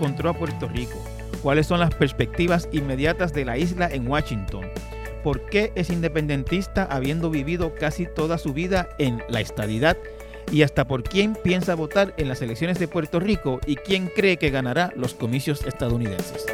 [0.00, 1.02] encontró a Puerto Rico?
[1.42, 4.64] ¿Cuáles son las perspectivas inmediatas de la isla en Washington?
[5.24, 9.96] ¿Por qué es independentista habiendo vivido casi toda su vida en la estadidad?
[10.52, 14.36] ¿Y hasta por quién piensa votar en las elecciones de Puerto Rico y quién cree
[14.36, 16.46] que ganará los comicios estadounidenses?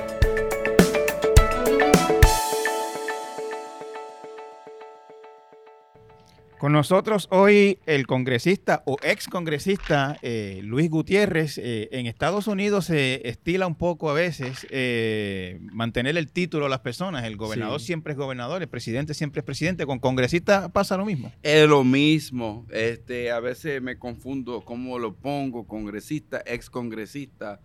[6.64, 11.58] Con nosotros hoy el congresista o ex congresista eh, Luis Gutiérrez.
[11.58, 16.68] Eh, en Estados Unidos se estila un poco a veces eh, mantener el título a
[16.70, 17.25] las personas.
[17.25, 17.89] El gobernador Sí.
[17.89, 19.84] siempre es gobernador, el presidente siempre es presidente.
[19.84, 21.30] Con congresista pasa lo mismo.
[21.42, 22.64] Es lo mismo.
[22.70, 27.61] Este, a veces me confundo cómo lo pongo, congresista, ex congresista,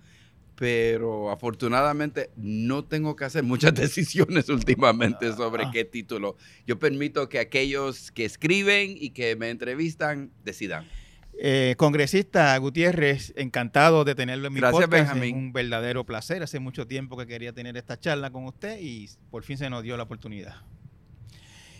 [0.59, 5.71] pero afortunadamente no tengo que hacer muchas decisiones últimamente sobre Ah.
[5.73, 6.35] qué título.
[6.67, 10.85] Yo permito que aquellos que escriben y que me entrevistan decidan.
[11.41, 15.13] Eh, congresista Gutiérrez, encantado de tenerlo en mi Gracias, podcast.
[15.13, 15.35] Benjamín.
[15.35, 16.43] Es un verdadero placer.
[16.43, 19.81] Hace mucho tiempo que quería tener esta charla con usted y por fin se nos
[19.81, 20.57] dio la oportunidad.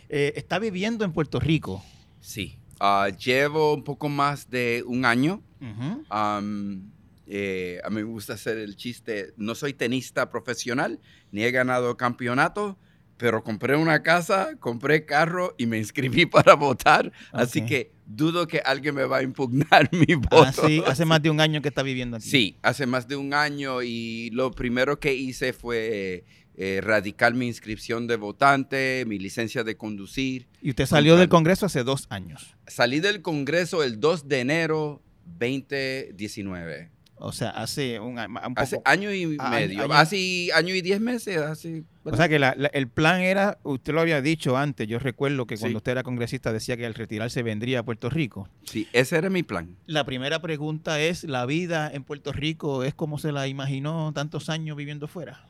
[0.07, 1.83] Eh, está viviendo en Puerto Rico.
[2.21, 2.57] Sí.
[2.79, 5.43] Ah, llevo un poco más de un año.
[5.59, 6.05] Ujú.
[6.09, 6.89] Am,
[7.31, 10.99] eh, a mí me gusta hacer el chiste, no soy tenista profesional,
[11.31, 12.77] ni he ganado campeonato,
[13.17, 17.67] pero compré una casa, compré carro y me inscribí para votar, así Ok.
[17.67, 20.41] que dudo que alguien me va a impugnar mi voto.
[20.43, 22.27] Ah, sí, hace más de un año que está viviendo aquí.
[22.27, 26.23] Sí, hace más de un año y lo primero que hice fue
[26.55, 30.47] eh, radicar mi inscripción de votante, mi licencia de conducir.
[30.61, 31.29] Y usted salió del.
[31.29, 32.55] Congreso hace dos años.
[32.67, 36.89] Salí del Congreso el 2 de enero 2019.
[37.21, 38.53] O sea, hace un, un poco.
[38.55, 39.83] Hace año y medio.
[39.83, 41.37] año- Hace año y diez meses.
[41.37, 44.99] Hace, o sea que la- la- el plan era, usted lo había dicho antes, yo
[44.99, 45.77] recuerdo que cuando Sí.
[45.77, 48.47] usted era congresista decía que al retirarse vendría a Puerto Rico.
[48.63, 49.75] sí, ese era mi plan.
[49.85, 54.49] La primera pregunta es, ¿la vida en Puerto Rico es como se la imaginó tantos
[54.49, 55.45] años viviendo fuera?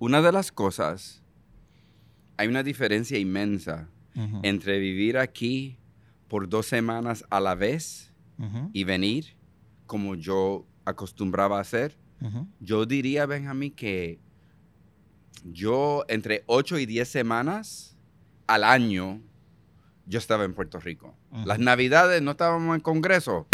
[0.00, 1.22] Una de las cosas,
[2.36, 3.88] hay una diferencia inmensa
[4.42, 5.78] entre vivir aquí
[6.28, 8.12] por dos semanas a la vez
[8.72, 9.36] y venir
[9.86, 11.96] como yo acostumbraba a hacer.
[12.20, 12.46] ujú.
[12.60, 14.18] Yo diría, Benjamín, que
[15.44, 17.96] yo entre ocho y diez semanas
[18.46, 19.20] al año,
[20.06, 21.14] yo estaba en Puerto Rico.
[21.44, 23.46] Las navidades no estábamos en Congreso.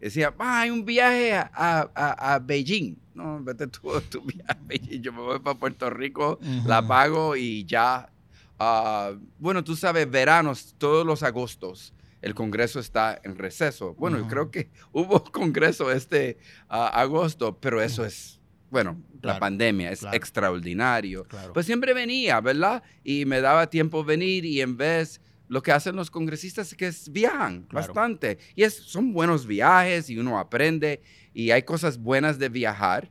[0.00, 2.96] Decía, "Ah, hay un viaje a, a- a Beijing.
[3.14, 5.02] No, vete tú a tu viaje a Beijing.
[5.02, 8.10] Yo me voy para Puerto Rico, la pago y ya.
[8.58, 13.94] Ah, bueno, tú sabes, veranos, todos los agostos, el Congreso está en receso.
[13.94, 14.30] Bueno, yo Ujú.
[14.30, 16.38] creo que hubo Congreso este
[16.68, 20.16] agosto, pero eso es, bueno, Claro, la pandemia es claro.
[20.16, 21.24] extraordinario.
[21.24, 21.52] Claro.
[21.52, 22.82] Pues siempre venía, ¿verdad?
[23.04, 26.86] Y me daba tiempo venir y en vez lo que hacen los congresistas es que
[26.86, 28.38] es- viajan bastante.
[28.54, 31.02] Y es, son buenos viajes y uno aprende
[31.34, 33.10] y hay cosas buenas de viajar.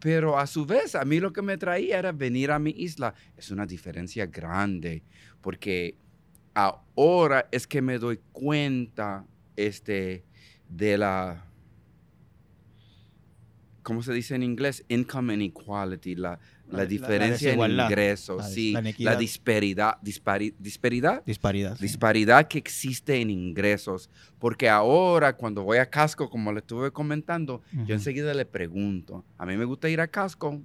[0.00, 3.14] Pero a su vez, a mí lo que me traía era venir a mi isla.
[3.36, 5.04] Es una diferencia grande
[5.42, 5.94] porque
[6.54, 9.24] ahora es que me doy cuenta
[9.56, 10.24] este,
[10.68, 11.44] de la,
[13.82, 14.84] ¿cómo se dice en inglés?
[14.88, 18.80] Income inequality, la, La- la la diferencia en desigualdad, ingresos, la- sí, la
[19.12, 21.76] la, disparidad, dispari- disparidad, Disparidad.
[21.76, 21.82] sí.
[21.82, 24.08] disparidad que existe en ingresos.
[24.38, 27.86] Porque ahora cuando voy a Casco, como le estuve comentando, Ujú.
[27.86, 30.60] yo enseguida le pregunto, a mí me gusta ir a Casco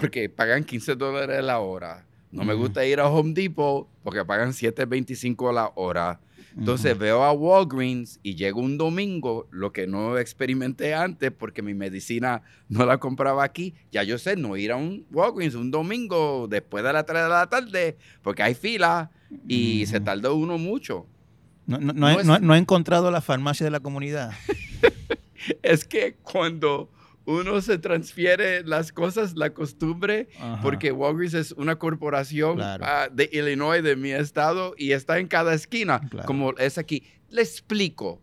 [0.00, 2.06] porque pagan 15 dólares la hora.
[2.32, 6.20] No me gusta ir a Home Depot porque pagan 7.25 la hora.
[6.56, 11.74] Entonces veo a Walgreens y llego un domingo, lo que no experimenté antes porque mi
[11.74, 13.74] medicina no la compraba aquí.
[13.92, 17.28] Ya yo sé, no ir a un Walgreens un domingo después de las 3 de
[17.28, 19.10] la tarde porque hay fila
[19.46, 21.06] y se tardó uno mucho.
[21.66, 23.80] No, no, no, no he- es- no he- no he encontrado la farmacia de la
[23.80, 24.32] comunidad.
[25.62, 26.90] Es que cuando
[27.30, 30.60] uno se transfiere las cosas, la costumbre, Ajá.
[30.62, 32.84] porque Walgreens es una corporación Claro.
[32.86, 36.26] ah, de Illinois, de mi estado, y está en cada esquina, Claro.
[36.26, 37.04] como es aquí.
[37.28, 38.20] Le explico.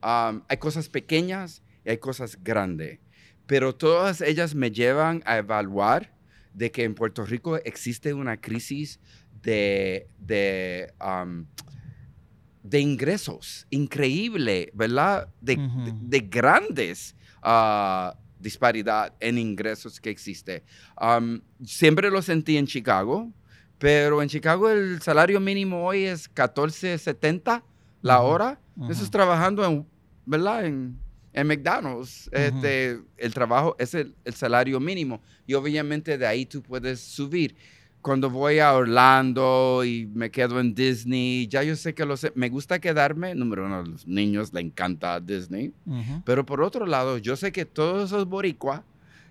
[0.00, 2.98] Hay cosas pequeñas y hay cosas grandes,
[3.46, 6.12] pero todas ellas me llevan a evaluar
[6.54, 8.98] de que en Puerto Rico existe una crisis
[9.42, 10.92] de, de,
[12.62, 15.28] de ingresos increíble, ¿verdad?
[15.40, 15.56] De-
[16.02, 20.64] de grandes ah, disparidad en ingresos que existe.
[21.64, 23.30] Siempre lo sentí en Chicago,
[23.78, 27.62] pero en Chicago el salario mínimo hoy es 14.70
[28.02, 28.60] la hora.
[28.88, 29.86] Eso es trabajando en,
[30.26, 30.64] ¿verdad?
[30.66, 30.98] En,
[31.32, 32.28] en McDonald's.
[32.32, 35.20] Este, el trabajo es el, el salario mínimo.
[35.46, 37.56] Y obviamente de ahí tú puedes subir.
[38.02, 42.32] Cuando voy a Orlando y me quedo en Disney, ya yo sé que lo sé.
[42.34, 45.72] Me gusta quedarme, número uno, a los niños le encanta Disney.
[45.86, 46.22] Ujú.
[46.24, 48.82] Pero por otro lado, yo sé que todos esos boricuas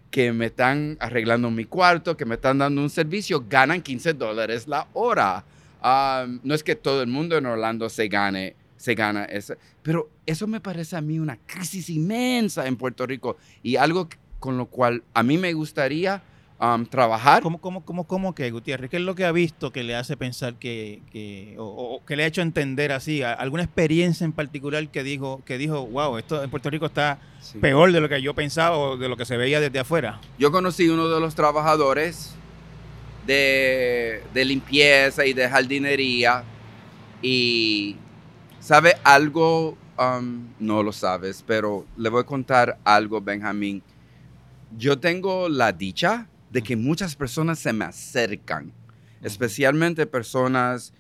[0.09, 4.68] que me están arreglando mi cuarto, que me están dando un servicio, ganan 15 dólares
[4.68, 5.44] la hora.
[5.81, 10.09] Ah, no es que todo el mundo en Orlando se gane, se gana eso, pero
[10.25, 14.07] eso me parece a mí una crisis inmensa en Puerto Rico y algo
[14.39, 16.21] con lo cual a mí me gustaría
[16.62, 17.42] um, trabajar.
[17.42, 18.90] ¿Cómo, cómo, cómo, cómo que, Gutiérrez?
[18.90, 22.16] ¿Qué es lo que ha visto que le hace pensar que, que o, o, que
[22.16, 23.24] le ha hecho entender así?
[23.24, 27.58] ¿Alguna experiencia en particular que dijo, que dijo, wow, esto en Puerto Rico está sí.
[27.58, 30.22] peor de lo que yo pensaba o de lo que se veía desde afuera?
[30.38, 32.36] Yo conocí uno de los trabajadores
[33.25, 36.44] de, de limpieza y de jardinería
[37.22, 37.96] y
[38.60, 43.81] sabe algo, um, no lo sabes, pero le voy a contar algo, Benjamín.
[44.78, 48.71] Yo tengo la dicha de que muchas personas se me acercan,
[49.21, 50.94] especialmente personas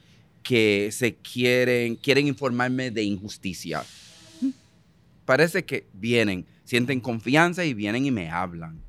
[0.43, 3.83] que se quieren, quieren informarme de injusticia.
[5.25, 8.81] Parece que vienen, sienten confianza y vienen y me hablan.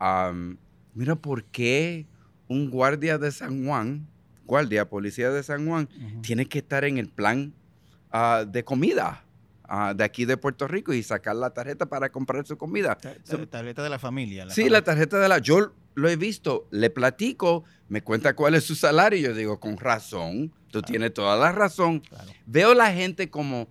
[0.00, 0.56] Um,
[0.94, 2.06] mira, ¿por qué
[2.48, 4.06] un guardia de San Juan,
[4.44, 6.22] guardia, policía de San Juan, uh -huh.
[6.22, 7.54] tiene que estar en el plan
[8.12, 9.24] uh, de comida?
[9.66, 12.98] Uh, de aquí de Puerto Rico y sacar la tarjeta para comprar su comida.
[13.26, 14.44] La tarjeta de la familia.
[14.44, 15.38] La sí, la tarjeta de la...
[15.38, 19.60] Yo lo he visto, le platico, me cuenta cuál es su salario y yo digo,
[19.60, 20.86] con razón, tú claro.
[20.86, 22.00] tienes toda la razón.
[22.00, 22.30] Claro.
[22.46, 23.68] Veo la gente como...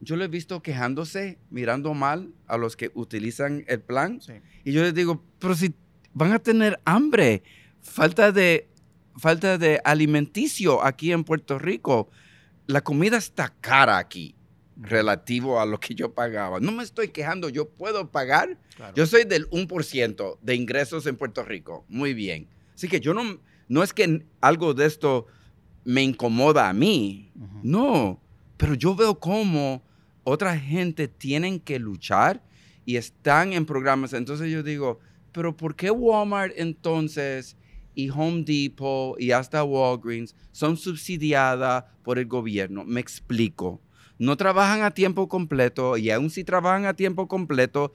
[0.00, 4.20] Yo lo he visto quejándose, mirando mal a los que utilizan el plan.
[4.20, 4.32] Sí.
[4.64, 5.74] Y yo les digo, pero si
[6.12, 7.44] van a tener hambre,
[7.80, 8.68] falta de,
[9.16, 12.10] falta de alimenticio aquí en Puerto Rico.
[12.66, 14.34] La comida está cara aquí
[14.76, 16.60] relativo a lo que yo pagaba.
[16.60, 18.58] No me estoy quejando, yo puedo pagar.
[18.76, 18.94] Claro.
[18.94, 21.84] Yo soy del 1% de ingresos en Puerto Rico.
[21.88, 22.48] Muy bien.
[22.74, 23.38] Así que yo no,
[23.68, 25.26] no es que algo de esto
[25.84, 27.32] me incomoda a mí.
[27.34, 27.60] Uh -huh.
[27.62, 28.20] No,
[28.56, 29.82] pero yo veo cómo
[30.24, 32.42] otra gente tienen que luchar
[32.84, 34.12] y están en programas.
[34.12, 35.00] Entonces yo digo,
[35.32, 37.56] pero ¿por qué Walmart entonces
[37.94, 42.84] y Home Depot y hasta Walgreens son subsidiadas por el gobierno?
[42.84, 43.80] Me explico
[44.22, 47.92] no trabajan a tiempo completo y aún si trabajan a tiempo completo,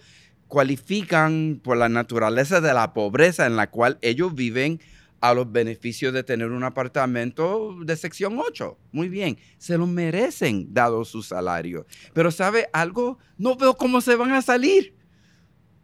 [0.50, 4.82] cualifican por la naturaleza de la pobreza en la cual ellos viven
[5.22, 8.78] a los beneficios de tener un apartamento de sección 8.
[8.92, 11.86] Muy bien, se lo merecen dado su salario.
[12.14, 13.20] Pero ¿sabe algo?
[13.38, 14.96] No veo cómo se van a salir.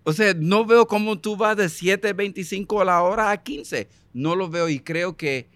[0.04, 3.88] O sea, no veo cómo tú vas de 7.25 a la hora a 15.
[4.12, 5.48] No lo veo y creo que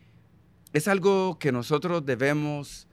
[0.72, 2.88] es algo que nosotros debemos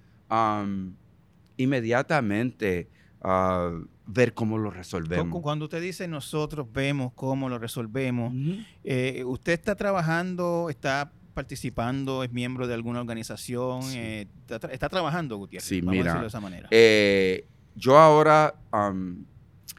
[1.56, 2.88] inmediatamente
[3.22, 5.40] uh, ver cómo lo resolvemos.
[5.42, 8.66] Cuando usted dice nosotros vemos cómo lo resolvemos, uh -huh.
[8.84, 13.98] eh, usted está trabajando, está participando, es miembro de alguna organización, sí.
[13.98, 15.66] eh, está, está, trabajando, Gutiérrez.
[15.66, 16.68] Sí, Vamos mira, a decirlo de esa manera.
[16.70, 19.24] Eh, yo ahora, um,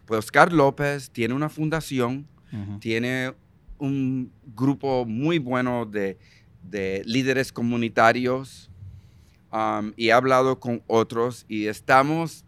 [0.05, 2.79] pues Oscar López tiene una fundación, uh -huh.
[2.79, 3.33] tiene
[3.77, 6.17] un grupo muy bueno de,
[6.63, 8.69] de líderes comunitarios,
[9.55, 12.43] um, y he hablado con otros y estamos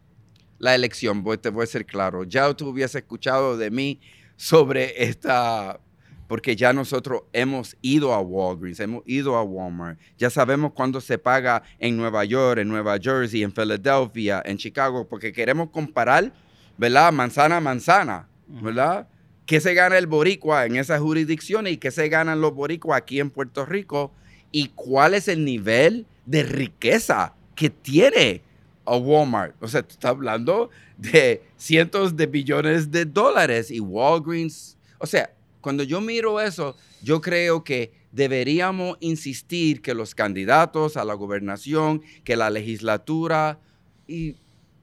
[0.59, 3.99] la elección, voy, te voy a ser claro, ya tú hubieses escuchado de mí
[4.35, 5.79] sobre esta,
[6.27, 11.17] porque ya nosotros hemos ido a Walgreens, hemos ido a Walmart, ya sabemos cuándo se
[11.17, 16.33] paga en Nueva York, en Nueva Jersey, en Filadelfia, en Chicago, porque queremos comparar,
[16.77, 17.13] ¿verdad?
[17.13, 19.07] Manzana a manzana, ¿verdad?
[19.45, 23.19] ¿Qué se gana el boricua en esas jurisdicciones y qué se ganan los boricuas aquí
[23.19, 24.11] en Puerto Rico?
[24.51, 28.41] ¿Y cuál es el nivel de riqueza que tiene
[28.85, 29.55] a Walmart.
[29.61, 34.77] O sea, tú estás hablando de cientos de billones de dólares y Walgreens.
[34.99, 35.31] O sea,
[35.61, 42.01] cuando yo miro eso, yo creo que deberíamos insistir que los candidatos a la gobernación,
[42.23, 43.59] que la legislatura
[44.07, 44.35] y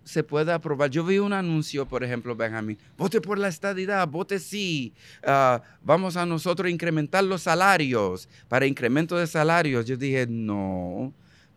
[0.05, 0.91] se pueda aprobar.
[0.91, 4.93] Yo vi un anuncio, por ejemplo, Benjamín, vote por la estadidad, vote sí,
[5.27, 9.87] uh, vamos a nosotros incrementar los salarios, para incremento de salarios.
[9.87, 11.13] Yo dije, no,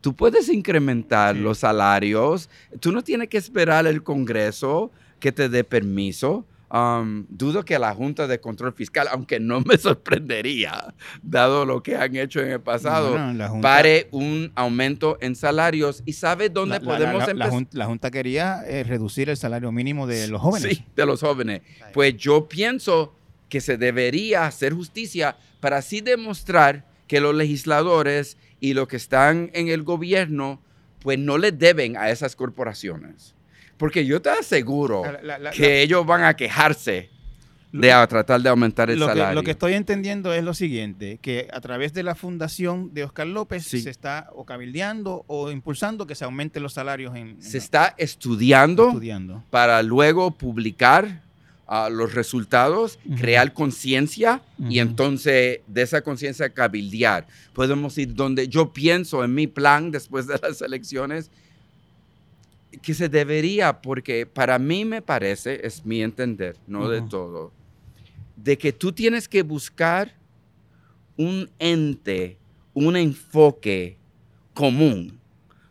[0.08, 1.42] tú puedes incrementar sí.
[1.42, 2.50] los salarios,
[2.80, 6.46] tú no tienes que esperar el Congreso que te dé permiso.
[6.72, 11.98] Um, dudo que la Junta de Control Fiscal, aunque no me sorprendería, dado lo que
[11.98, 16.02] han hecho en el pasado, junta, pare un aumento en salarios.
[16.06, 17.68] ¿Y sabe dónde la, podemos la, empezar?
[17.74, 20.78] La, Junta quería eh, reducir el salario mínimo de los jóvenes.
[20.78, 21.64] Sí, de los jóvenes.
[21.94, 23.14] Pues yo pienso
[23.50, 29.50] que se debería hacer justicia para así demostrar que los legisladores y los que están
[29.54, 30.62] en el gobierno,
[31.00, 33.36] pues no le deben a esas corporaciones.
[33.78, 37.12] Porque yo te aseguro la, la, que ellos van a quejarse
[37.72, 39.30] de a tratar de aumentar el lo salario.
[39.30, 43.04] Que, lo que estoy entendiendo es lo siguiente, que a través de la fundación de
[43.04, 43.82] Oscar López sí.
[43.82, 47.16] se está o cabildeando o impulsando que se aumenten los salarios.
[47.16, 51.27] En, en se está estudiando, estudiando, para luego publicar
[51.68, 53.18] ah, los resultados, Ujú.
[53.18, 57.28] crear conciencia y entonces de esa conciencia cabildear.
[57.54, 61.30] Podemos ir donde yo pienso en mi plan después de las elecciones
[62.82, 67.52] que se debería, porque para mí me parece, es mi entender, no de todo,
[68.36, 70.16] de que tú tienes que buscar
[71.16, 72.38] un ente,
[72.74, 73.98] un enfoque
[74.54, 75.20] común,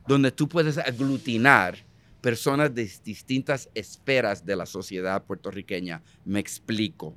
[0.07, 1.86] donde tú puedes aglutinar
[2.27, 6.03] personas de distintas esferas de la sociedad puertorriqueña.
[6.25, 7.17] Me explico.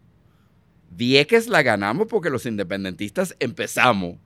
[0.91, 4.17] Vieques la ganamos porque los independentistas empezamos.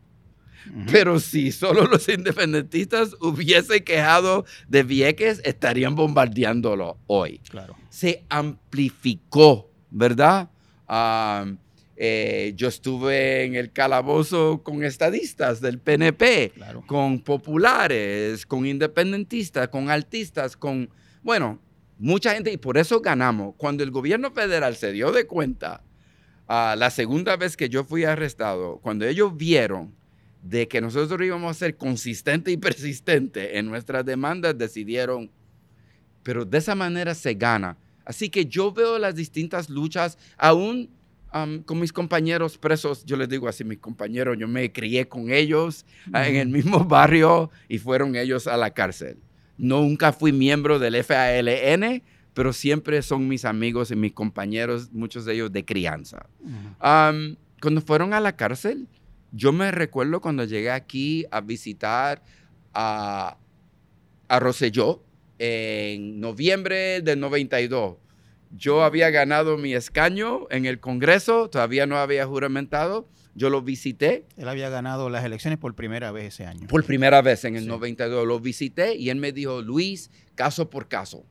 [0.92, 7.40] Pero si solo los independentistas hubiesen quejado de Vieques, estarían bombardeándolo hoy.
[7.48, 7.78] Claro.
[7.90, 10.50] Se amplificó, ¿verdad?
[10.88, 11.60] Am,
[11.96, 16.84] eh, yo estuve en el calabozo con estadistas del PNP, Claro.
[16.88, 20.90] con populares, con independentistas, con artistas, con,
[21.22, 21.60] bueno,
[22.00, 23.54] mucha gente y por eso ganamos.
[23.58, 25.84] Cuando el gobierno federal se dio de cuenta,
[26.48, 29.94] ah, la segunda vez que yo fui arrestado, cuando ellos vieron
[30.42, 35.32] de que nosotros íbamos a ser consistentes y persistentes en nuestras demandas, decidieron,
[36.24, 37.78] pero de esa manera se gana.
[38.04, 40.90] Así que yo veo las distintas luchas, aún
[41.66, 45.86] con mis compañeros presos, yo les digo así, mis compañeros, yo me crié con ellos
[46.12, 49.18] ah, en el mismo barrio y fueron ellos a la cárcel.
[49.58, 55.34] Nunca fui miembro del FALN, pero siempre son mis amigos y mis compañeros, muchos de
[55.34, 56.28] ellos de crianza.
[56.80, 58.88] Cuando fueron a la cárcel,
[59.32, 62.22] yo me recuerdo cuando llegué aquí a visitar
[62.74, 63.38] a,
[64.28, 65.02] a Rosselló
[65.40, 67.98] en noviembre del 92.
[68.56, 73.08] Yo había ganado mi escaño en el Congreso, todavía no había juramentado.
[73.36, 76.68] Yo lo visité Él había ganado las elecciones por primera vez ese año.
[76.68, 77.68] por primera vez en el Sí.
[77.68, 78.28] 92.
[78.28, 81.26] Lo visité y él me dijo, Luis, caso por caso.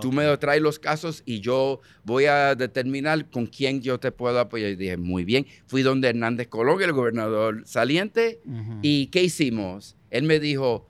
[0.00, 4.40] Tú me traes los casos y yo voy a determinar con quién yo te puedo
[4.40, 4.70] apoyar.
[4.70, 5.44] Y dije, muy bien.
[5.66, 8.40] Fui donde Hernández Colón, el gobernador saliente.
[8.46, 8.78] Ujú.
[8.80, 9.94] ¿Y qué hicimos?
[10.10, 10.86] Él me dijo,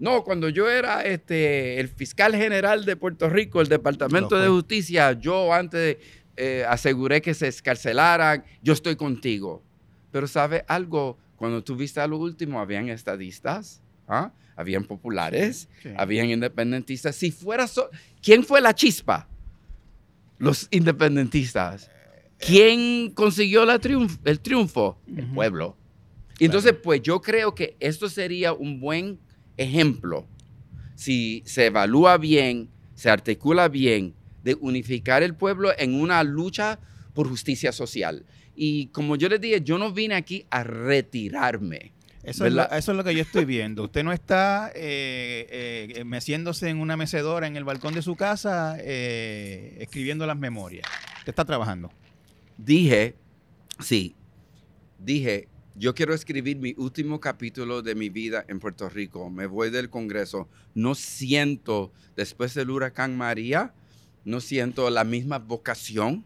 [0.00, 4.48] no, cuando yo era este, el fiscal general de Puerto Rico, el Departamento de.
[4.48, 5.98] Justicia, yo antes
[6.36, 9.62] eh, aseguré que se escarcelaran, yo estoy contigo.
[10.10, 11.18] Pero ¿sabe algo?
[11.36, 14.32] Cuando tú viste a lo último, habían estadistas, ¿ah?
[14.56, 15.90] habían populares, Sí.
[15.96, 17.14] habían independentistas.
[17.14, 17.88] Si fuera so-
[18.22, 19.28] ¿quién fue la chispa?
[20.38, 21.90] Los independentistas.
[22.38, 24.98] ¿Quién consiguió la triunf- el triunfo?
[25.14, 25.76] El pueblo.
[26.38, 29.18] Entonces, pues yo creo que esto sería un buen
[29.60, 30.26] ejemplo,
[30.94, 36.80] si se evalúa bien, se articula bien, de unificar el pueblo en una lucha
[37.14, 38.24] por justicia social.
[38.54, 41.92] Y como yo les dije, yo no vine aquí a retirarme.
[42.22, 42.78] Eso es, lo, ¿verdad?
[42.78, 43.84] eso es lo que yo estoy viendo.
[43.84, 48.76] Usted no está eh, eh, meciéndose en una mecedora en el balcón de su casa
[48.78, 50.86] eh, escribiendo las memorias.
[51.18, 51.90] Usted está trabajando.
[52.58, 53.14] Dije,
[53.78, 54.14] sí,
[54.98, 55.48] dije,
[55.80, 59.30] yo quiero escribir mi último capítulo de mi vida en Puerto Rico.
[59.30, 60.46] Me voy del Congreso.
[60.74, 63.72] No siento, después del huracán María,
[64.26, 66.22] no siento la misma vocación.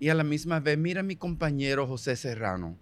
[0.00, 2.76] Y a la misma vez, mira a mi compañero José Serrano.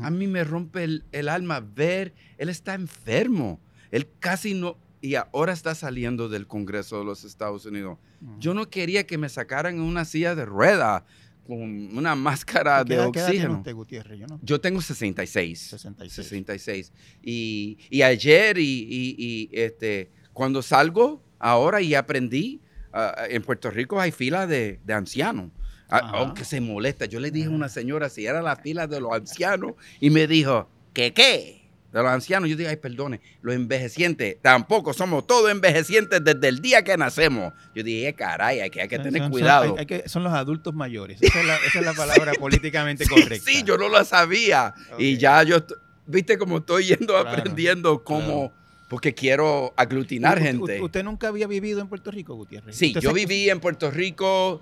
[0.00, 3.60] A mí me rompe el, el alma ver, él está enfermo.
[3.90, 7.98] Él casi no, y ahora está saliendo del Congreso de los Estados Unidos.
[8.38, 11.04] Yo no quería que me sacaran en una silla de rueda
[11.46, 13.62] con una máscara ¿Qué de qué edad oxígeno.
[13.74, 14.18] Gutiérrez?
[14.20, 14.40] Yo no.
[14.42, 15.58] Yo tengo 66.
[15.60, 16.12] 66.
[16.12, 16.92] 66.
[17.22, 22.60] Y, y ayer y, y- y, este, cuando salgo ahora y aprendí,
[22.92, 25.50] ah, en Puerto Rico hay fila de, de ancianos.
[25.90, 26.12] Ah.
[26.14, 27.04] Aunque se molesta.
[27.04, 30.26] Yo le dije a una señora si era la fila de los ancianos y me
[30.26, 31.63] dijo, ¿qué qué?
[31.94, 32.50] De los ancianos.
[32.50, 34.36] Yo dije, ay, perdone, los envejecientes.
[34.42, 37.52] Tampoco somos todos envejecientes desde el día que nacemos.
[37.74, 39.72] Yo dije, "Eh, caray, hay que, hay que Son- tener son- cuidado.
[39.74, 41.22] hay- hay que- son los adultos mayores.
[41.22, 43.48] Esa es la, esa es la palabra políticamente correcta.
[43.50, 44.74] Sí, yo no lo sabía.
[44.98, 45.58] Y ya yo,
[46.06, 48.52] viste como estoy yendo Claro, aprendiendo cómo,
[48.88, 50.82] porque quiero aglutinar U- gente.
[50.82, 52.76] ¿Usted nunca había vivido en Puerto Rico, Gutiérrez?
[52.76, 54.60] Sí, ¿Usted yo viví en Puerto Rico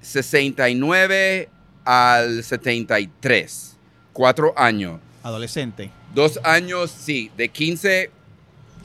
[0.00, 1.48] 69
[1.84, 3.76] al 73,
[4.12, 5.00] cuatro años.
[5.22, 5.90] Adolescente.
[6.14, 8.10] Dos años, sí, de 15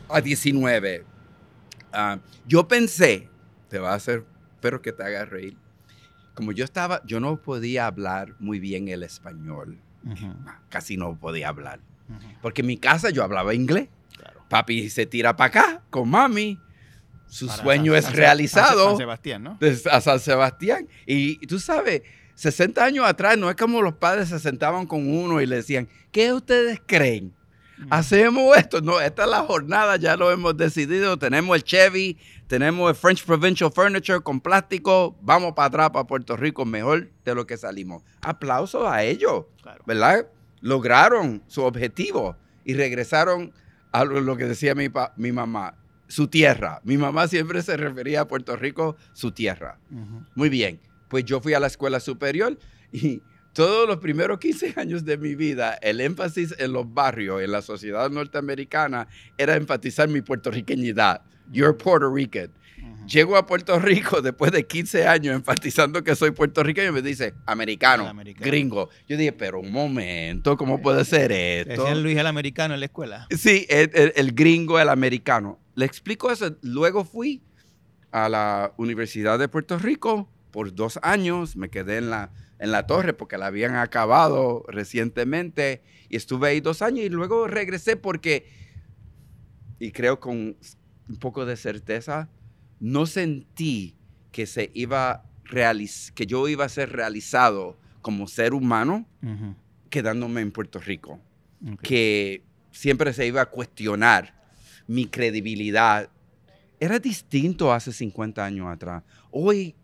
[0.09, 1.05] a 19.
[1.91, 3.29] Ah, yo pensé,
[3.69, 4.23] te va a hacer,
[4.55, 5.55] espero que te haga reír.
[6.33, 9.77] Como yo estaba, yo no podía hablar muy bien el español.
[10.03, 10.33] Ujú,
[10.69, 11.79] Casi no podía hablar.
[12.09, 13.87] ujú, Porque en mi casa yo hablaba inglés.
[14.17, 14.43] claro.
[14.49, 16.59] Papi se tira para acá con mami.
[17.27, 19.57] Su Para sueño San- es San- realizado San Sebastián, ¿no?
[19.91, 20.87] a San Sebastián.
[21.05, 22.01] Y, y tú sabes,
[22.35, 25.87] 60 años atrás no es como los padres se sentaban con uno y le decían,
[26.11, 27.33] ¿qué ustedes creen?
[27.89, 28.81] hacemos esto.
[28.81, 31.17] No, esta es la jornada, ya lo hemos decidido.
[31.17, 35.15] Tenemos el Chevy, tenemos el French Provincial Furniture con plástico.
[35.21, 38.03] Vamos para atrás, para Puerto Rico, mejor de lo que salimos.
[38.21, 39.45] Aplausos a ellos,
[39.85, 40.27] ¿verdad?
[40.61, 43.53] Lograron su objetivo y regresaron
[43.91, 44.87] a lo, que decía mi,
[45.17, 45.75] mi mamá,
[46.07, 46.81] su tierra.
[46.83, 49.77] Mi mamá siempre se refería a Puerto Rico, su tierra.
[50.35, 50.79] Muy bien.
[51.13, 52.57] Pues yo fui a la escuela superior
[52.91, 53.21] y
[53.53, 57.61] todos los primeros 15 años de mi vida, el énfasis en los barrios, en la
[57.61, 61.21] sociedad norteamericana, era enfatizar mi puertorriqueñidad.
[61.51, 62.51] You're Puerto Rican.
[63.05, 67.35] Llego a Puerto Rico después de 15 años enfatizando que soy puertorriqueño y me dice,
[67.45, 68.89] americano, gringo.
[69.07, 71.89] Yo dije, pero un momento, ¿cómo puede ser esto?
[71.89, 73.27] Es Luis el americano en la escuela.
[73.29, 75.59] Sí, el, el, gringo, el americano.
[75.75, 76.57] Le explico eso.
[76.63, 77.43] Luego fui
[78.11, 81.57] a la Universidad de Puerto Rico por dos años.
[81.57, 86.61] Me quedé en la, en la torre porque la habían acabado recientemente y estuve ahí
[86.61, 88.47] dos años y luego regresé porque,
[89.79, 90.55] y creo con
[91.09, 92.29] un poco de certeza,
[92.79, 93.97] no sentí
[94.31, 95.25] que se iba
[96.15, 99.05] que yo iba a ser realizado como ser humano
[99.89, 101.19] quedándome en Puerto Rico.
[101.81, 104.33] Que siempre se iba a cuestionar
[104.87, 106.09] mi credibilidad.
[106.79, 109.03] Era distinto hace 50 años atrás.
[109.29, 109.75] Hoy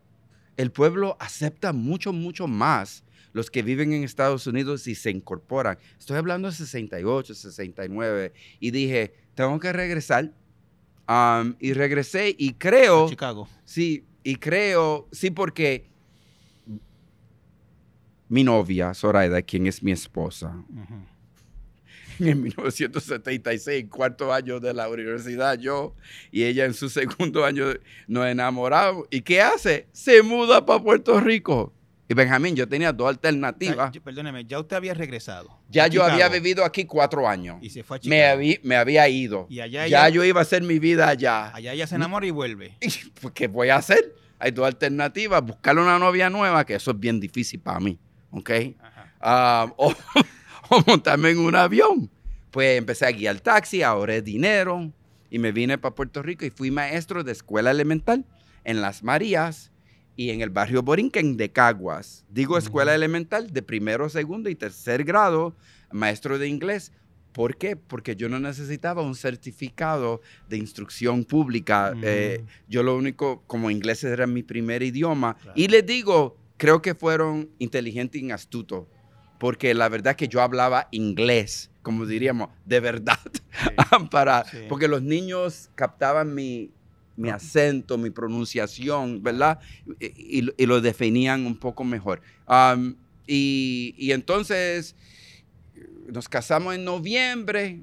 [0.60, 5.78] el pueblo acepta mucho, mucho más los que viven en Estados Unidos y se incorporan.
[5.98, 8.34] Estoy hablando de 68, 69.
[8.60, 10.34] Y dije, tengo que regresar
[11.60, 13.08] y regresé y creo...
[13.08, 13.48] Chicago.
[13.64, 15.88] Sí, y creo, sí, porque
[18.28, 20.62] mi novia, Zoraida, quien es mi esposa,
[22.28, 25.96] en 1976, cuarto año de la universidad, yo
[26.32, 27.66] y ella en su segundo año
[28.08, 29.06] nos enamoramos.
[29.10, 29.88] ¿Y qué hace?
[29.92, 31.74] Se muda para Puerto Rico.
[32.12, 33.92] Y Benjamín, yo tenía dos alternativas.
[34.04, 35.60] perdóneme, ya usted había regresado.
[35.70, 37.58] Ya yo había vivido aquí cuatro años.
[37.62, 38.42] Y se fue a Chicago.
[38.64, 39.46] Me, había, ido.
[39.48, 41.54] Y allá ya yo iba a hacer mi vida allá.
[41.54, 42.76] Allá ella se enamora y vuelve.
[43.22, 44.16] Pues, ¿Qué voy a hacer?
[44.40, 45.44] Hay dos alternativas.
[45.44, 48.00] Buscarle una novia nueva, que eso es bien difícil para mí.
[48.32, 48.50] ¿Ok?
[49.22, 49.94] Ah, o,
[50.70, 52.10] o montarme en un avión.
[52.52, 54.92] Pues empecé a guiar taxi, ahorré dinero
[55.30, 58.26] y me vine para Puerto Rico y fui maestro de escuela elemental
[58.64, 59.72] en Las Marías
[60.16, 62.26] y en el barrio Borinquen de Caguas.
[62.30, 65.56] Digo escuela elemental de primero, segundo y tercer grado,
[65.92, 66.92] maestro de inglés.
[67.32, 67.76] ¿Por qué?
[67.76, 71.94] Porque yo no necesitaba un certificado de instrucción pública.
[72.02, 75.38] Eh, yo lo único, como inglés era mi primer idioma.
[75.56, 78.88] Y les digo, creo que fueron inteligentes y astutos,
[79.40, 83.20] porque la verdad que yo hablaba inglés, como diríamos, de verdad,
[84.12, 86.70] para, porque los niños captaban mi,
[87.16, 89.60] mi acento, mi pronunciación, ¿verdad?
[90.00, 92.22] Y, lo definían un poco mejor.
[93.26, 94.96] y, entonces
[96.08, 97.80] nos casamos en noviembre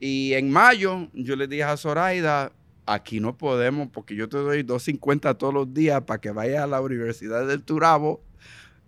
[0.00, 2.52] y en mayo yo le dije a Zoraida,
[2.84, 6.66] aquí no podemos porque yo te doy 2.50 todos los días para que vayas a
[6.66, 8.22] la Universidad del Turabo,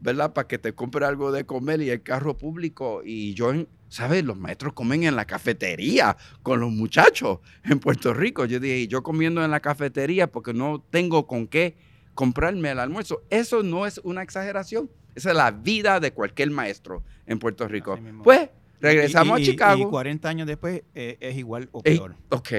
[0.00, 0.32] ¿verdad?
[0.32, 3.02] Para que te compre algo de comer y el carro público.
[3.04, 3.52] Y yo
[3.90, 4.24] ¿sabes?
[4.24, 8.46] Los maestros comen en la cafetería con los muchachos en Puerto Rico.
[8.46, 11.76] Yo dije, yo comiendo en la cafetería porque no tengo con qué
[12.14, 13.22] comprarme el almuerzo.
[13.28, 14.90] Eso no es una exageración.
[15.14, 17.98] Esa es la vida de cualquier maestro en Puerto Rico.
[18.22, 18.48] Pues
[18.80, 19.82] regresamos a Chicago.
[19.82, 22.14] Y 40 años después eh, es igual o peor.
[22.30, 22.52] ok.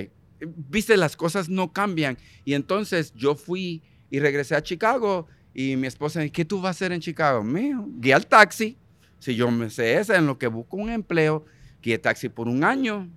[0.70, 2.18] Viste, las cosas no cambian.
[2.44, 6.72] Y entonces yo fui y regresé a Chicago y mi esposa ¿qué tú vas a
[6.72, 7.44] hacer en Chicago?
[7.44, 8.78] Mío, guía al taxi
[9.22, 11.46] si yo me sé esa, en lo que busco un empleo,
[11.84, 13.08] guié taxi por un año.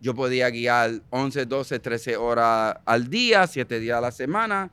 [0.00, 4.72] Yo podía guiar 11, 12, 13 horas al día, 7 días a la semana.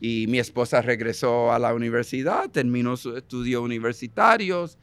[0.00, 4.76] Y mi esposa regresó a la universidad, terminó sus estudios universitarios.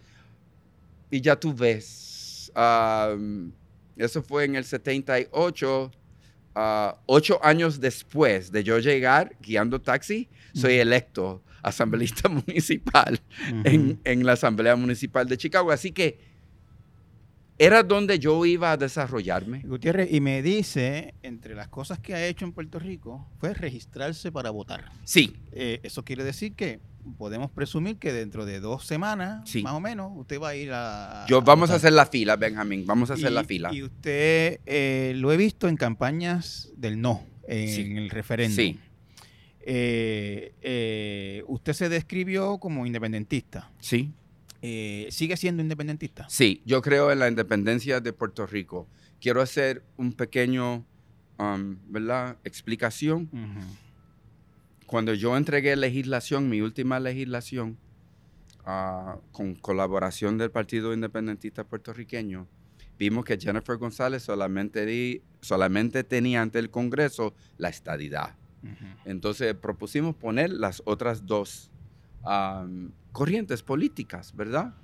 [1.09, 2.49] Y ya tú ves,
[3.97, 5.91] eso fue en el 78.
[6.53, 13.19] Uh, ocho años después de yo llegar guiando taxi, soy electo asambleísta municipal
[13.63, 15.71] en, la Asamblea Municipal de Chicago.
[15.71, 16.19] Así que
[17.57, 19.61] era donde yo iba a desarrollarme.
[19.63, 24.31] Gutiérrez, y me dice, entre las cosas que ha hecho en Puerto Rico, fue registrarse
[24.31, 24.91] para votar.
[25.03, 25.35] Sí.
[25.51, 26.79] Eh, eso quiere decir que
[27.17, 31.25] podemos presumir que dentro de dos semanas, más o menos, usted va a ir a...
[31.27, 33.73] Yo vamos a, hacer la fila, Benjamín, vamos a hacer la fila.
[33.73, 38.55] Y usted eh, lo he visto en campañas del no, en el referéndum.
[38.55, 38.79] Sí.
[39.63, 43.71] Eh, eh, usted se describió como independentista.
[43.79, 44.11] Sí.
[44.61, 46.27] Eh, ¿Sigue siendo independentista?
[46.29, 48.87] Sí, yo creo en la independencia de Puerto Rico.
[49.19, 50.85] Quiero hacer un pequeño,
[51.39, 52.37] um, ¿verdad?
[52.43, 53.29] Explicación.
[54.85, 57.77] Cuando yo entregué legislación, mi última legislación,
[58.65, 62.47] ah, con colaboración del Partido Independentista Puertorriqueño,
[62.99, 68.35] vimos que Jennifer González solamente, di- solamente tenía ante el Congreso la estadidad.
[69.05, 71.71] Entonces propusimos poner las otras dos
[73.11, 74.75] corrientes políticas, ¿verdad?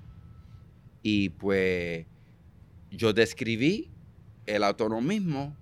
[1.04, 2.06] Y pues
[2.92, 3.92] yo describí
[4.46, 5.56] el autonomismo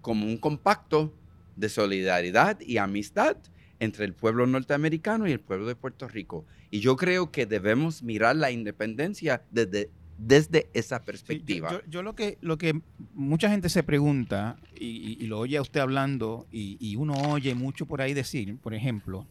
[0.00, 1.14] como un compacto
[1.56, 3.36] de solidaridad y amistad
[3.78, 6.46] entre el pueblo norteamericano y el pueblo de Puerto Rico.
[6.70, 9.90] Y yo creo que debemos mirar la independencia desde,
[10.26, 11.70] desde esa Sí, perspectiva.
[11.70, 12.80] Yo, yo- yo lo que lo que
[13.14, 17.54] mucha gente se pregunta y, y- lo oye a usted hablando y, y uno oye
[17.54, 19.26] mucho por ahí decir, por ejemplo,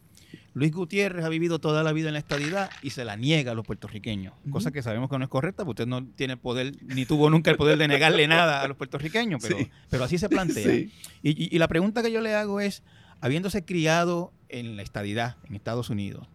[0.54, 3.54] Luis Gutiérrez ha vivido toda la vida en la estadidad y se la niega a
[3.54, 6.74] los puertorriqueños, cosa que sabemos que no es correcta, porque usted no tiene el poder
[6.82, 9.70] ni tuvo nunca el poder de negarle nada a los puertorriqueños, pero, Sí.
[9.88, 10.64] pero así se plantea.
[10.70, 10.90] Sí.
[11.22, 12.82] Y, y- y la pregunta que yo le hago es,
[13.20, 16.28] habiéndose criado en la estadidad en Estados Unidos,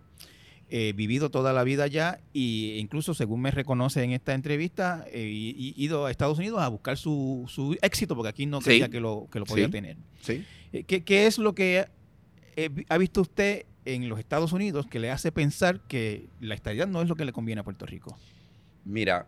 [0.70, 5.30] eh, vivido toda la vida allá e incluso, según me reconoce en esta entrevista, eh,
[5.32, 8.66] y- y ido a Estados Unidos a buscar su, su éxito, porque aquí no Sí.
[8.66, 9.72] creía que lo, que lo podía Sí.
[9.72, 9.98] tener.
[10.22, 10.44] Sí.
[10.74, 11.88] Eh, ¿Qué, qué es lo que
[12.58, 16.88] eh, ha visto usted en los Estados Unidos que le hace pensar que la estadidad
[16.88, 18.18] no es lo que le conviene a Puerto Rico?
[18.84, 19.28] Mira,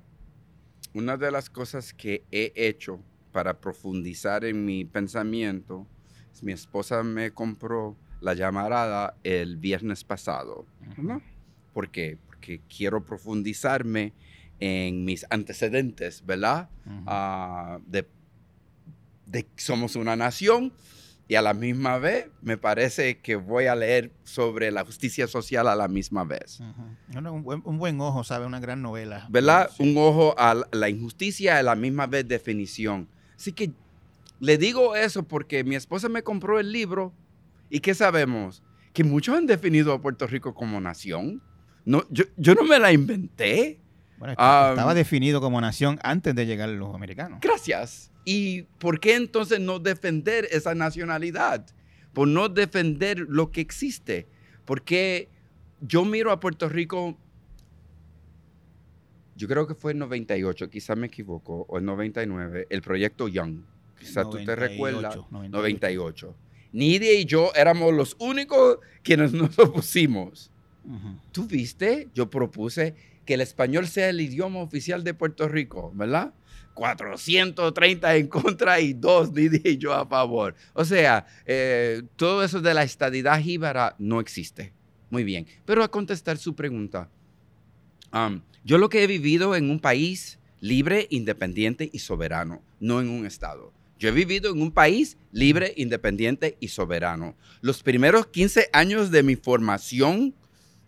[0.94, 3.00] una de las cosas que he hecho
[3.32, 5.86] para profundizar en mi pensamiento,
[6.42, 10.66] mi esposa me compró la llamarada el viernes pasado.
[10.98, 11.22] ¿no?
[11.74, 12.18] ¿Por qué?
[12.28, 14.14] Porque quiero profundizarme
[14.60, 16.70] en mis antecedentes, ¿verdad?
[17.08, 18.08] Ah, de,
[19.56, 20.74] somos una nación
[21.28, 25.68] y a la misma vez me parece que voy a leer sobre la justicia social
[25.68, 26.60] a la misma vez.
[27.10, 29.28] Bueno, un, buen, un buen ojo, sabe, una gran novela.
[29.30, 29.70] ¿verdad?
[29.76, 29.84] Sí.
[29.84, 33.08] Un ojo a la injusticia a la misma vez definición.
[33.36, 33.72] Así que
[34.40, 37.14] le digo eso porque mi esposa me compró el libro
[37.70, 38.64] y ¿qué sabemos?
[38.94, 41.42] Que muchos han definido a Puerto Rico como nación.
[41.86, 43.80] No, yo, yo no me la inventé.
[44.18, 47.40] Bueno, Ah, estaba definido como nación antes de llegar los americanos.
[47.42, 48.12] Gracias.
[48.26, 51.66] ¿Y por qué entonces no defender esa nacionalidad?
[52.14, 54.28] Por no defender lo que existe.
[54.66, 55.30] Porque
[55.80, 57.18] yo miro a Puerto Rico,
[59.36, 63.62] yo creo que fue en 98, quizás me equivoco, o en 99, el proyecto Young.
[63.98, 65.16] Quizás tú te 98, recuerdas.
[65.32, 65.50] 98.
[65.50, 66.36] 98.
[66.72, 70.52] Nidia y yo éramos los únicos quienes nos opusimos.
[71.32, 76.34] Tú viste, yo propuse que el español sea el idioma oficial de Puerto Rico, ¿verdad?
[76.74, 80.56] 430 en contra y dos, Nidia y yo a favor.
[80.74, 84.74] O sea, eh, todo eso de la estadidad jíbara no existe.
[85.10, 85.46] Muy bien.
[85.66, 87.10] Pero a contestar su pregunta,
[88.14, 93.10] um, yo lo que he vivido en un país libre, independiente y soberano, no en
[93.10, 93.74] un estado.
[94.00, 97.36] Yo he vivido en un país libre, independiente y soberano.
[97.60, 100.34] Los primeros 15 años de mi formación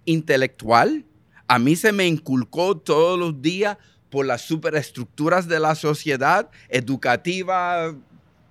[0.05, 1.03] intelectual,
[1.47, 3.77] a mí se me inculcó todos los días
[4.09, 7.93] por las superestructuras de la sociedad, educativa,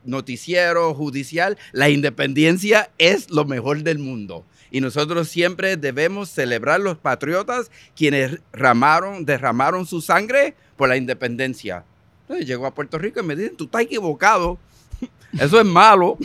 [0.05, 4.45] noticiero, judicial, la independencia es lo mejor del mundo.
[4.71, 11.85] Y nosotros siempre debemos celebrar los patriotas quienes ramaron, derramaron su sangre por la independencia.
[12.31, 14.57] Entonces llego a Puerto Rico y me dicen, tú estás equivocado.
[15.33, 16.17] Eso es malo.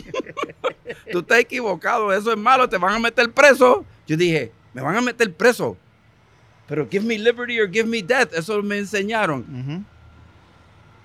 [1.10, 3.84] tú estás equivocado, eso es malo, te van a meter preso.
[4.06, 5.76] Yo dije, me van a meter preso.
[6.68, 8.32] Pero give me liberty or give me death.
[8.34, 9.84] Eso me enseñaron.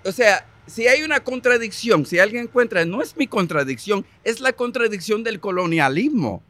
[0.06, 4.54] O sea, si hay una contradicción, si alguien encuentra, no es mi contradicción, es la
[4.54, 6.44] contradicción del colonialismo.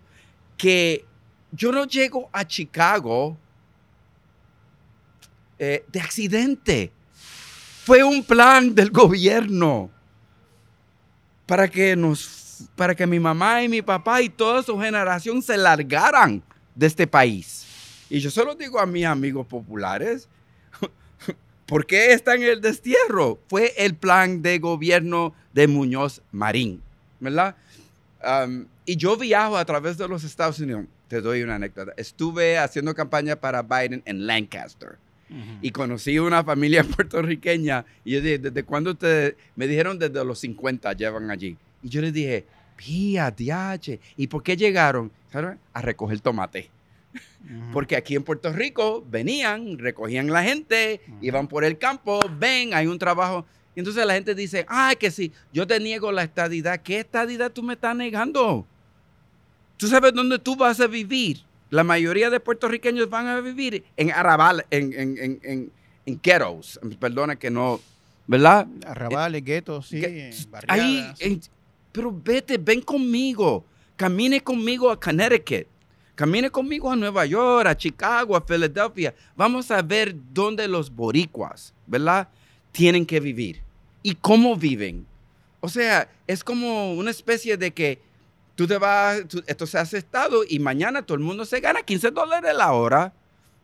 [0.57, 1.05] Que
[1.53, 3.37] yo no llego a Chicago
[5.57, 6.91] eh, de accidente.
[7.83, 9.89] Fue un plan del gobierno
[11.47, 15.57] para que nos, para que mi mamá y mi papá y toda su generación se
[15.57, 16.43] largaran
[16.75, 17.65] de este país.
[18.07, 20.29] Y yo solo digo a mis amigos populares,
[21.65, 23.39] ¿por qué está en el destierro?
[23.47, 26.83] Fue el plan de gobierno de Muñoz Marín,
[27.19, 27.55] ¿verdad?
[28.85, 30.85] Y yo viajo a través de los Estados Unidos.
[31.07, 31.93] Te doy una anécdota.
[31.97, 34.99] Estuve haciendo campaña para Biden en Lancaster
[35.61, 39.35] Y conocí una familia puertorriqueña y yo dije, ¿desde cuándo ustedes?
[39.55, 41.57] Me dijeron desde los 50 llevan allí.
[41.81, 45.11] Y yo les dije, pía, diache, ¿y por qué llegaron?
[45.73, 46.69] A recoger tomate.
[47.73, 52.87] Porque aquí en Puerto Rico venían, recogían la gente, iban por el campo, ven, hay
[52.87, 53.45] un trabajo.
[53.75, 57.51] Y entonces la gente dice, ah, que si yo te niego la estadidad, ¿qué estadidad
[57.51, 58.65] tú me estás negando?
[59.77, 61.41] ¿Tú sabes dónde tú vas a vivir?
[61.71, 65.71] La mayoría de puertorriqueños van a vivir en arrabal, en, en, en, en,
[66.05, 66.79] en ghettos.
[66.99, 67.79] Perdona que no,
[68.27, 68.67] ¿verdad?
[68.85, 70.01] Arrabales, guetos, sí,
[70.49, 71.19] barriadas.
[71.19, 71.41] Ahí,
[71.91, 73.65] pero vete, ven conmigo.
[73.95, 75.67] Camine conmigo a Connecticut.
[76.15, 79.15] Camine conmigo a Nueva York, a Chicago, a Filadelfia.
[79.35, 82.27] Vamos a ver dónde los boricuas, ¿verdad?
[82.71, 83.61] Tienen que vivir.
[84.03, 85.05] y cómo viven.
[85.59, 87.99] O sea, es como una especie de que
[88.55, 91.81] tú te vas, tú- esto se hace estado y mañana todo el mundo se gana
[91.83, 93.13] 15 dólares la hora.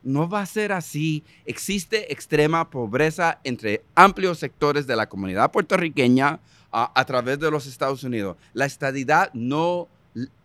[0.02, 1.24] No va a ser así.
[1.44, 7.66] Existe extrema pobreza entre amplios sectores de la comunidad puertorriqueña a, a través de los
[7.66, 8.36] Estados Unidos.
[8.52, 9.88] La estadidad no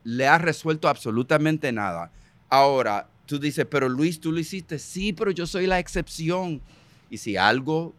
[0.03, 2.11] le ha resuelto absolutamente nada.
[2.49, 4.79] Ahora, tú dices, pero Luis, tú lo hiciste.
[4.79, 6.61] Sí, pero yo soy la excepción.
[7.09, 7.93] Y si algo,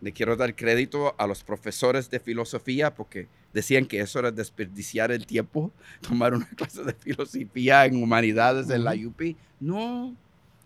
[0.00, 5.10] le quiero dar crédito a los profesores de filosofía porque decían que eso era desperdiciar
[5.12, 9.20] el tiempo, tomar una clase de filosofía en humanidades en la UP.
[9.60, 10.14] No,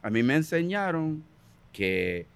[0.03, 1.23] a mí me enseñaron
[1.73, 2.27] que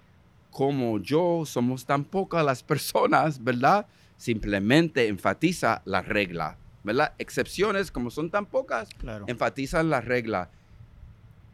[0.51, 3.85] como yo somos tan pocas las personas, ¿verdad?
[4.17, 7.13] Simplemente enfatiza la regla, ¿verdad?
[7.19, 9.25] Excepciones, como son tan pocas, Claro.
[9.27, 10.49] enfatizan la regla.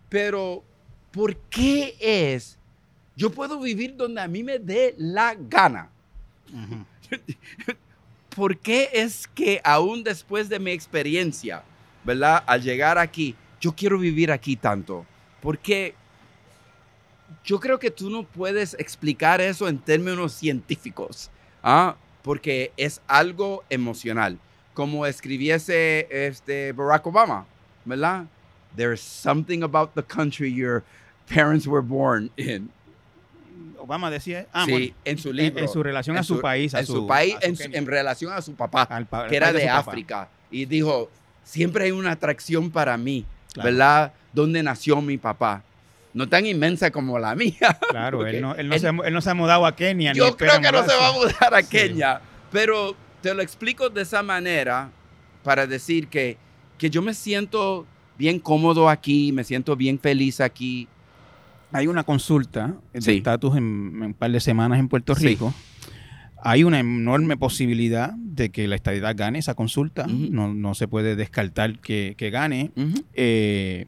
[0.10, 0.64] Pero,
[1.12, 2.58] ¿por qué es?
[3.16, 5.90] Yo puedo vivir donde a mí me dé la gana.
[6.54, 6.86] Ujú.
[8.36, 11.64] ¿Por qué es que aún después de mi experiencia,
[12.04, 12.44] ¿verdad?
[12.48, 15.06] Al llegar aquí, yo quiero vivir aquí tanto?
[15.42, 15.94] Porque
[17.44, 21.30] yo creo que tú no puedes explicar eso en términos científicos,
[21.62, 21.96] ¿ah?
[22.24, 24.40] Porque es algo emocional.
[24.74, 27.46] Como escribiese este Barack Obama,
[27.86, 28.26] ¿verdad?
[28.76, 30.84] There's something about the country your
[31.28, 32.70] parents were born in.
[33.78, 35.60] Obama decía, ah, sí, bueno, en su libro.
[35.62, 38.42] en su relación a su país, a en su, su- país, a en, relación a
[38.42, 39.78] su papá, pa- que era de, papá.
[39.92, 40.30] África.
[40.52, 41.10] Y dijo,
[41.44, 43.70] siempre hay una atracción para mí, Claro.
[43.70, 44.14] ¿verdad?
[44.34, 45.64] ¿Dónde nació mi papá?
[46.14, 47.78] No tan inmensa como la mía.
[47.90, 49.76] Claro, él no, él, no él- se, ha mu- él no se ha mudado a
[49.76, 50.14] Kenia.
[50.14, 51.68] ni Yo creo que no se va a mudar a Sí.
[51.70, 52.22] Kenia,
[52.52, 54.90] pero te lo explico de esa manera
[55.44, 56.38] para decir que,
[56.78, 57.86] que yo me siento
[58.18, 60.88] bien cómodo aquí, me siento bien feliz aquí.
[61.74, 63.12] Hay una consulta de Sí.
[63.18, 63.64] estatus en,
[63.96, 65.28] en un par de semanas en Puerto Sí.
[65.28, 65.54] Rico.
[66.46, 70.06] Hay una enorme posibilidad de que la estadidad gane esa consulta.
[70.08, 72.72] No, no se puede descartar que, que gane.
[73.14, 73.86] Eh,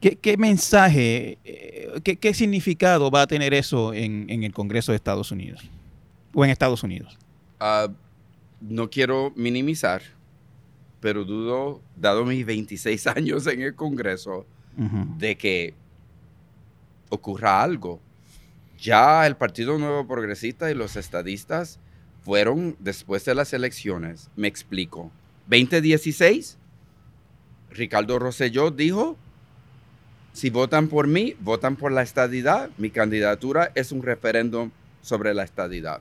[0.00, 4.90] ¿qué, qué mensaje, eh, qué, qué significado va a tener eso en, en el Congreso
[4.90, 5.62] de Estados Unidos?
[6.34, 7.16] O en Estados Unidos.
[7.60, 7.86] Ah,
[8.60, 10.02] no quiero minimizar,
[10.98, 14.46] pero dudo, dado mis 26 años en el Congreso,
[15.18, 15.74] de que
[17.12, 18.00] ocurra algo.
[18.78, 21.78] Ya el Partido Nuevo Progresista y los estadistas
[22.24, 24.30] fueron después de las elecciones.
[24.34, 25.12] Me explico.
[25.46, 26.56] 2016,
[27.70, 29.16] Ricardo Rosselló dijo,
[30.32, 32.70] si votan por mí, votan por la estadidad.
[32.78, 34.70] Mi candidatura es un referéndum
[35.02, 36.00] sobre la estadidad.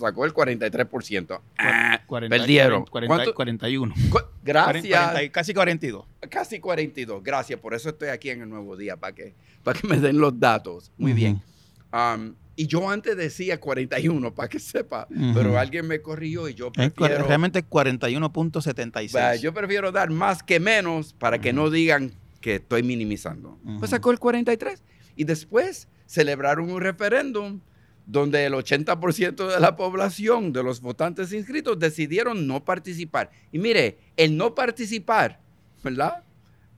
[0.00, 1.40] Sacó el 43%.
[1.58, 2.84] Ah, 40 perdieron.
[2.84, 3.34] 40 ¿Cuánto?
[3.34, 3.94] 41.
[4.10, 5.10] cu- Gracias.
[5.12, 6.04] 40 casi 42.
[6.30, 7.22] Casi 42.
[7.22, 7.60] Gracias.
[7.60, 10.38] Por eso estoy aquí en el Nuevo Día, para que, para que me den los
[10.40, 10.90] datos.
[10.96, 11.42] Muy bien.
[11.92, 16.70] Um, y yo antes decía 41, para que sepa, pero alguien me corrigió y yo
[16.70, 19.16] prefiero, realmente 41.76.
[19.16, 23.58] Va, yo prefiero dar más que menos para que no digan que estoy minimizando.
[23.78, 24.82] Pues sacó el 43.
[25.16, 27.60] Y después celebraron un referéndum
[28.10, 33.30] donde el 80% de la población, de los votantes inscritos, decidieron no participar.
[33.52, 35.40] Y mire, el no participar,
[35.84, 36.24] ¿verdad?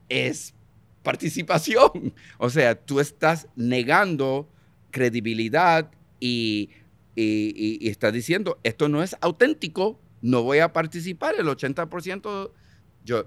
[0.07, 0.53] Es
[1.01, 2.13] participación.
[2.37, 4.47] O sea, tú estás negando
[4.91, 6.69] credibilidad y,
[7.15, 11.33] y, estás diciendo, esto no es auténtico, no voy a participar.
[11.39, 12.51] El 80%,
[13.03, 13.25] yo,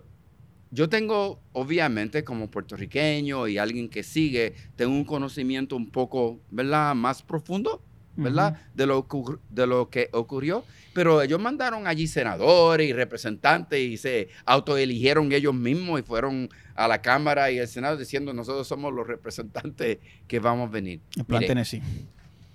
[0.70, 6.94] yo tengo, obviamente, como puertorriqueño y alguien que sigue, tengo un conocimiento un poco, ¿verdad?,
[6.94, 7.82] más profundo,
[8.16, 9.06] ¿verdad?, de, lo,
[9.50, 10.64] de lo que ocurrió.
[10.92, 16.88] Pero ellos mandaron allí senadores y representantes y se autoeligieron ellos mismos y fueron a
[16.88, 21.00] la Cámara y al Senado diciendo, nosotros somos los representantes que vamos a venir.
[21.16, 21.82] El plan Mire, Tennessee.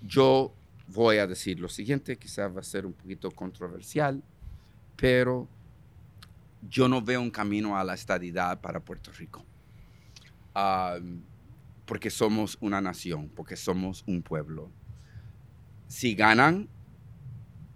[0.06, 0.54] yo
[0.88, 4.22] voy a decir lo siguiente, quizás va a ser un poquito controversial,
[4.96, 5.48] pero
[6.70, 9.44] yo no veo un camino a la estadidad para Puerto Rico.
[10.54, 11.22] Am,
[11.86, 14.70] porque somos una nación, porque somos un pueblo.
[15.92, 16.70] Si ganan,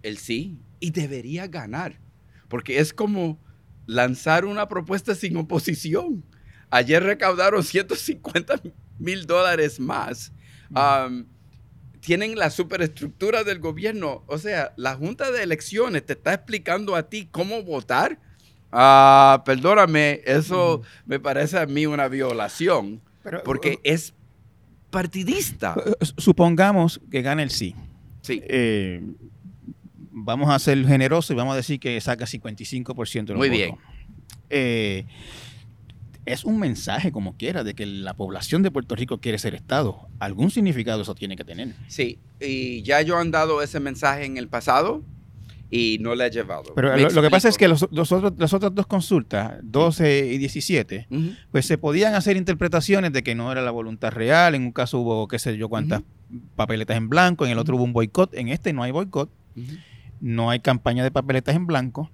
[0.02, 2.00] el sí, y debería ganar,
[2.48, 3.38] porque es como
[3.84, 6.24] lanzar una propuesta sin oposición.
[6.70, 8.62] Ayer recaudaron 150
[8.98, 10.32] mil dólares más.
[12.00, 14.24] Tienen la superestructura del gobierno.
[14.28, 18.18] O sea, la Junta de Elecciones te está explicando a ti cómo votar.
[18.72, 24.14] Ah, perdóname, eso me parece a mí una violación, Pero, porque es
[24.90, 25.76] partidista.
[25.84, 27.74] eh, supongamos que gane el sí.
[28.26, 29.02] Sí, Eh,
[30.10, 33.56] vamos a ser generosos y vamos a decir que saca 55% de los Muy votos.
[33.58, 33.76] bien.
[34.50, 35.04] Eh,
[36.24, 40.08] es un mensaje como quiera de que la población de Puerto Rico quiere ser Estado.
[40.18, 41.74] Algún significado eso tiene que tener.
[41.86, 45.04] Sí, y ya yo han dado ese mensaje en el pasado
[45.70, 46.72] y no le he llevado.
[46.74, 47.88] Pero lo, lo que pasa es que explico.
[47.92, 51.30] los, los otros- las otras dos consultas, 12 y 17, Ujú.
[51.50, 54.54] pues se podían hacer interpretaciones de que no era la voluntad real.
[54.54, 56.02] En un caso hubo, qué sé yo, cuántas
[56.54, 58.32] papeletas en blanco, en el otro hubo un boicot.
[58.34, 59.30] En este no hay boicot,
[60.20, 62.10] no hay campaña de papeletas en blanco.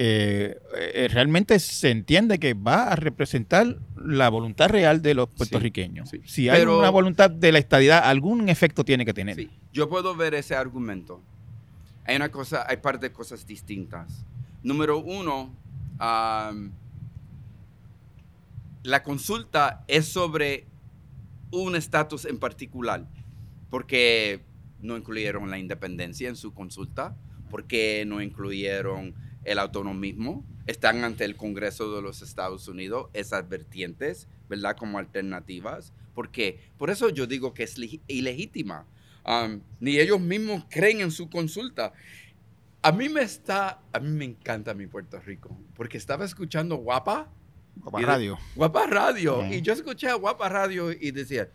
[0.00, 0.56] Eh,
[0.94, 6.08] eh, realmente se entiende que va a representar la voluntad real de los puertorriqueños.
[6.10, 6.20] sí.
[6.24, 9.34] Si hay Pero- una voluntad de la estadidad, algún efecto tiene que tener.
[9.34, 11.20] Sí, yo puedo ver ese argumento.
[12.08, 14.24] Hay una cosa, hay par de cosas distintas.
[14.62, 15.54] Número uno,
[18.82, 20.64] la consulta es sobre
[21.50, 23.06] un estatus en particular,
[23.68, 24.42] porque
[24.80, 27.14] no incluyeron la independencia en su consulta,
[27.50, 34.28] porque no incluyeron el autonomismo, están ante el Congreso de los Estados Unidos esas vertientes,
[34.48, 34.78] ¿verdad?
[34.78, 35.92] Como alternativas.
[36.14, 36.58] ¿Por qué?
[36.78, 38.86] Por eso yo digo que es ilegítima.
[39.28, 41.92] Um, ni ellos mismos creen en su consulta.
[42.80, 47.30] A mí me está, a mí me encanta mi Puerto Rico, porque estaba escuchando Guapa,
[47.76, 48.38] Guapa Y de- Radio.
[48.54, 49.56] Guapa Radio, Sí.
[49.56, 51.50] y yo escuché a Guapa Radio y decía,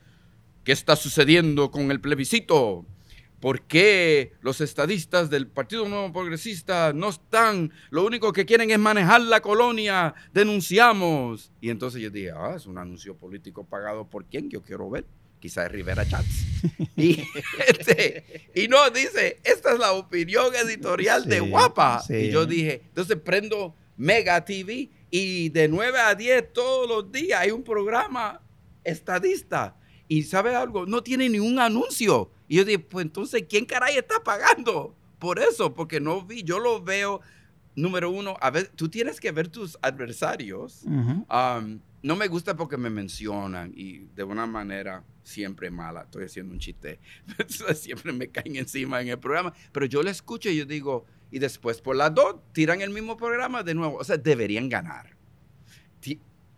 [0.64, 2.86] ¿qué está sucediendo con el plebiscito?
[3.40, 7.74] ¿Por qué los estadistas del Partido Nuevo Progresista no están?
[7.90, 10.14] Lo único que quieren es manejar la colonia.
[10.34, 11.52] Denunciamos.
[11.60, 15.06] Y entonces yo dije, ah, es un anuncio político pagado por quién, yo quiero ver.
[15.44, 16.46] Quizás Rivera Chats.
[16.96, 17.22] y,
[17.68, 22.00] este, y no, dice, esta es la opinión editorial de Sí, Guapa.
[22.00, 22.16] sí.
[22.16, 27.42] Y yo dije, entonces prendo Mega TV y de 9 a 10 todos los días
[27.42, 28.42] hay un programa
[28.86, 29.76] estadista.
[30.08, 30.86] Y ¿sabe algo?
[30.86, 32.32] No tiene ni un anuncio.
[32.48, 35.74] Y yo dije, pues entonces, ¿quién caray está pagando por eso?
[35.74, 37.20] Porque no vi, yo lo veo,
[37.76, 40.84] número uno, a ver, tú tienes que ver tus adversarios.
[40.86, 41.26] Ujú.
[41.30, 46.02] Um, no me gusta porque me mencionan y de una manera siempre mala.
[46.04, 47.00] Estoy haciendo un chiste.
[47.76, 49.54] siempre me caen encima en el programa.
[49.72, 53.18] Pero yo lo escucho y yo digo, y después por las dos tiran el mismo
[53.18, 53.98] programa de nuevo.
[53.98, 55.16] O sea, deberían ganar.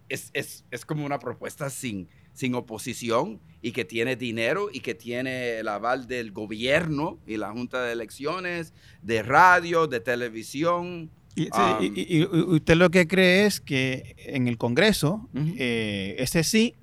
[0.08, 4.94] Es, es- es como una propuesta sin, sin oposición y que tiene dinero y que
[4.94, 11.10] tiene el aval del gobierno y la Junta de Elecciones, de radio, de televisión.
[11.36, 15.54] Y, Um, y- y- usted lo que cree es que en el Congreso, Ujú.
[15.58, 16.76] eh, ese sí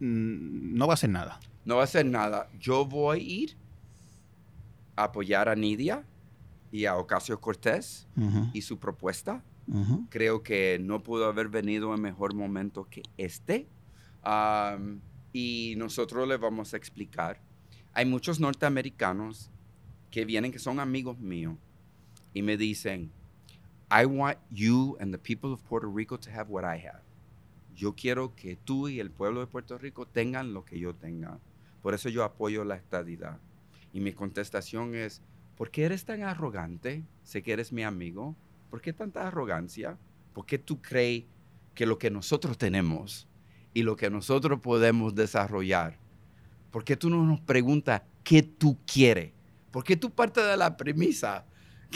[0.00, 1.40] mm, no va a hacer nada.
[1.64, 2.50] No va a hacer nada.
[2.60, 3.56] Yo voy a ir
[4.96, 6.04] a apoyar a Nidia
[6.70, 9.42] y a Ocasio Cortés Ujú, y su propuesta.
[9.66, 10.06] ujú.
[10.10, 13.66] Creo que no pudo haber venido en mejor momento que este.
[14.22, 15.00] Am,
[15.32, 17.40] y nosotros le vamos a explicar.
[17.94, 19.50] Hay muchos norteamericanos
[20.10, 21.56] que vienen, que son amigos míos,
[22.34, 23.10] y me dicen,
[23.90, 27.02] I want you and the people of Puerto Rico to have what I have.
[27.74, 31.38] Yo quiero que tú y el pueblo de Puerto Rico tengan lo que yo tenga.
[31.82, 33.38] Por eso yo apoyo la estadidad.
[33.92, 35.22] Y mi contestación es,
[35.56, 37.04] ¿por qué eres tan arrogante?
[37.22, 38.34] Sé que eres mi amigo.
[38.70, 39.98] ¿Por qué tanta arrogancia?
[40.32, 41.24] ¿Por qué tú crees
[41.74, 43.28] que lo que nosotros tenemos
[43.72, 45.98] y lo que nosotros podemos desarrollar,
[46.70, 49.32] ¿por qué tú no nos preguntas qué tú quieres?
[49.70, 51.44] ¿Por qué tú partes de la premisa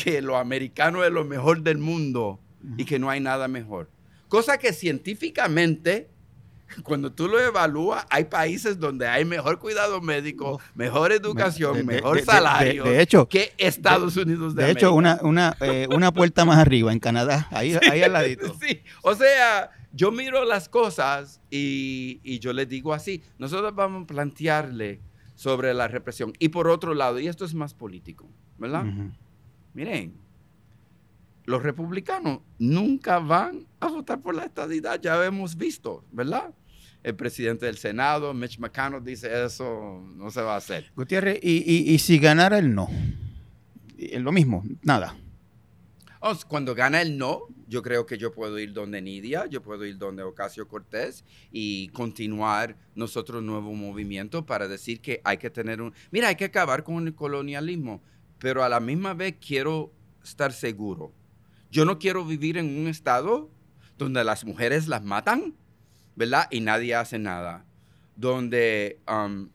[0.02, 2.40] que lo americano es lo mejor del mundo
[2.76, 3.90] y que no hay nada mejor?
[4.28, 6.08] Cosa que científicamente,
[6.84, 12.16] cuando tú lo evalúas, hay países donde hay mejor cuidado médico, mejor educación, De- mejor
[12.18, 16.44] de- salario de- de hecho- que Estados Unidos de, hecho, una, una, eh, una puerta
[16.44, 18.54] más arriba en Canadá, ahí, ahí al ladito.
[18.60, 24.04] Sí, o sea, yo miro las cosas y, y yo les digo así, nosotros vamos
[24.04, 25.00] a plantearle
[25.34, 26.32] sobre la represión.
[26.38, 28.84] Y por otro lado, y esto es más político, ¿verdad?
[28.86, 29.10] Ujú.
[29.74, 30.14] Miren,
[31.44, 36.54] los republicanos nunca van a votar por la estadidad, ya hemos visto, ¿verdad?
[37.02, 40.92] El presidente del Senado, Mitch McConnell, dice eso no se va a hacer.
[40.94, 42.88] Gutiérrez, y, y- y si ganara el no,
[43.96, 45.16] Y- lo mismo, nada.
[46.22, 49.87] Oh, Cuando gana el no, yo creo que yo puedo ir donde Nidia, yo puedo
[49.87, 55.80] ir donde Ocasio Cortés y continuar nosotros nuevo movimiento para decir que hay que tener
[55.80, 55.94] un...
[56.11, 58.02] Mira, hay que acabar con el colonialismo,
[58.40, 59.92] pero a la misma vez quiero
[60.24, 61.12] estar seguro.
[61.70, 63.48] Yo no quiero vivir en un estado
[63.97, 65.55] donde las mujeres las matan,
[66.16, 66.49] ¿verdad?
[66.51, 67.64] Y nadie hace nada.
[68.16, 69.51] Donde, um,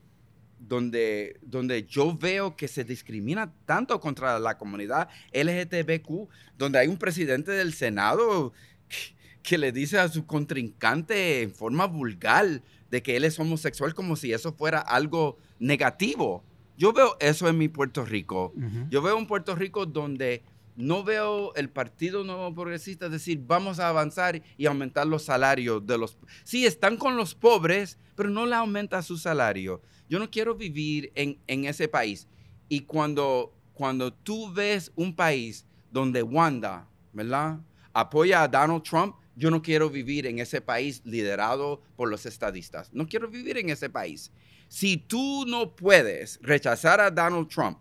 [0.59, 6.97] donde, donde yo veo que se discrimina tanto contra la comunidad LGTBQ, donde hay un
[6.97, 8.53] presidente del Senado
[8.87, 12.61] que, que le dice a su contrincante en forma vulgar
[12.91, 16.43] de que él es homosexual como si eso fuera algo negativo.
[16.77, 18.53] Yo veo eso en mi Puerto Rico.
[18.89, 20.43] Yo veo un Puerto Rico donde
[20.75, 25.97] no veo el Partido Nuevo Progresista decir, vamos a avanzar y aumentar los salarios de
[25.97, 26.17] los...
[26.43, 29.81] Sí, están con los pobres, pero no le aumenta su salario.
[30.09, 32.27] Yo no quiero vivir en, en ese país.
[32.67, 37.59] Y cuando, cuando tú ves un país donde Wanda, ¿verdad?
[37.93, 42.91] Apoya a Donald Trump, yo no quiero vivir en ese país liderado por los estadistas.
[42.93, 44.31] No quiero vivir en ese país.
[44.75, 47.77] Si tú no puedes rechazar a Donald Trump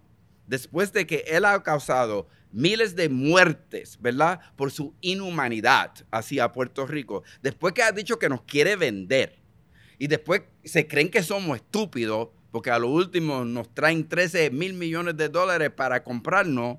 [0.47, 4.39] después de que él ha causado miles de muertes, ¿verdad?
[4.55, 9.41] Por su inhumanidad hacia Puerto Rico, después que ha dicho que nos quiere vender
[9.99, 14.75] y después se creen que somos estúpidos porque a lo último nos traen 13 mil
[14.75, 16.79] millones de dólares para comprarnos,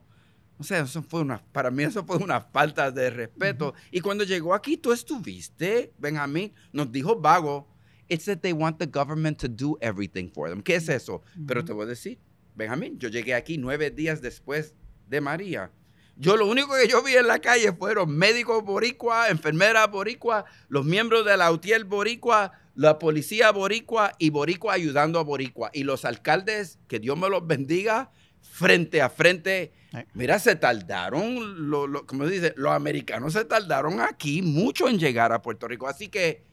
[0.57, 3.73] o sea, eso fue una, para mí eso fue una falta de respeto.
[3.91, 7.74] Y cuando llegó aquí, tú estuviste, Benjamín, nos dijo vago,
[8.07, 10.61] it's that they want the government to do everything for them.
[10.61, 11.23] ¿Qué es eso?
[11.47, 12.19] Pero te voy a decir,
[12.55, 14.75] Benjamín, yo llegué aquí nueve días después
[15.07, 15.71] de María.
[16.17, 20.85] Yo lo único que yo vi en la calle fueron médicos boricua, enfermeras boricua, los
[20.85, 25.71] miembros de la UTIEL boricua, la policía boricua y boricua ayudando a boricua.
[25.73, 29.73] Y los alcaldes, que Dios me los bendiga, frente a frente.
[30.13, 35.41] Mira, se tardaron, lo, como dice, los americanos se tardaron aquí mucho en llegar a
[35.41, 35.87] Puerto Rico.
[35.87, 36.43] Así que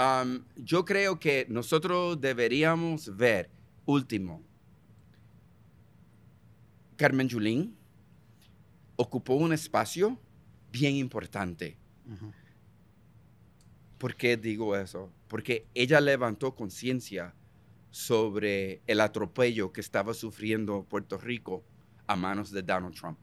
[0.00, 3.50] um, yo creo que nosotros deberíamos ver,
[3.84, 4.42] último,
[6.96, 7.76] Carmen Yulín
[8.96, 10.18] ocupó un espacio
[10.70, 11.76] bien importante.
[13.98, 15.10] ¿Por qué digo eso?
[15.28, 17.34] Porque ella levantó conciencia
[17.90, 21.64] sobre el atropello que estaba sufriendo Puerto Rico
[22.06, 23.18] a manos de Donald Trump.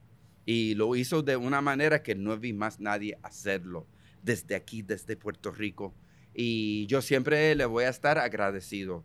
[0.46, 3.86] Y lo hizo de una manera que no vi más nadie hacerlo
[4.24, 5.94] desde aquí, desde Puerto Rico.
[6.40, 9.04] Y yo siempre le voy a estar agradecido.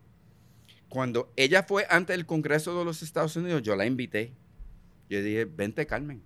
[0.87, 4.33] Cuando ella fue ante el Congreso de los Estados Unidos, yo la invité.
[5.09, 6.23] Yo dije, vente Carmen.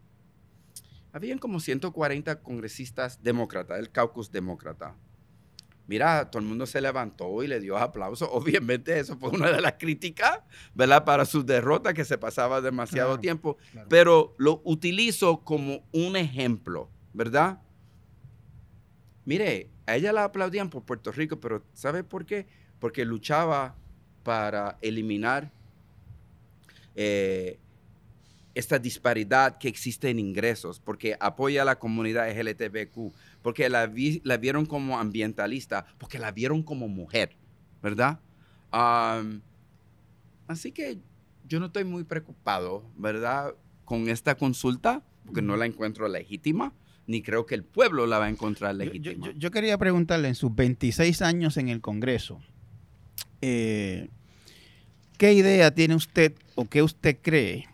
[1.13, 4.97] Habían como 140 congresistas demócratas, el caucus demócrata
[5.87, 8.29] mira, todo el mundo se levantó y le dio aplauso.
[8.31, 10.41] Obviamente eso fue una de las críticas,
[10.75, 11.03] ¿verdad?
[11.03, 13.57] Para su derrota que se pasaba demasiado tiempo,
[13.89, 17.61] pero lo utilizo como un ejemplo, ¿verdad?
[19.25, 22.45] Mire, a ella la aplaudían por Puerto Rico, pero ¿sabe por qué?
[22.79, 23.75] Porque luchaba
[24.23, 25.49] para eliminar
[26.93, 27.57] eh,
[28.53, 34.65] esta disparidad que existe en ingresos, porque apoya a la comunidad LGBTQ, porque la, vieron
[34.65, 37.35] como ambientalista, porque la vieron como mujer,
[37.81, 38.19] ¿verdad?
[40.47, 40.99] así que
[41.47, 43.55] yo no estoy muy preocupado, ¿verdad?
[43.85, 46.73] Con esta consulta, porque no la encuentro legítima,
[47.07, 49.31] ni creo que el pueblo la va a encontrar legítima.
[49.35, 52.41] Yo, quería preguntarle, en sus 26 años en el Congreso,
[53.41, 54.09] eh,
[55.17, 57.65] ¿qué idea tiene usted o qué usted cree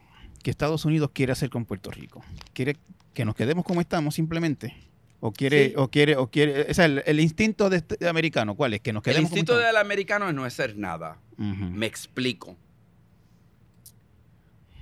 [0.44, 2.24] que Estados Unidos quiere hacer con Puerto Rico?
[2.54, 2.78] ¿Quiere
[3.16, 4.76] que nos quedemos como estamos simplemente?
[5.20, 8.82] O quiere, o quiere, o quiere, o sea, el, instinto de, este, americano, ¿cuál es?
[8.82, 11.18] Que nos quedemos El instinto del americano es no hacer nada.
[11.38, 12.56] Me explico.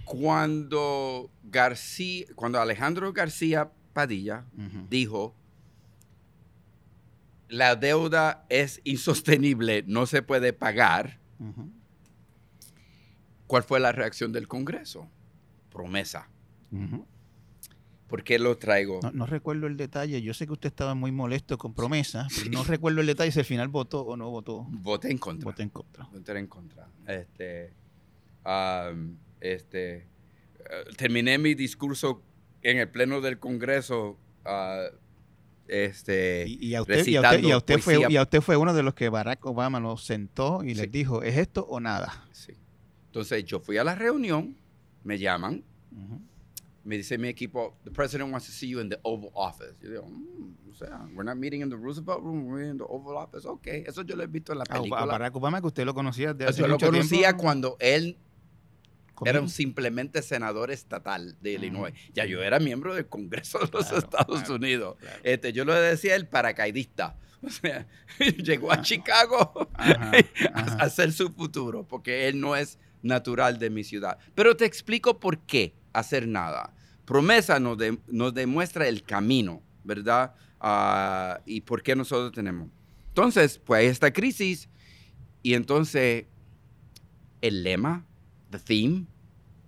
[0.04, 4.46] Cuando García, cuando Alejandro García Padilla
[4.90, 5.36] dijo
[7.52, 11.20] la deuda es insostenible, no se puede pagar.
[13.46, 15.10] ¿Cuál fue la reacción del Congreso?
[15.70, 16.30] Promesa.
[18.08, 19.00] ¿Por qué lo traigo?
[19.14, 20.22] No, recuerdo el detalle.
[20.22, 23.40] Yo sé que usted estaba muy molesto con promesa, pero no recuerdo el detalle si
[23.40, 24.66] al final votó o no votó.
[24.70, 25.46] Voté en contra.
[25.46, 26.06] Voté en contra.
[26.06, 26.88] Voté en contra.
[27.08, 27.74] Este,
[29.42, 30.06] este, eh,
[30.98, 32.22] terminé mi discurso
[32.62, 34.18] en el pleno del Congreso.
[34.46, 34.96] Uh,
[35.68, 37.22] este, y, a usted, y, a
[37.58, 40.74] usted, fue, y, a usted, fue, uno de los que Barack Obama lo sentó y
[40.74, 42.28] les dijo, ¿es esto o nada?
[42.34, 42.54] Sí.
[43.06, 44.58] Entonces yo fui a la reunión,
[45.04, 45.64] me llaman,
[46.84, 49.76] me dice mi equipo, the president wants to see you in the Oval Office.
[49.82, 52.86] Yo digo, mm, o sea, we're not meeting in the Roosevelt Room, we're in the
[52.90, 53.48] Oval Office.
[53.48, 55.02] Ok, eso yo lo he visto en la película.
[55.02, 58.18] A Barack Obama, que usted lo conocía de hace Yo lo conocía cuando él
[59.26, 61.94] era un simplemente senador estatal de Illinois.
[62.14, 64.98] Ya yo era miembro del Congreso de los Estados Unidos.
[65.24, 67.18] Este, yo lo decía el paracaidista.
[67.44, 67.88] O sea,
[68.44, 70.22] llegó a Chicago a
[70.80, 74.20] hacer su futuro, porque él no es natural de mi ciudad.
[74.36, 76.72] Pero te explico por qué hacer nada.
[77.04, 80.36] Promesa nos, nos demuestra el camino, ¿verdad?
[80.60, 82.70] Ah, y por qué nosotros tenemos.
[83.08, 84.70] Entonces, pues hay esta crisis
[85.42, 86.26] y entonces
[87.42, 88.06] el lema,
[88.52, 89.06] the theme,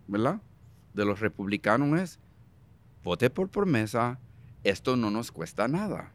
[0.08, 0.40] ¿verdad?
[0.94, 2.20] De los republicanos es,
[3.04, 4.20] vote por promesa,
[4.64, 6.12] esto no nos cuesta nada.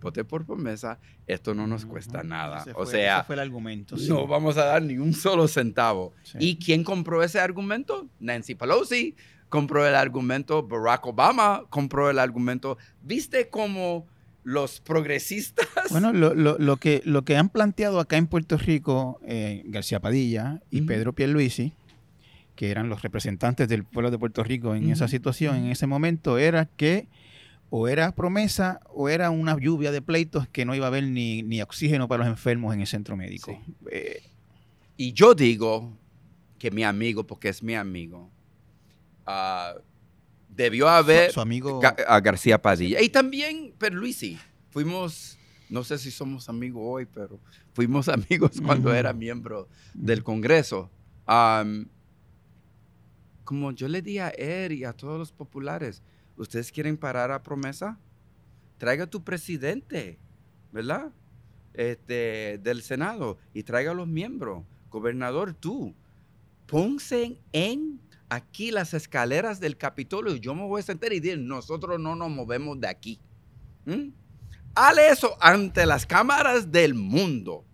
[0.00, 2.64] Vote por promesa, esto no nos cuesta nada.
[2.76, 3.96] o sea, ese fue el argumento.
[4.08, 6.12] No vamos a dar ni un solo centavo.
[6.38, 8.06] ¿Y quién compró ese argumento?
[8.20, 9.16] Nancy Pelosi,
[9.48, 12.78] compró el argumento, Barack Obama compró el argumento.
[13.02, 14.06] ¿Viste cómo
[14.44, 15.66] los progresistas...
[15.90, 20.00] Bueno, lo, lo, lo que, lo que han planteado acá en Puerto Rico eh, García
[20.00, 20.86] Padilla y Ujú.
[20.86, 21.72] Pedro Pierluisi,
[22.58, 26.38] que eran los representantes del pueblo de Puerto Rico en esa situación, en ese momento,
[26.38, 27.06] era que
[27.70, 31.44] o era promesa o era una lluvia de pleitos que no iba a haber ni,
[31.44, 33.52] ni oxígeno para los enfermos en el centro médico.
[33.64, 33.74] Sí.
[33.92, 34.22] Eh,
[34.96, 35.96] Y yo digo
[36.58, 38.28] que mi amigo, porque es mi amigo,
[39.24, 39.74] ah,
[40.48, 41.28] debió haber...
[41.28, 41.80] su, su amigo...
[41.80, 43.00] Ga- a García Padilla.
[43.00, 44.36] Y también Perluisi.
[44.70, 45.38] Fuimos,
[45.70, 47.38] no sé si somos amigos hoy, pero
[47.72, 50.90] fuimos amigos cuando era miembro del Congreso.
[53.48, 56.02] Como yo le di a él y a todos los populares,
[56.36, 57.98] ¿ustedes quieren parar a promesa?
[58.76, 60.18] Traiga tu presidente,
[60.70, 61.14] ¿verdad?
[61.72, 64.64] Este, del Senado y traiga a los miembros.
[64.90, 65.94] Gobernador, tú,
[66.66, 71.38] ponse en aquí las escaleras del Capitolio y yo me voy a sentar y decir,
[71.38, 73.18] nosotros no nos movemos de aquí.
[73.86, 74.10] ¿Mm?
[74.74, 77.64] Hale eso ante las cámaras del mundo.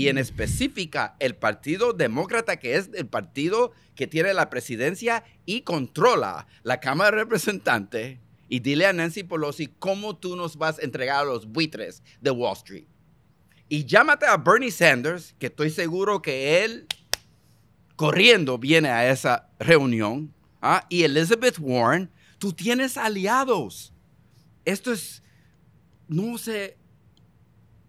[0.00, 5.60] Y en específica el Partido Demócrata, que es el partido que tiene la presidencia y
[5.60, 8.18] controla la Cámara de Representantes.
[8.48, 12.30] Y dile a Nancy Pelosi cómo tú nos vas a entregar a los buitres de
[12.30, 12.86] Wall Street.
[13.68, 16.86] Y llámate a Bernie Sanders, que estoy seguro que él
[17.94, 20.32] corriendo viene a esa reunión.
[20.62, 20.86] ¿ah?
[20.88, 23.92] Y Elizabeth Warren, tú tienes aliados.
[24.64, 25.22] Esto es,
[26.08, 26.78] no sé,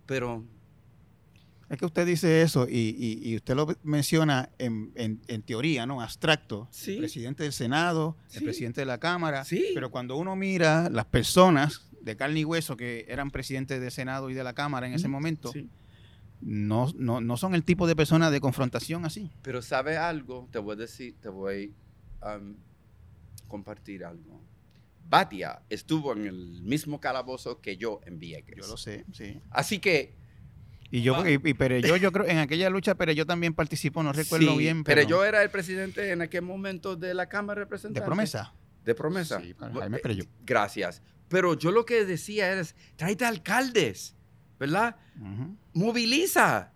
[0.05, 0.43] pero
[1.71, 5.85] Es que usted dice eso y, y- y usted lo menciona en, en- en teoría,
[5.85, 6.01] ¿no?
[6.01, 6.67] Abstracto.
[6.71, 6.93] Sí.
[6.93, 8.39] El presidente del Senado, Sí.
[8.39, 9.45] el presidente de la Cámara.
[9.45, 9.65] Sí.
[9.73, 14.29] Pero cuando uno mira las personas de carne y hueso que eran presidentes del Senado
[14.29, 15.69] y de la Cámara en ese momento, sí.
[16.41, 19.31] no, no, no son el tipo de personas de confrontación así.
[19.41, 21.73] Pero sabe algo, te voy a decir, te voy
[22.21, 22.37] a
[23.47, 24.41] compartir algo.
[25.07, 28.55] Batia estuvo en el mismo calabozo que yo en Vieques.
[28.57, 29.39] Yo lo sé, sí.
[29.49, 30.15] Así que
[30.91, 34.51] Y yo, y, y Pereyó, yo creo, en aquella lucha Pereyó también participó, no recuerdo
[34.51, 37.65] sí, bien, pero yo era el presidente en aquel momento de la Cámara de de
[37.65, 38.03] Representantes.
[38.03, 38.53] promesa.
[38.83, 39.39] De promesa.
[39.39, 40.25] Sí, para Jaime Pereyó.
[40.45, 41.01] Gracias.
[41.29, 44.17] Pero yo lo que decía es, tráete alcaldes,
[44.59, 44.97] ¿verdad?
[45.73, 46.73] Moviliza.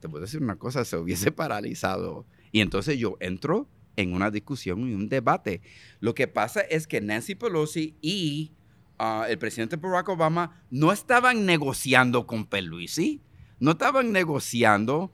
[0.00, 2.26] Te puedo decir una cosa, se hubiese paralizado.
[2.52, 5.62] Y entonces yo entro en una discusión y un debate.
[6.00, 8.52] Lo que pasa es que Nancy Pelosi y
[8.98, 13.22] ah, el presidente Barack Obama no estaban negociando con Pelosi,
[13.60, 15.12] no estaban negociando.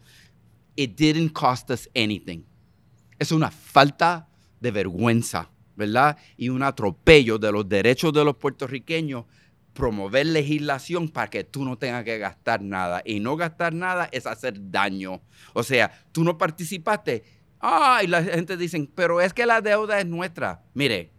[0.76, 2.45] It didn't cost us anything.
[3.18, 4.28] Es una falta
[4.61, 6.18] de vergüenza, ¿verdad?
[6.36, 9.24] Y un atropello de los derechos de los puertorriqueños
[9.74, 13.03] promover legislación para que tú no tengas que gastar nada.
[13.05, 15.20] Y no gastar nada es hacer daño.
[15.53, 17.24] O sea, tú no participaste.
[17.61, 20.62] Ah, y la gente dice, pero es que la deuda es nuestra.
[20.74, 21.13] Mire,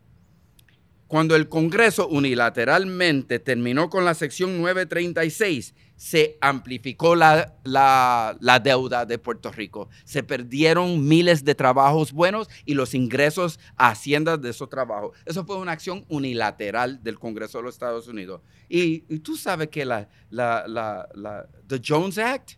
[1.16, 9.06] cuando el Congreso unilateralmente terminó con la sección 936, se amplificó la, la- la deuda
[9.06, 9.88] de Puerto Rico.
[10.04, 15.16] Se perdieron miles de trabajos buenos y los ingresos a haciendas de esos trabajos.
[15.26, 18.42] Eso fue una acción unilateral del Congreso de los Estados Unidos.
[18.68, 22.56] Y, y tú sabes que la, la, la, The Jones Act,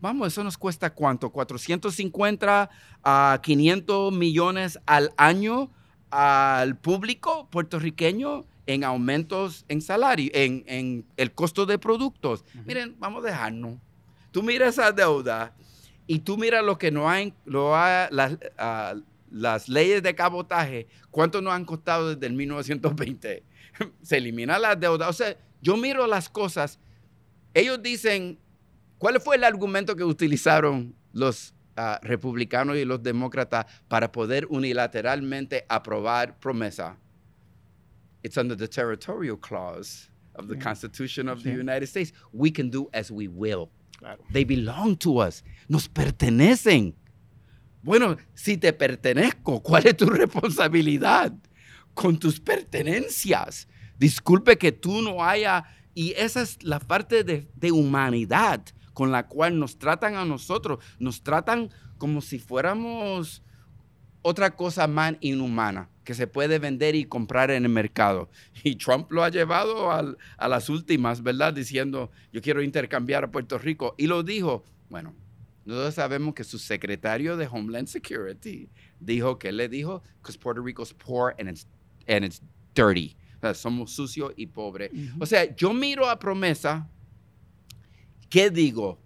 [0.00, 1.28] vamos, eso nos cuesta cuánto?
[1.30, 2.70] 450
[3.04, 5.70] a 500 millones al año
[6.10, 12.44] al público puertorriqueño en aumentos en salario, en, en el costo de productos.
[12.66, 13.78] Miren, vamos a dejarnos.
[14.30, 15.54] Tú miras esa deuda
[16.06, 18.94] y tú miras lo que no hay, lo ha- las, ah,
[19.30, 23.42] las leyes de cabotaje, cuánto nos han costado desde el 1920.
[24.02, 25.08] Se elimina la deuda.
[25.08, 26.78] O sea, yo miro las cosas.
[27.54, 28.38] Ellos dicen,
[28.98, 35.64] ¿cuál fue el argumento que utilizaron los ah, republicanos y los demócratas para poder unilateralmente
[35.68, 36.96] aprobar promesa?
[38.22, 40.60] It's under the territorial clause of the Sí.
[40.60, 41.50] Constitution of the.
[41.50, 42.12] United States.
[42.32, 43.70] We can do as we will.
[43.98, 44.22] Claro.
[44.32, 45.42] They belong to us.
[45.68, 46.94] Nos pertenecen.
[47.82, 51.32] Bueno, si te pertenezco, ¿cuál es tu responsabilidad
[51.94, 53.66] con tus pertenencias?
[53.98, 55.64] Disculpe que tú no haya...
[55.94, 58.62] Y esa es la parte de, de humanidad
[58.92, 60.82] con la cual nos tratan a nosotros.
[60.98, 63.42] Nos tratan como si fuéramos
[64.22, 68.28] otra cosa más inhumana que se puede vender y comprar en el mercado.
[68.64, 71.54] Y Trump lo ha llevado al- a las últimas, ¿verdad?
[71.54, 73.94] Diciendo, yo quiero intercambiar a Puerto Rico.
[73.96, 75.14] Y lo dijo, bueno,
[75.64, 78.68] nosotros sabemos que su secretario de Homeland Security
[78.98, 81.66] dijo que le dijo, because Puerto Rico's poor and it's,
[82.08, 82.42] and it's
[82.74, 83.16] dirty.
[83.36, 84.90] O sea, somos sucios y pobres.
[84.92, 85.22] Ujú.
[85.22, 86.86] O sea, yo miro a promesa,
[88.30, 88.98] ¿qué digo?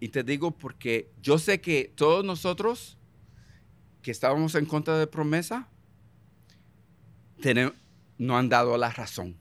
[0.00, 2.98] Y te digo porque yo sé que todos nosotros
[4.00, 5.68] que estábamos en contra de promesa,
[8.16, 9.36] no han dado la razón.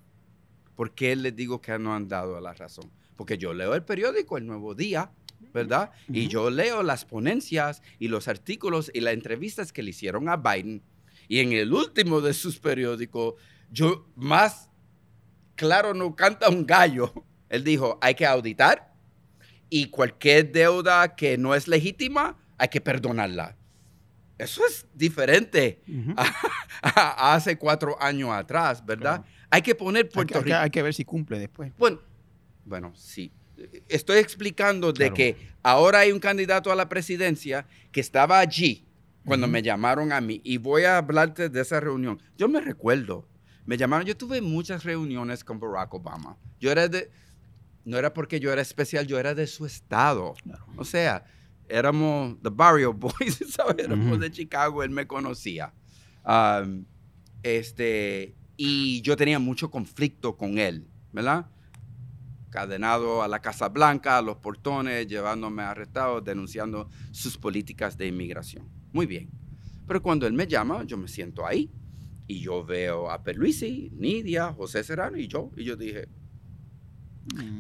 [0.76, 2.92] ¿Por qué les digo que no han dado la razón?
[3.16, 5.12] Porque yo leo el periódico El Nuevo Día,
[5.54, 5.92] ¿verdad?
[6.08, 10.38] Y yo leo las ponencias y los artículos y las entrevistas que le hicieron a
[10.38, 10.84] Biden.
[11.28, 13.36] Y en el último de sus periódicos,
[13.72, 14.70] yo más
[15.56, 17.14] claro no canta un gallo.
[17.50, 18.94] Él dijo, hay que auditar
[19.70, 23.56] y cualquier deuda que no es legítima, hay que perdonarla.
[24.38, 25.82] Eso es diferente
[26.84, 29.22] a hace cuatro años atrás, ¿verdad?
[29.22, 29.38] Claro.
[29.50, 30.58] Hay que poner Puerto hay que- Rico.
[30.58, 31.72] hay que ver si cumple después.
[31.78, 32.00] Bueno,
[32.66, 33.32] bueno, sí.
[33.90, 35.14] Estoy explicando de Claro.
[35.16, 38.86] que ahora hay un candidato a la presidencia que estaba allí
[39.26, 42.22] cuando me llamaron a mí y voy a hablarte de esa reunión.
[42.38, 43.28] Yo me recuerdo,
[43.66, 46.38] me llamaron, yo tuve muchas reuniones con Barack Obama.
[46.60, 47.10] Yo era de,
[47.88, 50.34] no era porque yo era especial, yo era de su estado.
[50.44, 50.66] Claro.
[50.76, 51.24] O sea,
[51.70, 53.86] éramos the Barrio Boys, ¿sabes?
[53.86, 54.18] Éramos Ujú.
[54.18, 55.74] de Chicago, él me conocía.
[56.26, 56.84] Um,
[57.44, 61.50] este, y yo tenía mucho conflicto con él, ¿verdad?
[62.50, 68.70] Cadenado a la Casa Blanca, a los portones, llevándome arrestado, denunciando sus políticas de inmigración.
[68.92, 69.30] Muy bien.
[69.88, 71.72] Pero cuando él me llama, yo me siento ahí
[72.28, 75.52] y yo veo a Perluisi, Nidia, José Serrano y yo.
[75.56, 76.10] Y yo dije.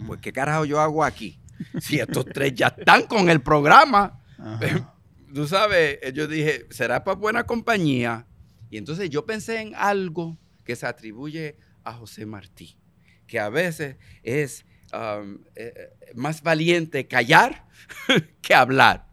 [0.05, 1.39] Pues, ¿qué carajo yo hago aquí?
[1.82, 4.93] Si estos tres ya están con el programa, Ajá.
[5.34, 8.28] tú sabes, eh, yo dije, será para buena compañía.
[8.70, 12.78] Y entonces yo pensé en algo que se atribuye a José Martí,
[13.26, 17.65] que a veces es um, eh, eh, más valiente callar
[18.41, 19.07] que hablar.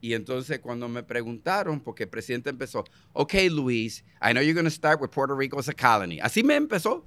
[0.00, 4.64] Y entonces cuando me preguntaron, porque el presidente empezó, ok Luis, I know you're going
[4.64, 6.20] to start with Puerto Rico as a colony.
[6.20, 7.04] Así me empezó.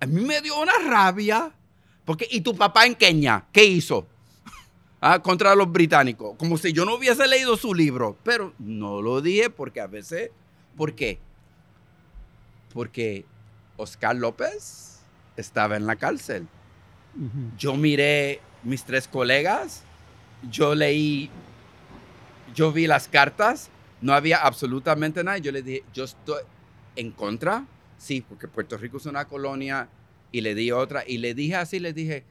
[0.00, 1.52] A mí me dio una rabia.
[2.08, 3.44] Porque, ¿y tu papá en Kenia?
[3.52, 4.06] ¿Qué hizo?
[5.00, 6.34] Ah, contra los británicos.
[6.38, 8.16] Como si yo no hubiese leído su libro.
[8.24, 10.30] Pero no lo dije porque a veces.
[10.76, 11.20] ¿Por qué?
[12.72, 13.24] Porque
[13.76, 14.98] Oscar López
[15.36, 16.48] estaba en la cárcel.
[17.56, 19.84] Yo miré mis tres colegas.
[20.50, 21.30] Yo leí.
[22.54, 23.70] Yo vi las cartas.
[24.00, 25.38] No había absolutamente nada.
[25.38, 26.42] Yo le dije, yo estoy
[26.96, 27.66] en contra.
[27.98, 29.88] Sí, porque Puerto Rico es una colonia.
[30.32, 31.04] Y le di otra.
[31.06, 32.24] Y le dije así, le dije,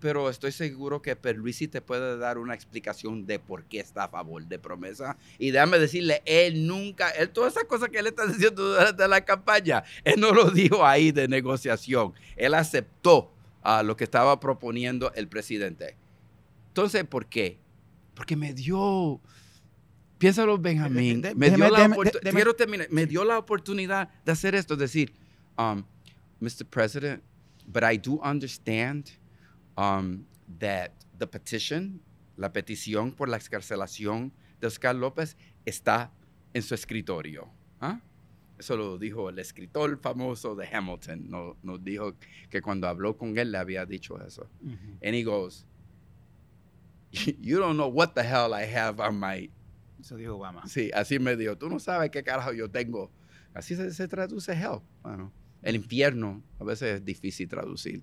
[0.00, 4.08] pero estoy seguro que Perluisi te puede dar una explicación de por qué está a
[4.08, 5.16] favor de promesa.
[5.38, 9.24] Y déjame decirle, él nunca, él, todas esas cosas que él está diciendo durante la
[9.24, 12.12] campaña, él no lo dijo ahí de negociación.
[12.36, 13.32] Él aceptó
[13.62, 15.96] a lo que estaba proponiendo el presidente.
[16.68, 17.56] Entonces, ¿por qué?
[18.14, 19.20] Porque me dio,
[20.18, 21.78] piénsalo Benjamín, De- de- me, dio la
[22.36, 25.14] quiero terminar, me dio la oportunidad de hacer esto, decir,
[25.56, 25.82] um,
[26.40, 26.66] Mr.
[26.68, 27.22] President,
[27.66, 29.12] but I do understand
[29.76, 30.26] um,
[30.58, 32.00] that the petition,
[32.36, 35.36] la petición por la excarcelación de Oscar López
[35.66, 36.10] está
[36.52, 37.48] en su escritorio.
[37.80, 38.00] ¿ah?
[38.58, 41.28] Eso lo dijo el escritor famoso de Hamilton.
[41.28, 42.14] No, nos dijo
[42.50, 44.48] que cuando habló con él le había dicho eso.
[45.02, 45.66] And he goes,
[47.40, 49.50] You don't know what the hell I have on my.
[50.00, 50.66] Eso dijo Obama.
[50.66, 51.56] Sí, así me dijo.
[51.56, 53.10] Tú no sabes qué carajo yo tengo.
[53.54, 54.80] Así se, se traduce hell.
[55.02, 55.32] Bueno,
[55.64, 58.02] el infierno a veces es difícil traducir.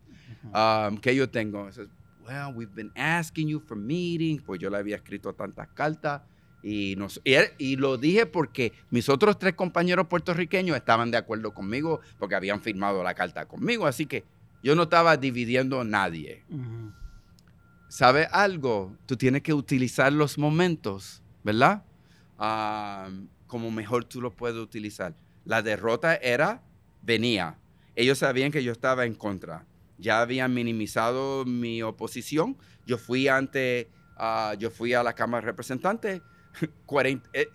[0.53, 1.69] Um, ¿Qué yo tengo?
[2.25, 6.21] Well, we've been asking you for meetings, pues yo le había escrito tantas cartas
[6.63, 12.01] y, nos, y, lo dije porque mis otros tres compañeros puertorriqueños estaban de acuerdo conmigo
[12.19, 14.23] porque habían firmado la carta conmigo, así que
[14.63, 16.43] yo no estaba dividiendo a nadie.
[16.49, 16.91] Ujú.
[17.87, 18.95] ¿Sabe algo?
[19.05, 21.83] Tú tienes que utilizar los momentos, ¿verdad?
[22.39, 25.15] Um, como mejor tú lo puedes utilizar.
[25.45, 26.63] La derrota era,
[27.01, 27.57] venía.
[27.95, 29.65] Ellos sabían que yo estaba en contra.
[29.97, 32.57] Ya habían minimizado mi oposición.
[32.85, 36.21] Yo fui ante, ah, yo fui a la Cámara de Representantes.
[36.85, 37.47] 40 eh,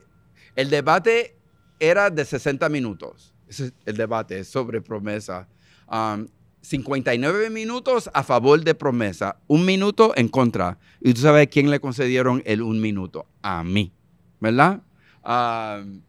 [0.54, 1.36] el debate
[1.78, 3.34] era de 60 minutos.
[3.48, 5.48] Ese es el debate sobre promesa.
[5.90, 6.26] Um,
[6.62, 10.78] 59 minutos a favor de promesa, un minuto en contra.
[11.00, 13.26] Y tú sabes quién le concedieron el un minuto.
[13.42, 13.92] A mí,
[14.40, 14.82] ¿verdad?
[15.24, 16.02] Um,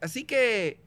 [0.00, 0.80] así que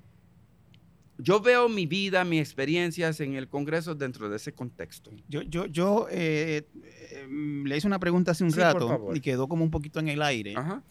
[1.21, 5.11] yo veo mi vida, mis experiencias en el Congreso dentro de ese contexto.
[5.27, 9.19] Yo, yo, yo eh, eh, mm, le hice una pregunta hace un Sí, rato y
[9.21, 10.53] quedó como un poquito en el aire.
[10.57, 10.81] Ajá.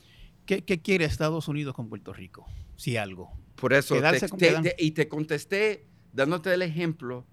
[0.46, 2.46] ¿Qué, qué quiere Estados Unidos con Puerto Rico?
[2.76, 3.32] Si algo.
[3.56, 7.26] Por eso, te- con- te- te- y te contesté dándote el ejemplo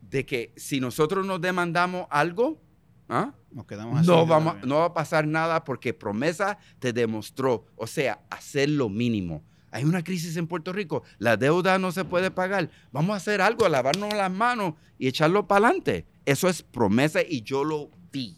[0.00, 2.60] de que si nosotros nos demandamos algo,
[3.08, 3.34] ¿ah?
[3.52, 4.08] Nos quedamos así.
[4.08, 8.88] no, vamos, no va a pasar nada porque promesa te demostró, o sea, hacer lo
[8.88, 9.44] mínimo.
[9.72, 12.70] Hay una crisis en Puerto Rico, la deuda no se puede pagar.
[12.92, 16.06] Vamos a hacer algo, a lavarnos las manos y echarlo para adelante.
[16.24, 18.36] Eso es promesa y yo lo vi.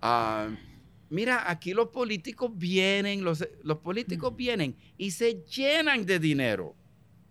[0.00, 0.48] Ah,
[1.12, 6.74] Mira, aquí los políticos vienen, los, los políticos vienen y se llenan de dinero.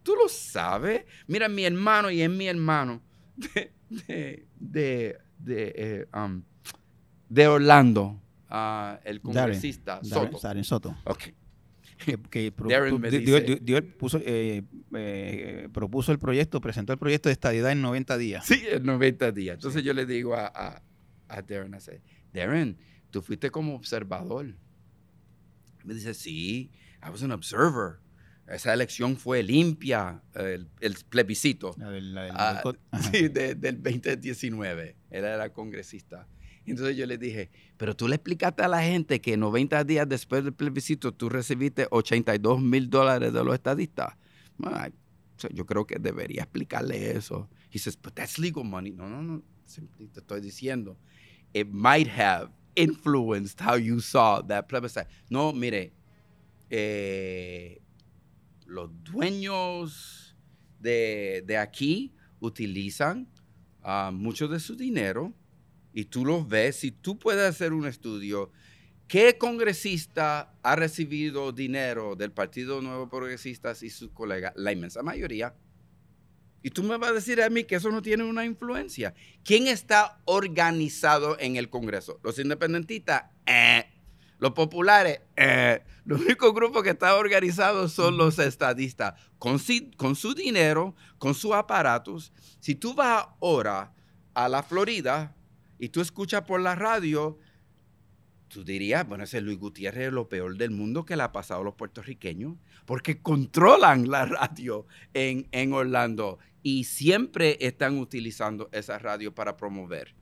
[0.03, 1.03] Tú lo sabes.
[1.25, 3.01] Mira, mi hermano y es mi hermano
[3.35, 6.43] de, de, de, de, eh, um,
[7.27, 10.39] de Orlando, ah, el congresista Darren, Soto.
[10.47, 10.95] Darren Soto.
[12.03, 14.63] Que, que pro- Darren pro- me dio- dice- dio- dio- puso, eh,
[14.95, 18.45] eh, propuso el proyecto, presentó el proyecto de estadidad en 90 días.
[18.45, 19.55] Sí, en 90 días.
[19.55, 20.81] Entonces yo le digo a, a,
[21.29, 21.91] a Darren, así,
[22.33, 22.77] Darren,
[23.11, 24.55] tú fuiste como observador.
[25.83, 26.71] Me dice, sí,
[27.05, 27.99] I was an observer.
[28.47, 31.73] Esa elección fue limpia, el, el plebiscito.
[31.77, 32.61] La del- la del Ah.
[33.11, 34.95] Sí, de- del 2019.
[35.09, 36.27] Él era congresista.
[36.65, 40.43] Entonces yo le dije, pero tú le explicaste a la gente que 90 días después
[40.43, 44.15] del plebiscito tú recibiste 82 mil dólares de los estadistas.
[45.51, 47.49] Yo creo que debería explicarle eso.
[47.73, 48.91] He says, but that's legal money.
[48.91, 49.41] No, no, no.
[50.13, 50.97] Te estoy diciendo.
[51.53, 55.07] It might have influenced how you saw that plebiscite.
[55.29, 55.93] No, mire,
[56.69, 57.81] eh,
[58.65, 60.35] los dueños
[60.79, 63.27] de, de aquí utilizan
[63.83, 65.33] ah, mucho de su dinero
[65.93, 66.77] y tú los ves.
[66.77, 68.51] Si tú puedes hacer un estudio,
[69.07, 74.53] ¿qué congresista ha recibido dinero del Partido Nuevo Progresistas y sus colegas?
[74.55, 75.53] La inmensa mayoría.
[76.63, 79.15] Y tú me vas a decir a mí que eso no tiene una influencia.
[79.43, 82.19] ¿Quién está organizado en el Congreso?
[82.23, 83.85] Los independentistas, eh.
[84.37, 85.81] Los populares, eh.
[86.05, 89.13] Los únicos grupos que están organizados son los estadistas.
[89.39, 92.31] Con, si- con su dinero, con sus aparatos.
[92.59, 93.93] Si tú vas ahora
[94.35, 95.35] a la Florida
[95.81, 97.39] y tú escuchas por la radio,
[98.49, 101.61] tú dirías, bueno, ese Luis Gutiérrez es lo peor del mundo que le ha pasado
[101.61, 102.55] a los puertorriqueños,
[102.85, 110.13] porque controlan la radio en, en Orlando y siempre están utilizando esa radio para promover.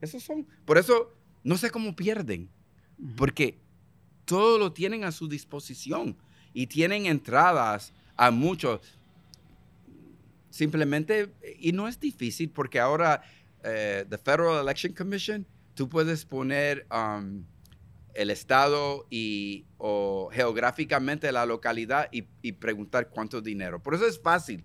[0.00, 1.14] Esos son, por eso
[1.44, 2.50] no sé cómo pierden,
[3.16, 3.60] porque
[4.24, 6.16] todo lo tienen a su disposición
[6.52, 8.80] y tienen entradas a muchos.
[10.50, 13.22] Simplemente, y no es difícil porque ahora
[13.66, 17.44] eh, the Federal Election Commission, tú puedes poner um,
[18.14, 23.82] el estado y o geográficamente la localidad y, y preguntar cuánto dinero.
[23.82, 24.64] Por eso es fácil.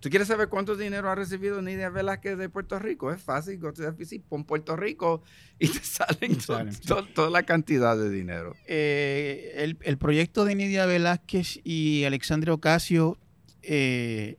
[0.00, 3.10] ¿Tú quieres saber cuánto dinero ha recibido Nidia Velázquez de Puerto Rico?
[3.12, 5.22] Es fácil, go to the FEC, pon Puerto Rico
[5.58, 6.80] y te salen to- Salen, sí.
[6.86, 8.54] to- toda la cantidad de dinero.
[8.66, 13.18] Eh, el, el proyecto de Nidia Velázquez y Alexandre Ocasio
[13.62, 14.38] eh,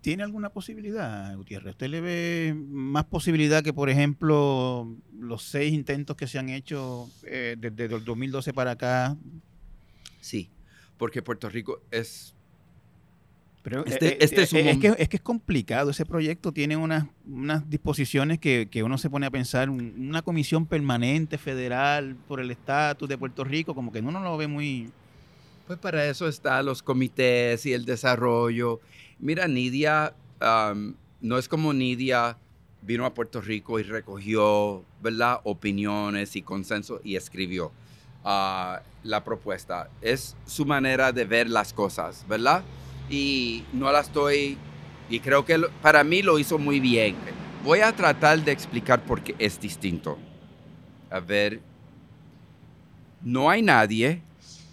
[0.00, 1.72] tiene alguna posibilidad, Gutiérrez.
[1.72, 4.88] ¿Usted le ve más posibilidad que, por ejemplo,
[5.18, 9.16] los seis intentos que se han hecho eh, desde el 2012 para acá?
[10.20, 10.48] Sí,
[10.96, 12.34] porque Puerto Rico es
[13.62, 15.90] Pero, Este- eh, eh, este es un es, que, es que es complicado.
[15.90, 19.68] Ese proyecto tiene unas, unas disposiciones que, que uno se pone a pensar.
[19.68, 24.20] un- Una comisión permanente federal por el estatus de Puerto Rico, como que uno no
[24.22, 24.90] lo ve muy.
[25.66, 28.80] Pues para eso están los comités y el desarrollo.
[29.20, 30.14] Mira, Nidia,
[31.20, 32.36] no es como Nidia
[32.82, 35.40] vino a Puerto Rico y recogió, ¿verdad?
[35.44, 37.72] Opiniones y consenso y escribió
[38.24, 39.90] ah, la propuesta.
[40.00, 42.62] Es su manera de ver las cosas, ¿verdad?
[43.10, 44.56] Y no la estoy,
[45.10, 47.16] y creo que para mí lo hizo muy bien.
[47.64, 50.16] Voy a tratar de explicar por qué es distinto.
[51.10, 51.60] A ver,
[53.22, 54.22] no hay nadie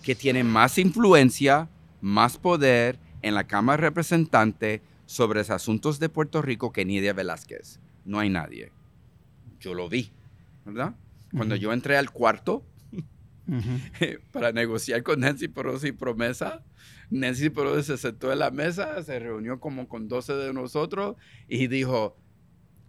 [0.03, 1.67] que tiene más influencia,
[1.99, 7.11] más poder en la Cámara de Representantes sobre los asuntos de Puerto Rico que Nidia
[7.11, 7.79] Velázquez.
[8.05, 8.71] No hay nadie.
[9.59, 10.11] Yo lo vi,
[10.63, 10.95] ¿verdad?
[11.35, 12.63] Cuando yo entré al cuarto
[14.31, 16.63] para negociar con Nancy Pelosi promesa,
[17.09, 21.15] Nancy Pelosi se sentó en la mesa, se reunió como con 12 de nosotros
[21.47, 22.15] y dijo,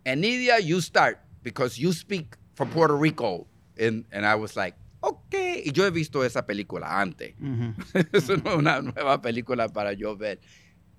[0.05, 3.47] Nidia, you start because you speak for Puerto Rico.
[3.79, 4.77] And, and I was like,
[5.09, 5.63] okay.
[5.65, 7.35] Y yo he visto esa película antes.
[8.13, 10.41] Eso no es una nueva película para yo ver.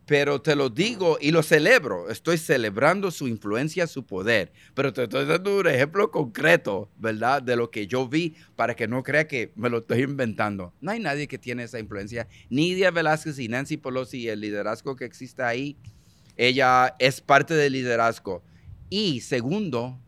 [0.06, 2.10] Pero te lo digo y lo celebro.
[2.10, 4.54] Estoy celebrando su influencia, su poder.
[4.74, 7.44] Pero te estoy dando un ejemplo concreto, ¿verdad?
[7.44, 10.74] De lo que yo vi para que no crea que me lo estoy inventando.
[10.80, 12.26] No hay nadie que tiene esa influencia.
[12.50, 15.78] Nidia Velázquez y Nancy Pelosi y el liderazgo que existe ahí,
[16.38, 18.44] ella es parte del liderazgo.
[18.90, 20.00] Y segundo,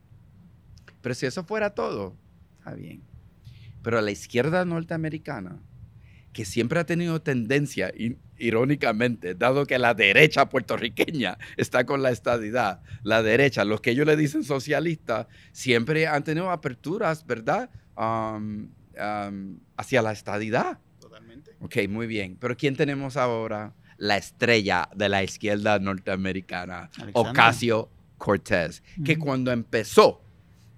[1.02, 2.16] pero si eso fuera todo,
[2.60, 3.09] está bien.
[3.82, 5.60] Pero la izquierda norteamericana,
[6.34, 7.92] que siempre ha tenido tendencia,
[8.38, 14.06] irónicamente, dado que la derecha puertorriqueña está con la estadidad, la derecha, los que ellos
[14.06, 17.70] le dicen socialistas, siempre han tenido aperturas, ¿verdad?
[17.98, 20.80] Um, um, hacia la estadidad.
[21.00, 21.56] Totalmente.
[21.60, 22.38] Ok, muy bien.
[22.40, 23.74] Pero ¿quién tenemos ahora?
[23.98, 27.12] La estrella de la izquierda norteamericana, Alexandria.
[27.14, 30.22] Ocasio Cortés, que cuando empezó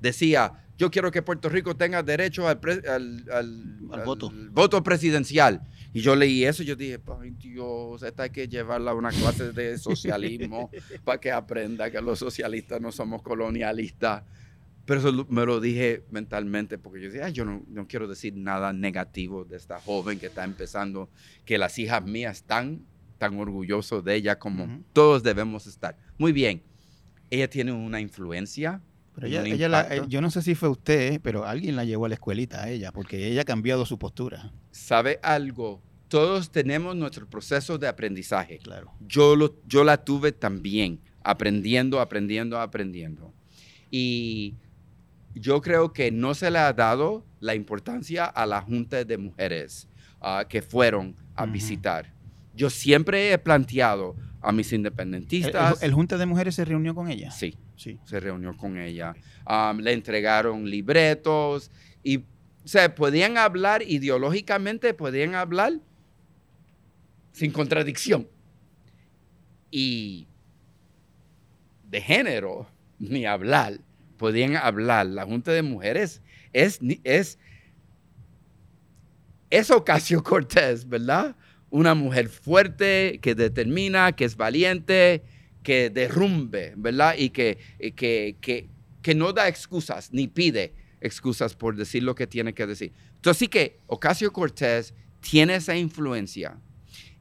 [0.01, 4.31] decía, yo quiero que Puerto Rico tenga derecho al, pre- al- al- Al voto.
[4.51, 5.61] voto presidencial.
[5.93, 9.09] Y yo leí eso y yo dije, ay Dios, esta hay que llevarla a una
[9.11, 10.71] clase de socialismo
[11.03, 14.23] para que aprenda que los socialistas no somos colonialistas.
[14.85, 18.33] Pero eso me lo dije mentalmente porque yo decía, "Ay, yo no, no quiero decir
[18.35, 21.09] nada negativo de esta joven que está empezando,
[21.45, 22.81] que las hijas mías están
[23.19, 24.83] tan orgullosos de ella como Ujú.
[24.93, 25.95] todos debemos estar.
[26.17, 26.63] Muy bien,
[27.29, 28.81] ella tiene una influencia.
[29.21, 32.05] Pero ella, ella la- eh, yo no sé si fue usted, pero alguien la llevó
[32.05, 34.51] a la escuelita a ella, porque ella ha cambiado su postura.
[34.71, 35.81] ¿Sabe algo?
[36.07, 38.57] Todos tenemos nuestro proceso de aprendizaje.
[38.59, 38.91] Claro.
[39.07, 43.33] Yo, lo, yo la tuve también, aprendiendo, aprendiendo, aprendiendo.
[43.89, 44.55] Y
[45.35, 49.87] yo creo que no se le ha dado la importancia a la Junta de Mujeres
[50.19, 52.13] ah, que fueron a visitar.
[52.53, 55.81] Yo siempre he planteado a mis ¿El, independentistas.
[55.81, 57.31] el- el Junta de Mujeres se reunió con ella?
[57.31, 57.55] sí,
[58.03, 59.15] Se reunió con ella.
[59.79, 61.71] Le entregaron libretos
[62.03, 65.73] y, o podían hablar ideológicamente, podían hablar
[67.31, 68.27] sin contradicción.
[69.71, 70.27] Y
[71.89, 72.67] de género,
[72.99, 73.79] ni hablar,
[74.17, 75.07] podían hablar.
[75.07, 76.21] La Junta de Mujeres
[76.53, 77.39] es, es,
[79.49, 81.35] es Ocasio Cortés, ¿verdad?
[81.69, 85.23] Una mujer fuerte, que determina, que es valiente,
[85.63, 87.15] que derrumbe, ¿verdad?
[87.17, 87.57] Y que,
[87.95, 88.69] que, que,
[89.01, 92.93] que no da excusas, ni pide excusas por decir lo que tiene que decir.
[93.15, 96.59] Entonces sí que Ocasio Cortés tiene esa influencia.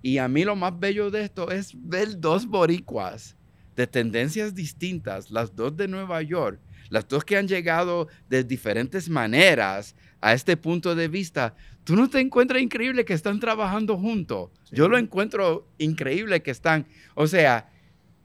[0.03, 3.37] Y a mí lo más bello de esto es ver dos boricuas
[3.77, 9.09] de tendencias distintas, las dos de Nueva York, las dos que han llegado de diferentes
[9.09, 11.55] maneras a este punto de vista.
[11.85, 14.51] ¿Tú no te encuentras increíble que están trabajando juntos?
[14.71, 17.70] Yo lo encuentro increíble que están, o sea,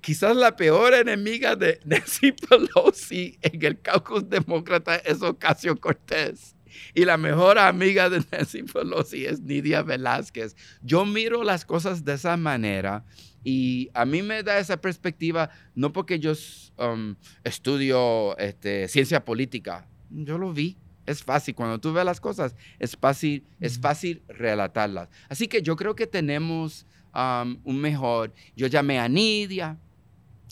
[0.05, 6.55] quizás la peor enemiga de Nancy Pelosi en el caucus demócrata es Ocasio Cortés.
[6.93, 10.55] Y la mejor amiga de Nancy Pelosi es Nidia Velázquez.
[10.83, 13.03] Yo miro las cosas de esa manera
[13.43, 16.33] y a mí me da esa perspectiva, no porque yo
[16.77, 20.77] um, estudio este, ciencia política, yo lo vi.
[21.07, 25.09] Es fácil, cuando tú ves las cosas, es fácil, es fácil relatarlas.
[25.29, 26.85] Así que yo creo que tenemos
[27.15, 28.33] um, un mejor.
[28.55, 29.79] Yo llamé a Nidia,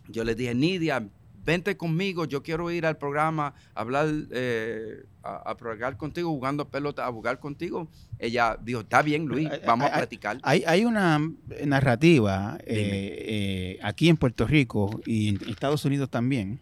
[0.07, 1.07] yo le dije, Nidia,
[1.45, 6.67] vente conmigo, yo quiero ir al programa, a hablar, eh, a, a jugar contigo, jugando
[6.67, 7.87] pelota, a jugar contigo.
[8.19, 10.39] Ella dijo, está bien, Luis, Ay, vamos a platicar.
[10.43, 11.19] Hay, hay una
[11.65, 16.59] narrativa eh, eh, aquí en Puerto Rico y en Estados Unidos también,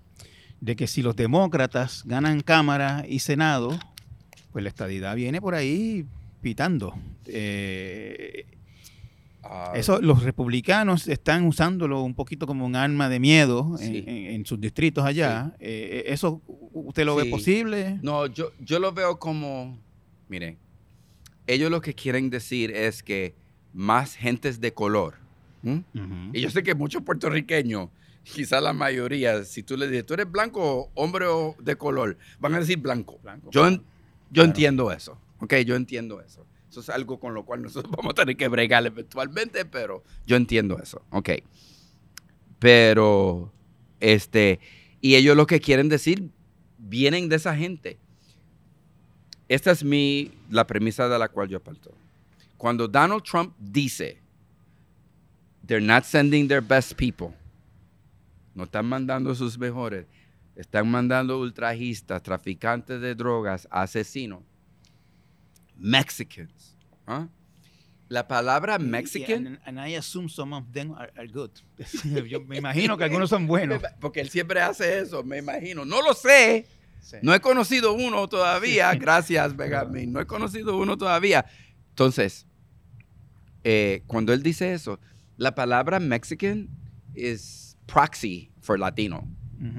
[0.60, 3.78] de que si los demócratas ganan Cámara y Senado,
[4.52, 6.06] pues la estadidad viene por ahí
[6.42, 6.96] pitando.
[7.28, 8.46] Eh,
[9.54, 14.04] Ah, eso los republicanos están usándolo un poquito como un arma de miedo en, Sí.
[14.08, 15.54] en- en sus distritos allá.
[15.60, 16.42] Eh, ¿Eso
[16.72, 18.00] usted lo ve posible?
[18.02, 19.78] No, yo, yo lo veo como,
[20.30, 20.58] miren,
[21.48, 23.36] ellos lo que quieren decir es que
[23.74, 25.16] más gentes de color.
[26.34, 27.90] Y yo sé que muchos puertorriqueños,
[28.24, 32.54] quizás la mayoría, si tú le dices, tú eres blanco, hombre o de color, van
[32.56, 33.20] a decir blanco.
[33.22, 33.84] Blanco, Yo, en- yo
[34.32, 34.48] Claro.
[34.48, 35.56] entiendo eso, ¿ok?
[35.66, 36.46] Yo entiendo eso.
[36.72, 40.38] Eso es algo con lo cual nosotros vamos a tener que bregar eventualmente, pero yo
[40.38, 41.32] entiendo eso, ¿ok?
[42.60, 43.52] Pero,
[44.00, 44.62] este,
[45.02, 46.30] y ellos lo que quieren decir,
[46.78, 48.00] vienen de esa gente.
[49.50, 51.92] Esta es mi, la premisa de la cual yo parto.
[52.56, 54.18] Cuando Donald Trump dice,
[55.68, 57.36] they're not sending their best people,
[58.56, 60.06] no están mandando sus mejores,
[60.56, 64.42] están mandando ultrajistas, traficantes de drogas, asesinos,
[65.82, 66.78] Mexicans.
[67.08, 67.28] ¿ah?
[68.08, 69.48] La palabra Mexican...
[69.48, 71.52] And, and I assume some of them are, are good.
[72.30, 73.82] Yo me imagino que algunos son buenos.
[74.00, 75.86] Porque él siempre hace eso, me imagino.
[75.86, 76.68] No lo sé.
[77.22, 78.94] No he conocido uno todavía.
[78.96, 80.12] Gracias, Benjamin.
[80.12, 81.46] No he conocido uno todavía.
[81.90, 82.46] Entonces,
[83.64, 85.00] eh, cuando él dice eso,
[85.38, 86.70] la palabra Mexican
[87.16, 89.28] es proxy for Latino,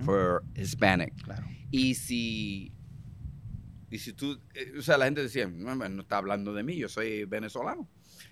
[0.05, 1.15] for Hispanic.
[1.23, 1.47] Claro.
[1.71, 2.73] Y si,
[3.93, 6.79] y si tú, eh, o sea, la gente decía, no, no está hablando de mí,
[6.79, 7.87] yo soy venezolano,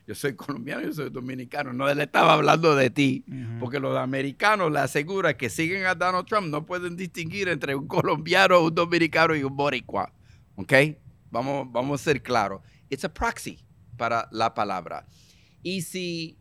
[0.07, 1.75] yo soy colombiano, yo soy dominicano.
[1.75, 3.27] No, él estaba hablando de ti.
[3.61, 7.87] Porque los americanos le aseguran que siguen a Donald Trump, no pueden distinguir entre un
[7.87, 10.11] colombiano, un dominicano y un boricua.
[10.57, 10.73] ¿Ok?
[11.31, 12.63] Vamos, vamos a ser claros.
[12.89, 13.63] It's a proxy
[13.99, 15.07] para la palabra.
[15.63, 16.39] Y si,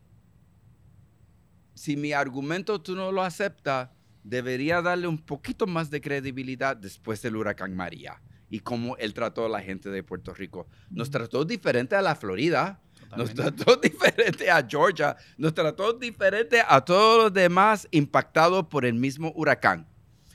[1.74, 3.90] si mi argumento tú no lo aceptas,
[4.24, 8.18] debería darle un poquito más de credibilidad después del huracán María
[8.50, 10.66] y cómo él trató a la gente de Puerto Rico.
[10.90, 12.82] Nos trató diferente a la Florida.
[13.16, 18.94] Nos trató diferente a Georgia, nos trató diferente a todos los demás impactados por el
[18.94, 19.88] mismo huracán.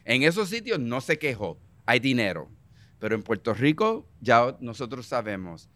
[0.04, 2.50] En esos sitios no se quejó, hay dinero.
[3.00, 5.70] Pero en Puerto Rico ya nosotros sabemos.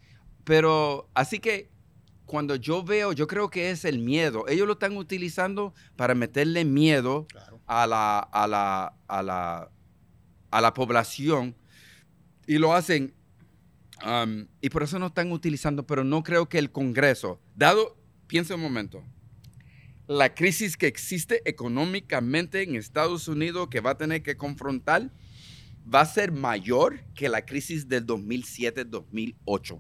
[0.44, 1.70] Pero así que
[2.26, 4.48] cuando yo veo, yo creo que es el miedo.
[4.48, 7.28] Ellos lo están utilizando para meterle miedo
[7.66, 9.72] a, la, a, la, a, la,
[10.52, 11.56] a la población
[12.50, 13.14] y lo hacen.
[14.04, 17.96] um, y por eso no están utilizando, pero no creo que el Congreso, dado,
[18.26, 19.04] piensa un momento,
[20.08, 25.12] la crisis que existe económicamente en Estados Unidos que va a tener que confrontar
[25.94, 29.80] va a ser mayor que la crisis del 2007-2008.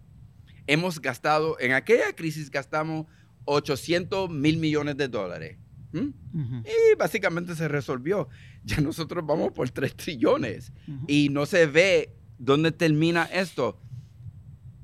[0.67, 3.07] Hemos gastado, en aquella crisis gastamos
[3.45, 5.57] 800 mil millones de dólares.
[5.91, 8.29] Y básicamente se resolvió.
[8.63, 11.05] Ya nosotros vamos por 3 trillones ujú.
[11.07, 13.79] y no se ve dónde termina esto.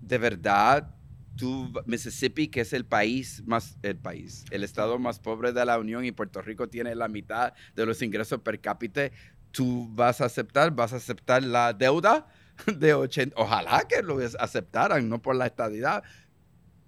[0.01, 0.93] De verdad,
[1.35, 5.79] tú, Mississippi, que es el país más, el país, el estado más pobre de la
[5.79, 9.09] Unión y Puerto Rico tiene la mitad de los ingresos per cápita,
[9.51, 12.27] tú vas a aceptar, vas a aceptar la deuda
[12.77, 16.03] de 80, ojalá que lo aceptaran, no por la estadidad,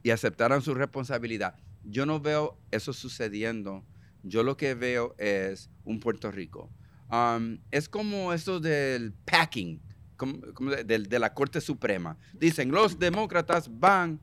[0.04, 1.56] y aceptaran su responsabilidad.
[1.84, 3.86] Yo no veo eso sucediendo.
[4.24, 6.70] Yo lo que veo es un Puerto Rico.
[7.10, 9.82] Um, es como eso del packing,
[10.18, 12.18] de, la Corte Suprema.
[12.34, 14.20] Dicen, los demócratas van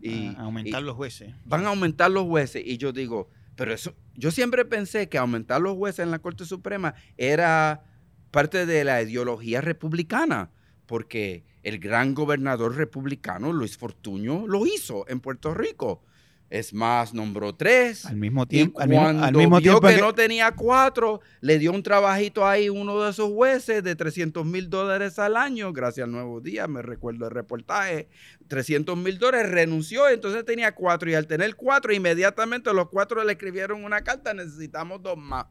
[0.00, 1.34] y, A aumentar y los jueces.
[1.44, 2.62] van a aumentar los jueces.
[2.64, 6.44] Y yo digo, pero eso, yo siempre pensé que aumentar los jueces en la Corte
[6.44, 7.82] Suprema era
[8.30, 10.50] parte de la ideología republicana,
[10.86, 16.02] porque el gran gobernador republicano, Luis Fortuño, lo hizo en Puerto Rico.
[16.50, 18.06] Es más, nombró tres.
[18.06, 20.52] Al mismo Y tiempo, al mismo, cuando al mismo vio tiempo que, que- no tenía
[20.52, 25.36] cuatro, le dio un trabajito ahí uno de esos jueces de 300 mil dólares al
[25.36, 28.08] año, gracias al Nuevo Día, me recuerdo el reportaje,
[28.48, 33.32] 300 mil dólares, renunció, entonces tenía cuatro y al tener cuatro, inmediatamente los cuatro le
[33.32, 35.44] escribieron una carta, necesitamos dos más.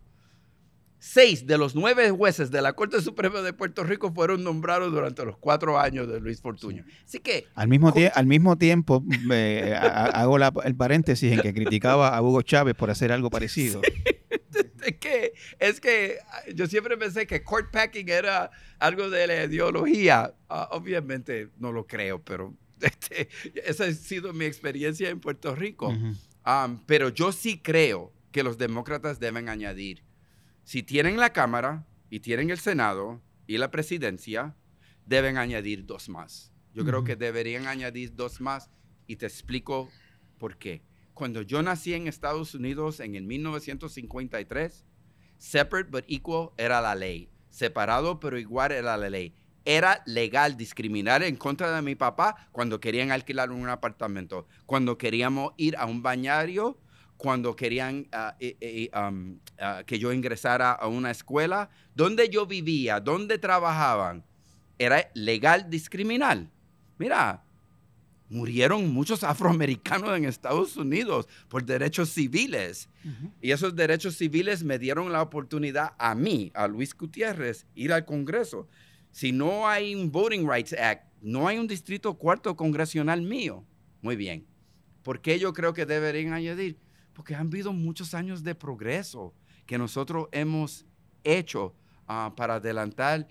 [0.99, 5.23] Seis de los nueve jueces de la Corte Suprema de Puerto Rico fueron nombrados durante
[5.25, 6.85] los cuatro años de Luis Fortuño.
[7.05, 11.41] Así que Al mismo, Co- tie- al mismo tiempo, eh, hago la- el paréntesis en
[11.41, 13.81] que criticaba a Hugo Chávez por hacer algo parecido.
[14.83, 19.43] es que, es que ah, yo siempre pensé que court packing era algo de la
[19.43, 20.33] ideología.
[20.49, 23.29] Ah, obviamente no lo creo, pero este,
[23.65, 25.89] esa ha sido mi experiencia en Puerto Rico.
[26.45, 30.03] Um, pero yo sí creo que los demócratas deben añadir,
[30.67, 34.53] si tienen la Cámara y tienen el Senado y la presidencia,
[35.05, 36.51] deben añadir dos más.
[36.73, 38.69] Yo creo que deberían añadir dos más
[39.07, 39.89] y te explico
[40.37, 40.83] por qué.
[41.13, 44.83] Cuando yo nací en Estados Unidos en el 1953,
[45.37, 47.29] separate but equal era la ley.
[47.49, 49.33] Separado pero igual era la ley.
[49.63, 55.53] Era legal discriminar en contra de mi papá cuando querían alquilar un apartamento, cuando queríamos
[55.55, 56.77] ir a un bañario,
[57.17, 62.45] cuando querían ah, eh, eh, um, ah, que yo ingresara a una escuela, donde yo
[62.45, 64.23] vivía, donde trabajaban,
[64.77, 66.47] era legal discriminar.
[66.99, 67.43] Mira,
[68.29, 72.87] murieron muchos afroamericanos en Estados Unidos por derechos civiles.
[73.41, 78.03] Y esos derechos civiles me dieron la oportunidad a mí, a Luis Gutiérrez, ir al
[78.05, 78.67] Congreso.
[79.11, 83.63] Si no hay un Voting Rights Act, no hay un distrito cuarto congresional mío.
[84.01, 84.45] Muy bien.
[85.03, 86.77] ¿Por qué yo creo que deberían añadir?
[87.17, 89.33] Porque han habido muchos años de progreso
[89.65, 90.85] que nosotros hemos
[91.23, 91.73] hecho
[92.07, 93.27] ah, para adelantar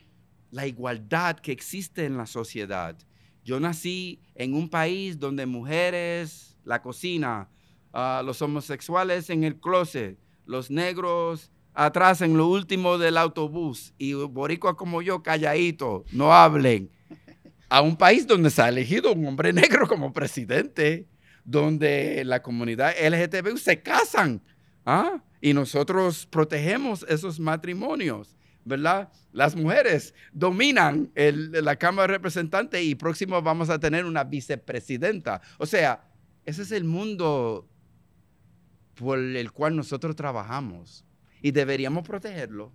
[0.50, 2.98] la igualdad que existe en la sociedad.
[3.44, 7.48] Yo nací en un país donde mujeres, la cocina,
[7.92, 14.14] ah, los homosexuales en el closet, los negros atrás en lo último del autobús y
[14.14, 16.90] boricua como yo calladito, no hablen.
[17.68, 21.06] A un país donde se ha elegido un hombre negro como presidente,
[21.46, 24.42] donde la comunidad LGTB se casan,
[24.84, 25.22] ¿ah?
[25.40, 29.10] y nosotros protegemos esos matrimonios, ¿verdad?
[29.32, 35.40] Las mujeres dominan la Cámara de Representantes y próximo vamos a tener una vicepresidenta.
[35.58, 36.04] O sea,
[36.44, 37.68] ese es el mundo
[38.96, 41.04] por el cual nosotros trabajamos
[41.42, 42.72] y deberíamos protegerlo.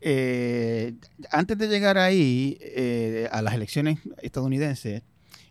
[0.00, 0.94] Eh,
[1.30, 5.02] antes de llegar ahí, eh, a las elecciones estadounidenses,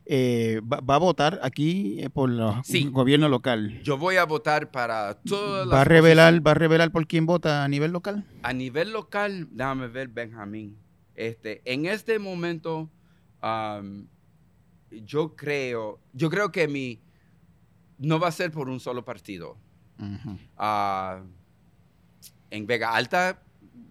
[0.09, 2.85] eh, va, va a votar aquí eh, por el Sí.
[2.89, 3.81] gobierno local.
[3.83, 6.47] Yo voy a votar para todas las ¿Va a, revelar, posiciones.
[6.47, 8.25] ¿Va a revelar por quién vota a nivel local?
[8.43, 10.77] A nivel local, déjame ver, Benjamín.
[11.15, 12.89] Este, en este momento,
[14.91, 17.01] yo creo, yo creo que mi
[17.97, 19.57] no va a ser por un solo partido.
[20.57, 21.21] Ah,
[22.51, 23.41] en Vega Alta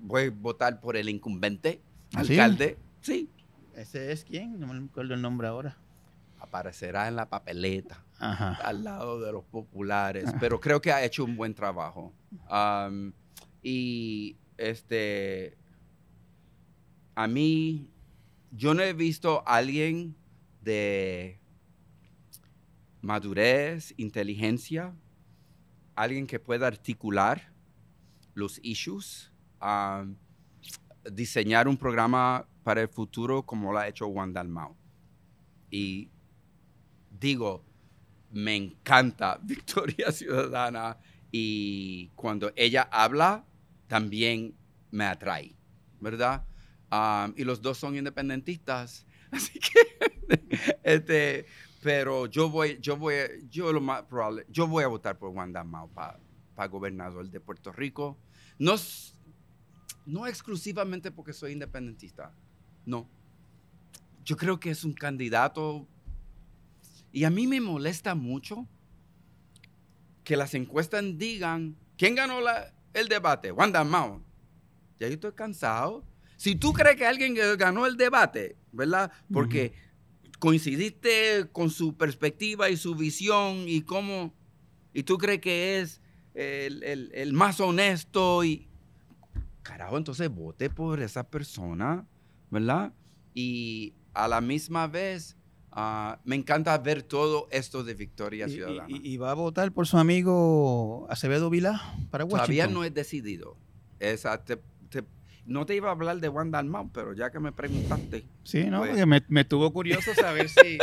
[0.01, 1.81] voy a votar por el incumbente,
[2.15, 2.33] ¿Ah, sí?
[2.39, 2.79] alcalde.
[3.01, 3.29] Sí,
[3.75, 4.59] ¿Ese es quién?
[4.59, 5.77] No me acuerdo el nombre ahora.
[6.57, 8.03] Aparecerá en la papeleta.
[8.19, 8.55] Ajá.
[8.65, 12.15] al lado de los populares, pero creo que ha hecho un buen trabajo.
[13.63, 15.59] Y este,
[17.15, 17.91] a mí,
[18.53, 20.17] yo no he visto a alguien
[20.63, 21.39] de
[23.03, 24.95] madurez, inteligencia,
[25.95, 27.53] alguien que pueda articular
[28.33, 29.31] los issues,
[29.61, 30.17] um,
[31.13, 34.75] diseñar un programa para el futuro como lo ha hecho Juan Dalmau.
[35.71, 36.11] Y
[37.19, 37.65] digo,
[38.31, 40.99] me encanta Victoria Ciudadana
[41.31, 43.45] y cuando ella habla
[43.89, 44.55] también
[44.91, 45.55] me atrae,
[46.01, 46.45] ¿verdad?
[47.37, 50.49] Y los dos son independentistas, así que,
[50.83, 51.47] este,
[51.83, 53.15] pero yo voy, yo voy,
[53.51, 57.73] yo lo más probable, yo voy a votar por Wanda Mao para gobernador de Puerto
[57.73, 58.19] Rico.
[58.59, 58.77] No,
[60.07, 62.33] no exclusivamente porque soy independentista,
[62.87, 63.09] no.
[64.25, 65.87] Yo creo que es un candidato
[67.17, 68.69] y a mí me molesta mucho
[70.23, 72.41] que las encuestas digan, ¿quién ganó
[72.93, 73.53] el debate?
[73.53, 74.23] Wanda Mao.
[75.01, 76.05] Ya yo estoy cansado.
[76.37, 79.11] Si tú crees que alguien ganó el debate, ¿verdad?
[79.33, 79.73] Porque
[80.39, 84.35] coincidiste con su perspectiva y su visión y cómo,
[84.93, 86.03] y tú crees que es
[86.35, 88.69] el, más honesto y,
[89.63, 92.07] carajo, entonces vote por esa persona,
[92.51, 92.93] ¿verdad?
[93.33, 95.36] Y a la misma vez,
[95.77, 98.87] ah, me encanta ver todo esto de Victoria Ciudadana.
[98.89, 102.41] Y, va a votar por su amigo Acevedo Vilá para Washington?
[102.41, 103.57] Todavía no he decidido.
[104.01, 104.43] Esa,
[105.47, 108.25] no te iba a hablar de Wanda Dalmau, pero ya que me preguntaste.
[108.43, 110.79] Sí, no, pues porque me, me estuvo curioso saber si,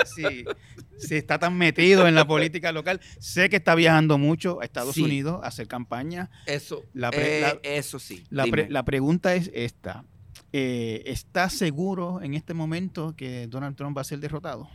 [0.98, 3.02] si, está tan metido en la política local.
[3.20, 6.32] Sé que está viajando mucho a Estados Unidos a hacer campaña.
[6.46, 8.24] Eso, eh, eso sí.
[8.30, 10.06] La, la, pregunta es esta.
[10.54, 14.70] Eh, ¿Está seguro en este momento que Donald Trump va a ser derrotado?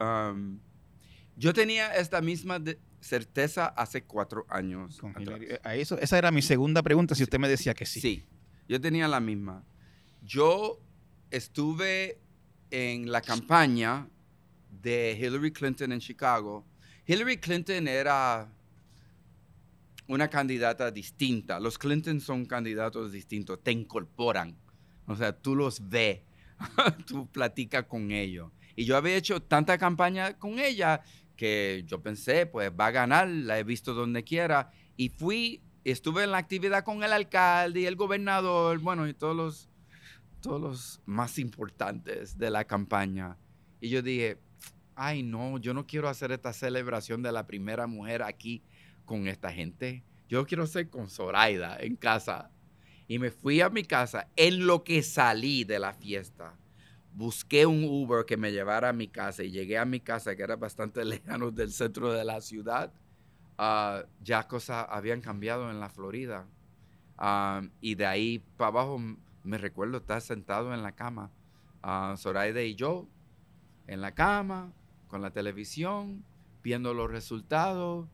[0.00, 0.58] Um,
[1.36, 2.60] yo tenía esta misma
[3.00, 5.00] certeza hace cuatro años.
[5.62, 8.00] A eso, esa era mi segunda pregunta, si usted me decía que sí.
[8.00, 8.26] Sí,
[8.68, 9.64] yo tenía la misma.
[10.22, 10.80] Yo
[11.30, 12.20] estuve
[12.70, 14.08] en la campaña
[14.70, 16.64] de Hillary Clinton en Chicago.
[17.06, 18.50] Hillary Clinton era
[20.06, 21.60] una candidata distinta.
[21.60, 24.56] Los Clinton son candidatos distintos, te incorporan.
[25.06, 26.20] O sea, tú los ves,
[27.06, 28.50] tú platicas con ellos.
[28.76, 31.02] Y yo había hecho tanta campaña con ella
[31.36, 34.70] que yo pensé, pues va a ganar, la he visto donde quiera.
[34.96, 39.36] Y fui, estuve en la actividad con el alcalde y el gobernador, bueno, y todos
[39.36, 39.68] los,
[40.40, 43.36] todos los más importantes de la campaña.
[43.80, 44.38] Y yo dije,
[44.94, 48.62] ay no, yo no quiero hacer esta celebración de la primera mujer aquí
[49.04, 50.04] con esta gente.
[50.28, 52.50] Yo quiero hacer con Zoraida en casa.
[53.06, 56.56] Y me fui a mi casa en lo que salí de la fiesta
[57.14, 60.42] busqué un Uber que me llevara a mi casa y llegué a mi casa, que
[60.42, 62.92] era bastante lejano del centro de la ciudad,
[63.56, 66.46] ah, ya cosas habían cambiado en la Florida.
[67.16, 69.00] Ah, y de ahí para abajo
[69.44, 71.30] me recuerdo estar sentado en la cama,
[71.84, 73.06] uh, Zoraida y yo,
[73.86, 74.72] en la cama,
[75.06, 76.24] con la televisión,
[76.62, 78.08] viendo los resultados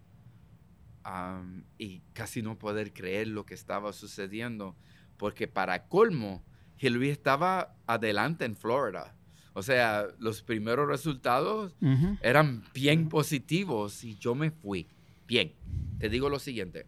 [1.78, 4.76] y casi no poder creer lo que estaba sucediendo,
[5.16, 6.42] porque para colmo,
[6.80, 9.14] Hillary estaba adelante en Florida.
[9.52, 11.74] O sea, los primeros resultados
[12.22, 14.86] eran bien positivos y yo me fui.
[15.26, 15.52] Bien,
[15.98, 16.86] te digo lo siguiente.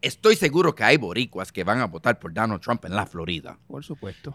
[0.00, 3.58] Estoy seguro que hay boricuas que van a votar por Donald Trump en la Florida.
[3.66, 4.34] Por supuesto.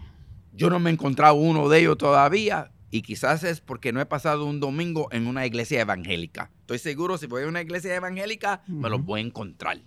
[0.53, 4.05] Yo no me he encontrado uno de ellos todavía y quizás es porque no he
[4.05, 6.51] pasado un domingo en una iglesia evangélica.
[6.61, 9.79] Estoy seguro si voy a una iglesia evangélica me los voy a encontrar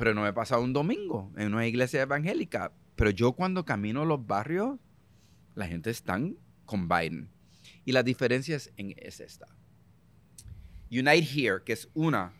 [0.00, 2.72] pero no me he pasado un domingo en una iglesia evangélica.
[2.96, 4.78] Pero yo cuando camino los barrios,
[5.54, 6.18] la gente está
[6.64, 7.28] con Biden.
[7.84, 9.46] Y la diferencia es, en, esta.
[10.90, 12.32] Unite Here, que es una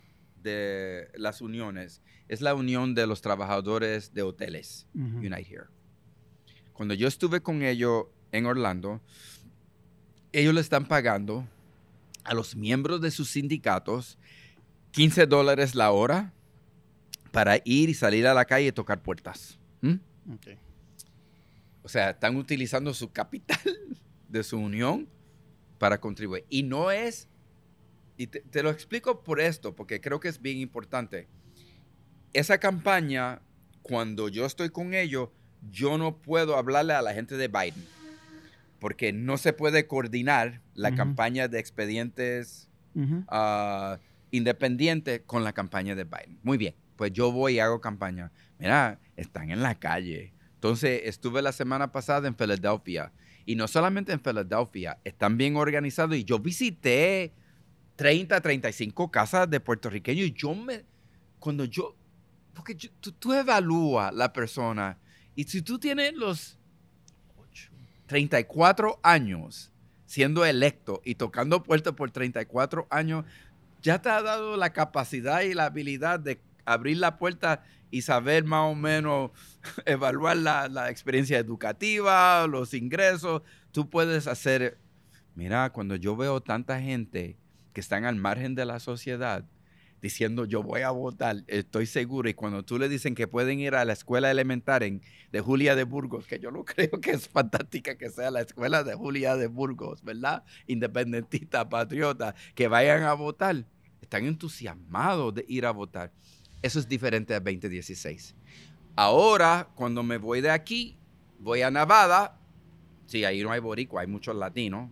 [0.43, 4.87] de las uniones, es la unión de los trabajadores de hoteles.
[4.95, 5.67] Unite Here.
[6.73, 9.03] Cuando yo estuve con ellos en Orlando,
[10.33, 11.47] ellos le están pagando
[12.25, 14.17] a los miembros de sus sindicatos
[14.93, 16.33] 15 dólares la hora
[17.31, 19.59] para ir y salir a la calle y tocar puertas.
[21.83, 23.59] O sea, están utilizando su capital
[24.29, 25.09] de su unión
[25.79, 26.45] para contribuir.
[26.49, 27.29] Y no es,
[28.17, 31.27] y te, lo explico por esto, porque creo que es bien importante.
[32.33, 33.41] Esa campaña,
[33.83, 35.31] cuando yo estoy con ellos,
[35.71, 37.87] yo no puedo hablarle a la gente de Biden,
[38.79, 42.69] porque no se puede coordinar la campaña de expedientes
[43.29, 43.99] ah,
[44.31, 46.39] independientes con la campaña de Biden.
[46.43, 48.31] Muy bien pues yo voy y hago campaña.
[48.59, 50.35] Mira, están en la calle.
[50.57, 53.11] Entonces, estuve la semana pasada en Filadelfia.
[53.47, 56.15] Y no solamente en Filadelfia, están bien organizados.
[56.15, 57.33] Y yo visité
[57.97, 60.27] 30, 35 casas de puertorriqueños.
[60.27, 60.85] Y yo me,
[61.39, 61.97] cuando yo,
[62.53, 64.99] porque tú, tú evalúas la persona
[65.35, 66.59] y si tú tienes los
[68.09, 69.73] 34 años
[70.05, 73.25] siendo electo y tocando puertas por 34 años,
[73.81, 78.45] ya te ha dado la capacidad y la habilidad de abrir la puerta y saber
[78.45, 79.31] más o menos
[79.87, 83.43] evaluar la, la experiencia educativa, los ingresos.
[83.73, 84.79] Tú puedes hacer,
[85.35, 87.37] mira, cuando yo veo tanta gente
[87.73, 89.45] que están al margen de la sociedad,
[90.01, 92.29] diciendo yo voy a votar, estoy seguro.
[92.29, 95.01] Y cuando tú le dicen que pueden ir a la escuela elemental
[95.31, 98.83] de Julia de Burgos, que yo no creo que es fantástica que sea la escuela
[98.83, 100.45] de Julia de Burgos, ¿verdad?
[100.67, 103.65] Independentista, patriota, que vayan a votar.
[104.01, 106.13] Están entusiasmados de ir a votar.
[106.63, 108.35] Eso es diferente a 2016.
[108.97, 110.97] Ahora, cuando me voy de aquí,
[111.39, 112.39] voy a Nevada.
[113.07, 114.91] Sí, ahí no hay boricua, hay muchos latinos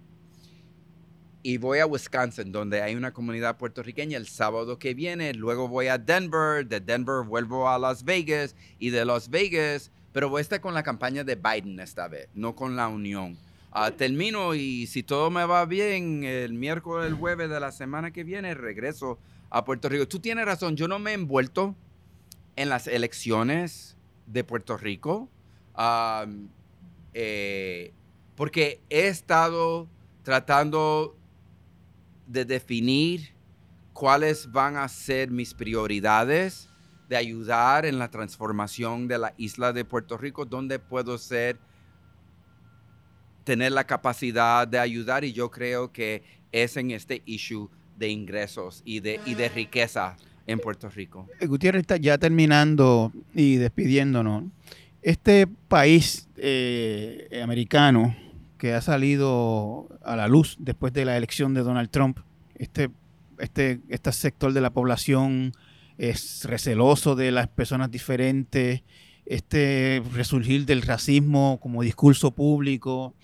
[1.43, 5.33] y voy a Wisconsin, donde hay una comunidad puertorriqueña el sábado que viene.
[5.35, 10.29] Luego voy a Denver, de Denver vuelvo a Las Vegas y de Las Vegas, pero
[10.29, 13.39] voy a estar con la campaña de Biden esta vez, no con la Unión.
[13.71, 18.11] Ah, termino y si todo me va bien, el miércoles, el jueves de la semana
[18.11, 19.19] que viene, regreso
[19.51, 20.07] a Puerto Rico.
[20.07, 21.75] Tú tienes razón, yo no me he envuelto
[22.57, 23.97] en las elecciones
[24.27, 25.29] de Puerto Rico
[27.15, 27.93] eh,
[28.35, 29.89] porque he estado
[30.23, 31.17] tratando
[32.27, 33.35] de definir
[33.93, 36.69] cuáles van a ser mis prioridades,
[37.09, 41.59] de ayudar en la transformación de la isla de Puerto Rico, donde puedo ser,
[43.45, 46.23] tener la capacidad de ayudar y yo creo que
[46.53, 50.17] es en este issue de ingresos y de, y de riqueza
[50.47, 51.29] en Puerto Rico.
[51.41, 54.45] Eh, Gutiérrez está ya terminando y despidiéndonos.
[55.03, 58.17] Este país eh, americano,
[58.59, 62.19] que ha salido a la luz después de la elección de Donald Trump.
[62.57, 62.91] Este,
[63.39, 65.53] este, este sector de la población
[65.97, 68.83] es receloso de las personas diferentes,
[69.27, 73.15] este resurgir del racismo como discurso público,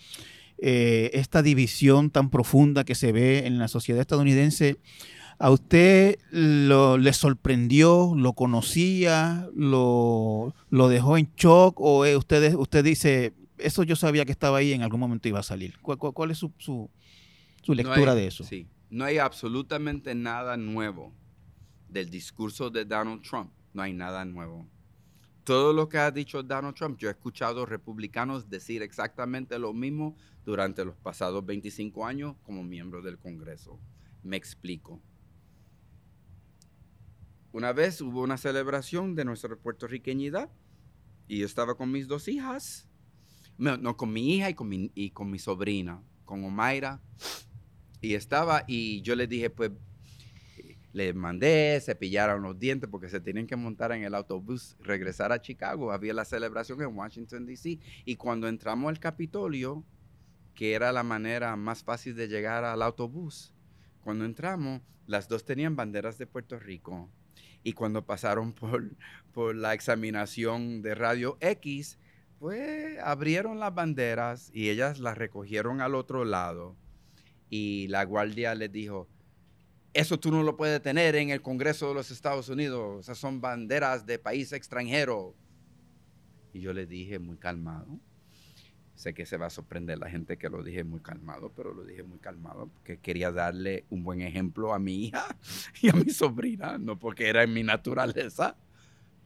[0.59, 4.79] eh, esta división tan profunda que se ve en la sociedad estadounidense.
[5.39, 12.85] ¿A usted lo, le sorprendió, lo conocía, lo, lo dejó en shock o usted, usted
[12.85, 15.79] dice, eso yo sabía que estaba ahí en algún momento iba a salir.
[15.81, 16.89] ¿Cuál, es su, su,
[17.75, 18.45] lectura de eso?
[18.45, 21.13] Sí, no hay absolutamente nada nuevo
[21.89, 23.51] del discurso de Donald Trump.
[23.73, 24.69] No hay nada nuevo.
[25.45, 30.16] Todo lo que ha dicho Donald Trump, yo he escuchado republicanos decir exactamente lo mismo
[30.45, 33.79] durante los pasados 25 años como miembro del Congreso.
[34.23, 35.01] Me explico.
[37.53, 40.51] Una vez hubo una celebración de nuestra puertorriqueñidad
[41.29, 42.89] y yo estaba con mis dos hijas
[43.57, 47.01] no, con mi hija y con mi, y con mi sobrina, con Omaira.
[48.01, 49.71] Y estaba, y yo le dije, pues,
[50.95, 55.43] le mandé, cepillaron los dientes porque se tienen que montar en el autobús, regresar a
[55.43, 55.91] Chicago.
[55.91, 57.81] Había la celebración en Washington, D.C.
[58.05, 59.85] Y cuando entramos al Capitolio,
[60.55, 63.53] que era la manera más fácil de llegar al autobús,
[64.03, 67.11] cuando entramos, las dos tenían banderas de Puerto Rico.
[67.65, 68.89] Y cuando pasaron por,
[69.33, 71.99] por la examinación de Radio X,
[72.39, 76.77] pues abrieron las banderas y ellas las recogieron al otro lado
[77.51, 79.09] y la guardia les dijo,
[79.95, 83.41] eso tú no lo puedes tener en el Congreso de los Estados Unidos, esas son
[83.41, 85.35] banderas de país extranjero.
[86.53, 88.01] Y yo le dije muy calmado,
[88.95, 91.85] sé que se va a sorprender la gente que lo dije muy calmado, pero lo
[91.85, 95.37] dije muy calmado porque quería darle un buen ejemplo a mi hija
[95.83, 98.57] y a mi sobrina, no porque era en mi naturaleza.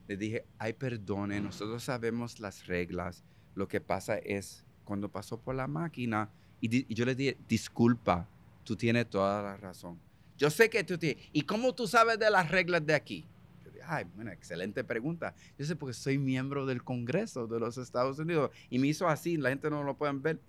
[0.06, 3.24] Le dije, ay, perdone, nosotros sabemos las reglas.
[3.54, 6.30] Lo que pasa es, cuando pasó por la máquina,
[6.60, 8.26] y, yo le dije, disculpa,
[8.64, 9.98] tú tienes toda la razón.
[10.38, 11.28] Yo sé que tú tienes.
[11.32, 13.26] ¿Y cómo tú sabes de las reglas de aquí?
[13.64, 15.34] Yo dije, ay, una excelente pregunta.
[15.58, 18.52] Yo sé porque soy miembro del Congreso de los Estados Unidos.
[18.70, 20.40] Y me hizo así, la gente no lo pueden ver,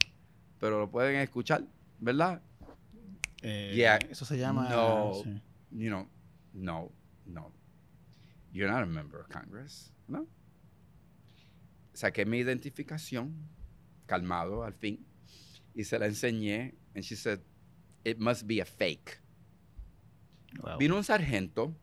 [0.59, 1.65] pero lo pueden escuchar,
[1.99, 2.41] ¿verdad?
[3.41, 4.69] Eh, Eso se llama...
[4.69, 5.23] No,
[5.71, 6.07] you know,
[6.53, 6.91] no,
[7.25, 7.51] no.
[8.51, 10.27] You're not a member of Congress, ¿no?
[11.93, 13.33] Saqué mi identificación,
[14.05, 15.05] calmado al fin,
[15.73, 16.75] y se la enseñé.
[16.95, 17.39] And she said,
[18.03, 19.19] it must be a fake.
[20.77, 21.75] Vino un sargento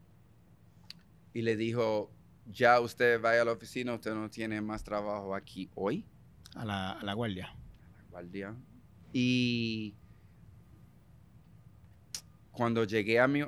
[1.32, 2.10] y le dijo,
[2.46, 6.04] ya usted vaya a la oficina, usted no tiene más trabajo aquí hoy.
[6.54, 7.46] A la, a la guardia.
[7.48, 8.56] A la guardia.
[9.12, 9.94] Y
[12.50, 13.42] cuando llegué a mi...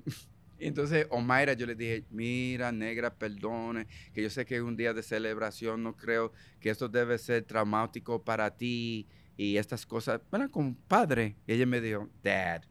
[0.58, 4.94] entonces, Omaira, yo le dije, mira, negra, perdone, que yo sé que es un día
[4.94, 9.06] de celebración, no creo que esto debe ser traumático para ti
[9.36, 10.20] y estas cosas.
[10.30, 11.36] Bueno, como padre.
[11.46, 12.62] Y ella me dijo, Dad,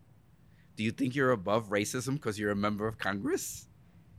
[0.76, 3.68] do you think you're above racism because you're a member of Congress?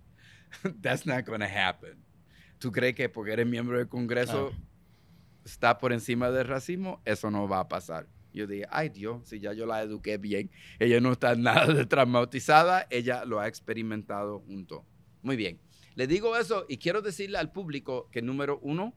[0.82, 2.02] That's not going to happen.
[2.58, 4.52] ¿Tú crees que porque eres miembro del Congreso
[5.44, 7.00] está por encima del racismo?
[7.04, 8.06] Eso no va a pasar.
[8.32, 12.86] Yo dije, ay Dios, si ya yo la eduqué bien, ella no está nada traumatizada,
[12.90, 14.84] ella lo ha experimentado junto.
[15.22, 15.58] Muy bien.
[15.94, 18.94] Le digo eso y quiero decirle al público que número uno,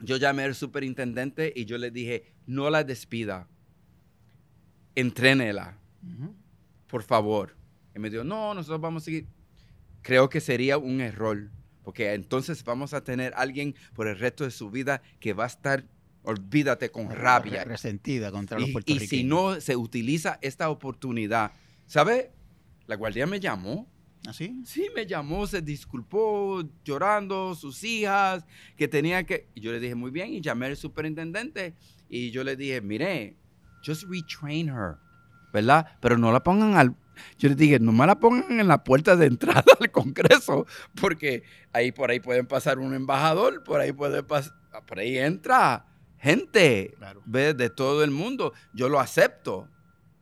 [0.00, 3.48] yo llamé al superintendente y yo le dije, no la despida,
[4.94, 5.78] entrénela,
[6.86, 7.56] por favor.
[7.94, 9.26] Y me dijo, no, nosotros vamos a seguir.
[10.02, 11.50] Creo que sería un error,
[11.82, 15.48] porque entonces vamos a tener alguien por el resto de su vida que va a
[15.48, 15.84] estar,
[16.22, 17.64] olvídate, con rabia.
[17.64, 19.10] Resentida contra los Y, y puertorriqueños.
[19.10, 21.52] si no se utiliza esta oportunidad,
[21.86, 22.32] ¿sabe?
[22.86, 23.90] La guardia me llamó.
[24.26, 24.60] ¿Así?
[24.64, 28.44] Sí, me llamó, se disculpó, llorando, sus hijas,
[28.76, 29.48] que tenía que...
[29.54, 31.74] Y yo le dije, muy bien, y llamé al superintendente.
[32.08, 33.36] Y yo le dije, mire,
[33.84, 34.96] just retrain her,
[35.56, 35.86] ¿verdad?
[36.00, 36.94] Pero no la pongan al...
[37.38, 40.66] Yo le dije, no me la pongan en la puerta de entrada al Congreso,
[41.00, 44.52] porque ahí por ahí pueden pasar un embajador, por ahí puede pasar...
[44.86, 45.86] Por ahí entra
[46.18, 47.22] gente, Claro.
[47.24, 48.52] de todo el mundo.
[48.74, 49.66] Yo lo acepto,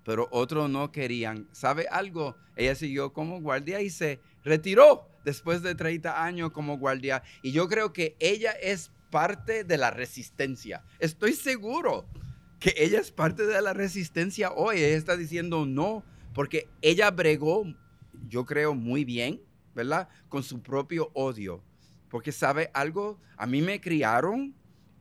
[0.04, 1.48] pero otros no querían.
[1.50, 2.36] ¿Sabe algo?
[2.54, 7.24] Ella siguió como guardia y se retiró después de 30 años como guardia.
[7.42, 10.84] Y yo creo que ella es parte de la resistencia.
[11.00, 12.06] Estoy seguro
[12.64, 14.78] que ella es parte de la resistencia hoy.
[14.78, 17.66] Ella está diciendo no, porque ella bregó,
[18.26, 19.42] yo creo, muy bien,
[19.74, 20.08] ¿verdad?
[20.30, 21.62] Con su propio odio.
[22.08, 24.54] Porque sabe algo, a mí me criaron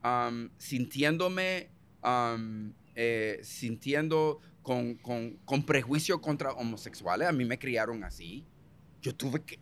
[0.04, 1.70] um, sintiéndome,
[2.02, 7.28] um, eh, sintiendo con, con, con prejuicio contra homosexuales.
[7.28, 8.44] A mí me criaron así.
[9.00, 9.58] Yo tuve que,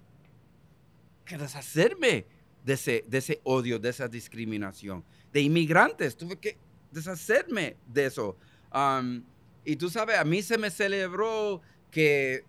[1.24, 2.26] que deshacerme
[2.64, 5.04] de ese, de ese odio, de esa discriminación.
[5.32, 6.58] De inmigrantes, tuve que
[6.92, 8.36] deshacerme de eso.
[8.72, 9.24] Um,
[9.64, 11.60] y tú sabes, a mí se me celebró
[11.90, 12.44] que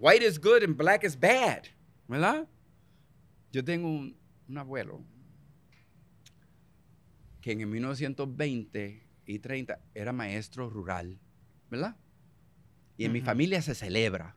[0.00, 1.64] white is good and black is bad,
[2.08, 2.46] ¿verdad?
[3.52, 4.16] Yo tengo un,
[4.48, 5.02] un abuelo
[7.40, 11.18] que en el 1920 y 30 era maestro rural,
[11.70, 11.96] ¿verdad?
[12.96, 14.36] Y en mi familia se celebra.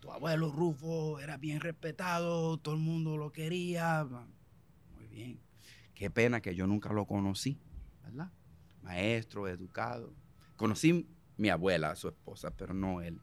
[0.00, 4.06] Tu abuelo Rufo era bien respetado, todo el mundo lo quería.
[4.94, 5.38] Muy bien.
[5.94, 7.58] Qué pena que yo nunca lo conocí,
[8.10, 8.32] ¿verdad?
[8.82, 10.12] Maestro, educado.
[10.56, 13.20] Conocí mi abuela, su esposa, pero no él.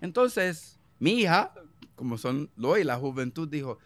[0.00, 1.52] Entonces, mi hija,
[1.94, 3.78] como son lo y la juventud, dijo,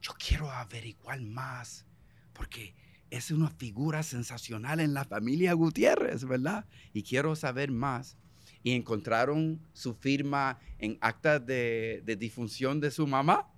[0.00, 1.84] yo quiero averiguar más,
[2.32, 2.74] porque
[3.10, 6.64] es una figura sensacional en la familia Gutiérrez, ¿verdad?
[6.92, 8.16] Y quiero saber más.
[8.62, 13.50] Y encontraron su firma en acta de, de difunción de su mamá,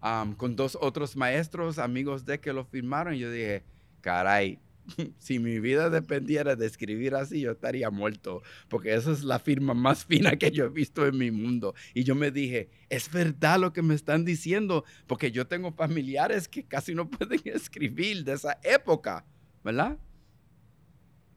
[0.00, 3.14] am, con dos otros maestros, amigos de que lo firmaron.
[3.14, 3.64] Y yo dije,
[4.00, 4.60] caray,
[5.18, 9.74] si mi vida dependiera de escribir así, yo estaría muerto, porque esa es la firma
[9.74, 11.74] más fina que yo he visto en mi mundo.
[11.94, 16.48] Y yo me dije, es verdad lo que me están diciendo, porque yo tengo familiares
[16.48, 19.24] que casi no pueden escribir de esa época,
[19.64, 19.98] ¿verdad?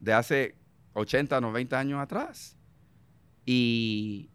[0.00, 0.56] De hace
[0.94, 2.56] 80, 90 años atrás.
[3.44, 4.30] Y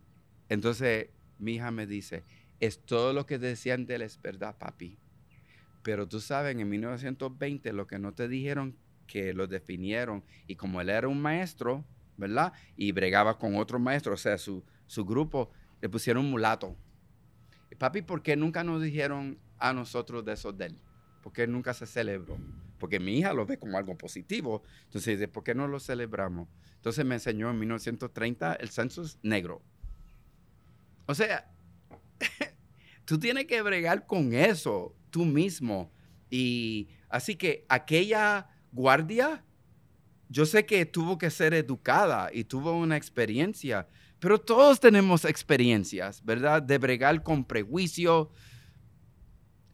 [0.50, 2.24] entonces mi hija me dice,
[2.60, 4.98] es todo lo que decían de él es verdad, papi.
[5.84, 8.78] Pero tú sabes, en 1920 lo que no te dijeron
[9.12, 11.84] que lo definieron y como él era un maestro,
[12.16, 12.54] ¿verdad?
[12.78, 15.52] Y bregaba con otro maestro, o sea, su, su grupo,
[15.82, 16.78] le pusieron mulato.
[17.78, 20.80] Papi, ¿por qué nunca nos dijeron a nosotros de eso de él?
[21.22, 22.38] ¿Por qué nunca se celebró?
[22.80, 24.64] Porque mi hija lo ve como algo positivo.
[24.86, 26.48] Entonces dice, ¿por qué no lo celebramos?
[26.76, 29.62] Entonces me enseñó en 1930 el censo es negro.
[31.06, 31.52] O sea,
[33.06, 35.92] tú tienes que bregar con eso tú mismo.
[36.30, 39.44] Y así que aquella guardia,
[40.30, 43.88] yo sé que tuvo que ser educada y tuvo una experiencia,
[44.20, 46.62] pero todos tenemos experiencias, ¿verdad?
[46.62, 48.32] De bregar con prejuicio,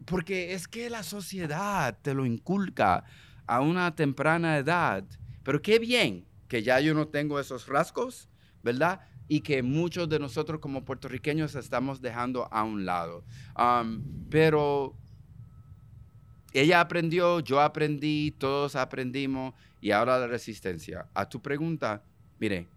[0.06, 3.03] porque es que la sociedad te lo inculca
[3.45, 5.03] a una temprana edad.
[5.44, 8.30] Pero qué bien que ya yo no tengo esos rasgos,
[8.64, 9.02] ¿verdad?
[9.28, 13.26] Y que muchos de nosotros como puertorriqueños estamos dejando a un lado.
[14.30, 14.98] Pero
[16.60, 21.08] ella aprendió, yo aprendí, todos aprendimos y ahora la resistencia.
[21.14, 22.04] A tu pregunta,
[22.40, 22.68] mire,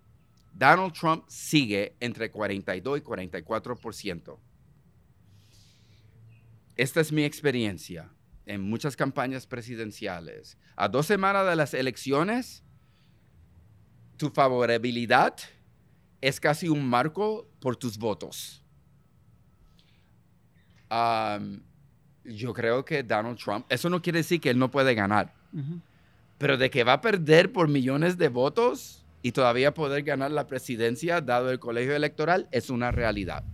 [0.53, 4.39] Donald Trump sigue entre 42 y 44%.
[6.77, 8.11] Esta es mi experiencia
[8.47, 10.59] en muchas campañas presidenciales.
[10.77, 12.65] A dos semanas de las elecciones,
[14.17, 15.37] tu favorabilidad
[16.21, 18.65] es casi un marco por tus votos.
[22.25, 25.81] Yo creo que Donald Trump, eso no quiere decir que él no puede ganar, Ujú.
[26.39, 30.47] pero de que va a perder por millones de votos y todavía poder ganar la
[30.47, 33.45] presidencia dado el colegio electoral es una realidad.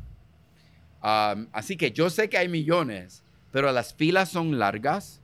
[1.02, 3.22] Um, así que yo sé que hay millones,
[3.52, 5.20] pero las filas son largas.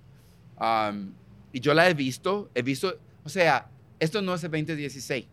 [0.61, 1.13] um,
[1.55, 3.69] y yo la he visto, he visto, o sea,
[4.01, 5.27] esto no es el 2016.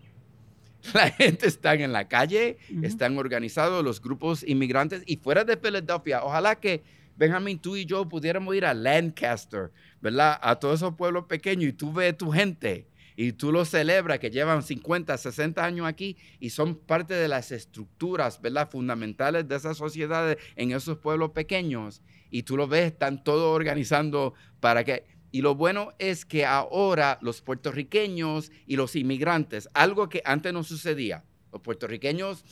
[0.94, 2.86] La gente está en la calle, Ujú.
[2.86, 6.82] están organizados los grupos inmigrantes y fuera de Filadelfia, ojalá que
[7.20, 10.40] Benjamín, tú y yo pudiéramos ir a Lancaster, ¿verdad?
[10.42, 12.88] A todos esos pueblos pequeños y tú ves tu gente
[13.18, 17.52] y tú los celebras que llevan 50, 60 años aquí y son parte de las
[17.52, 18.70] estructuras, ¿verdad?
[18.70, 22.02] Fundamentales de esas sociedades en esos pueblos pequeños
[22.32, 25.04] y tú lo ves, están todos organizando para que...
[25.30, 30.64] Y lo bueno es que ahora los puertorriqueños y los inmigrantes, algo que antes no
[30.64, 32.46] sucedía, los puertorriqueños,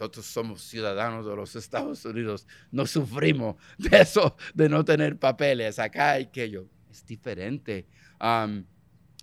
[0.00, 5.78] nosotros somos ciudadanos de los Estados Unidos, no sufrimos de eso, de no tener papeles,
[5.78, 6.64] acá hay que yo.
[6.90, 7.86] Es diferente.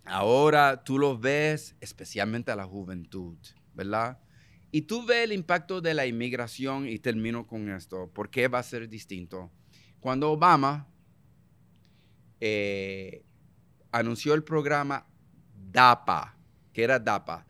[0.05, 3.35] Ahora tú lo ves, especialmente a la juventud,
[3.73, 4.19] ¿verdad?
[4.71, 8.11] Y tú ves el impacto de la inmigración y termino con esto.
[8.13, 9.51] ¿Por qué va a ser distinto?
[9.99, 10.87] Cuando Obama
[12.39, 13.23] eh,
[13.91, 15.07] anunció el programa
[15.71, 16.37] DAPA,
[16.71, 17.47] que era DAPA,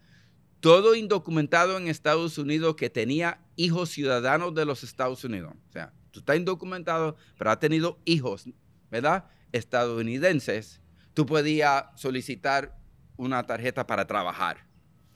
[0.60, 5.54] todo indocumentado en Estados Unidos que tenía hijos ciudadanos de los Estados Unidos.
[5.70, 8.50] O sea, tú estás indocumentado, pero has tenido hijos,
[8.90, 9.26] ¿verdad?
[9.52, 10.82] Estadounidenses.
[11.14, 12.78] Tú podías solicitar
[13.18, 14.68] una tarjeta para trabajar.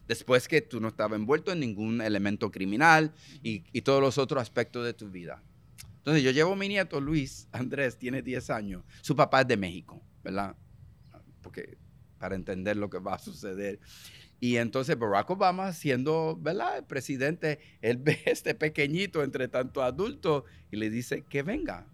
[0.08, 4.42] Después que tú no estabas envuelto en ningún elemento criminal y, y todos los otros
[4.42, 5.44] aspectos de tu vida.
[5.98, 8.84] Entonces, yo llevo a mi nieto Luis Andrés, tiene 10 años.
[9.02, 10.56] Su papá es de México, ¿verdad?
[11.42, 11.78] Porque
[12.22, 13.80] para entender lo que va a suceder.
[14.44, 16.88] Y entonces Barack Obama, siendo ¿verdad?
[16.88, 21.86] presidente, él ve este pequeñito entre tanto adultos y le dice que venga.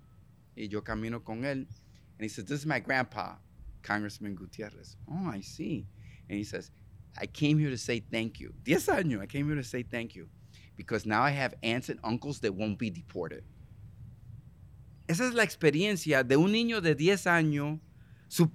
[0.56, 1.68] Y yo camino con él.
[2.18, 3.38] And he says, this is my grandpa,
[3.84, 4.96] Congressman Gutierrez.
[5.08, 5.86] Oh, I see.
[6.30, 6.72] And he says,
[7.20, 8.54] I came here to say thank you.
[8.64, 10.30] Diez años, I came here to say thank you.
[10.78, 13.44] Because now I have aunts and uncles that won't be deported.
[15.10, 17.80] Esa es la experiencia de un niño de 10 años.
[18.30, 18.50] Su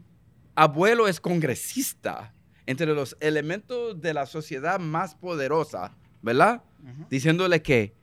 [0.56, 2.32] abuelo es congresista
[2.66, 6.62] entre los elementos de la sociedad más poderosa, ¿verdad?
[6.82, 7.06] Ujú.
[7.10, 7.94] Diciéndole que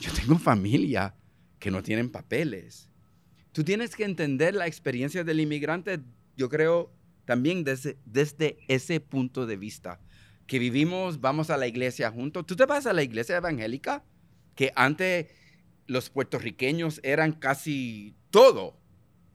[0.00, 1.14] yo tengo familia
[1.58, 2.88] que no tienen papeles.
[3.52, 6.00] Tú tienes que entender la experiencia del inmigrante,
[6.36, 6.92] yo creo,
[7.24, 10.00] también desde, desde ese punto de vista.
[10.46, 12.44] Que vivimos, vamos a la iglesia juntos.
[12.46, 14.04] ¿Tú te vas a la iglesia evangélica?
[14.54, 15.26] Que antes
[15.86, 18.76] los puertorriqueños eran casi todo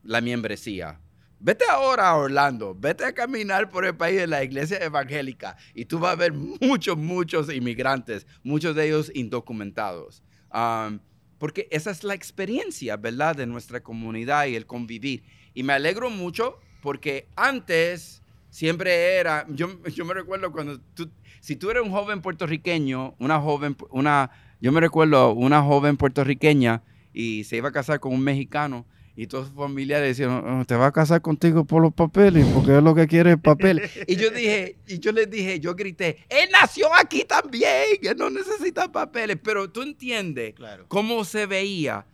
[0.02, 1.00] la membresía.
[1.42, 5.86] Vete ahora a Orlando, vete a caminar por el país de la iglesia evangélica y
[5.86, 10.22] tú vas a ver muchos, muchos inmigrantes, muchos de ellos indocumentados.
[10.52, 10.98] Um,
[11.38, 15.24] porque esa es la experiencia, ¿verdad?, de nuestra comunidad y el convivir.
[15.54, 21.10] Y me alegro mucho porque antes siempre era, yo, yo me recuerdo cuando tú,
[21.40, 24.30] si tú eres un joven puertorriqueño, una joven, una,
[24.60, 26.82] yo me recuerdo una joven puertorriqueña
[27.14, 28.84] y se iba a casar con un mexicano
[29.22, 32.76] y todos sus familiares decían, "Oh, te va a casar contigo por los papeles, porque
[32.78, 33.90] es lo que quiere es papeles.
[34.08, 38.30] y yo dije, y yo les dije, yo grité, él nació aquí también, él no
[38.30, 40.86] necesita papeles, pero tú entiendes Claro.
[40.88, 42.06] cómo se veía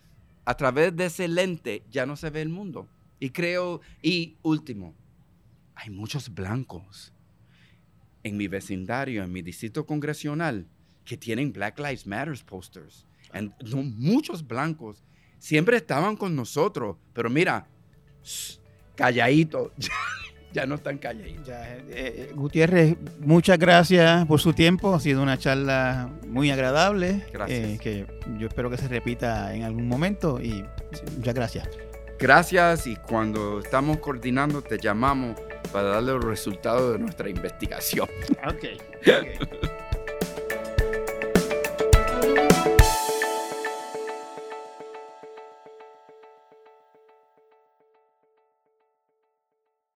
[0.44, 2.88] a través de ese lente, ya no se ve el mundo.
[3.20, 4.92] Y creo, y último,
[5.76, 7.12] hay muchos blancos
[8.24, 10.66] en mi vecindario, en mi distrito congresional,
[11.04, 13.06] que tienen Black Lives Matter posters.
[13.32, 15.04] And, no, muchos blancos
[15.38, 17.66] siempre estaban con nosotros, pero mira,
[18.22, 18.58] shh,
[18.94, 19.90] calladitos, ya,
[20.52, 21.46] ya no están calladitos.
[21.46, 24.94] Ya, eh, eh, Gutiérrez, muchas gracias por su tiempo.
[24.94, 27.24] Ha sido una charla muy agradable.
[27.32, 27.58] Gracias.
[27.68, 28.06] eh, que
[28.38, 30.40] yo espero que se repita en algún momento.
[30.40, 30.64] Y
[31.16, 31.68] muchas gracias.
[32.18, 35.38] Gracias y cuando estamos coordinando te llamamos
[35.70, 38.08] para darle los resultados de nuestra investigación.
[38.46, 38.64] Ok.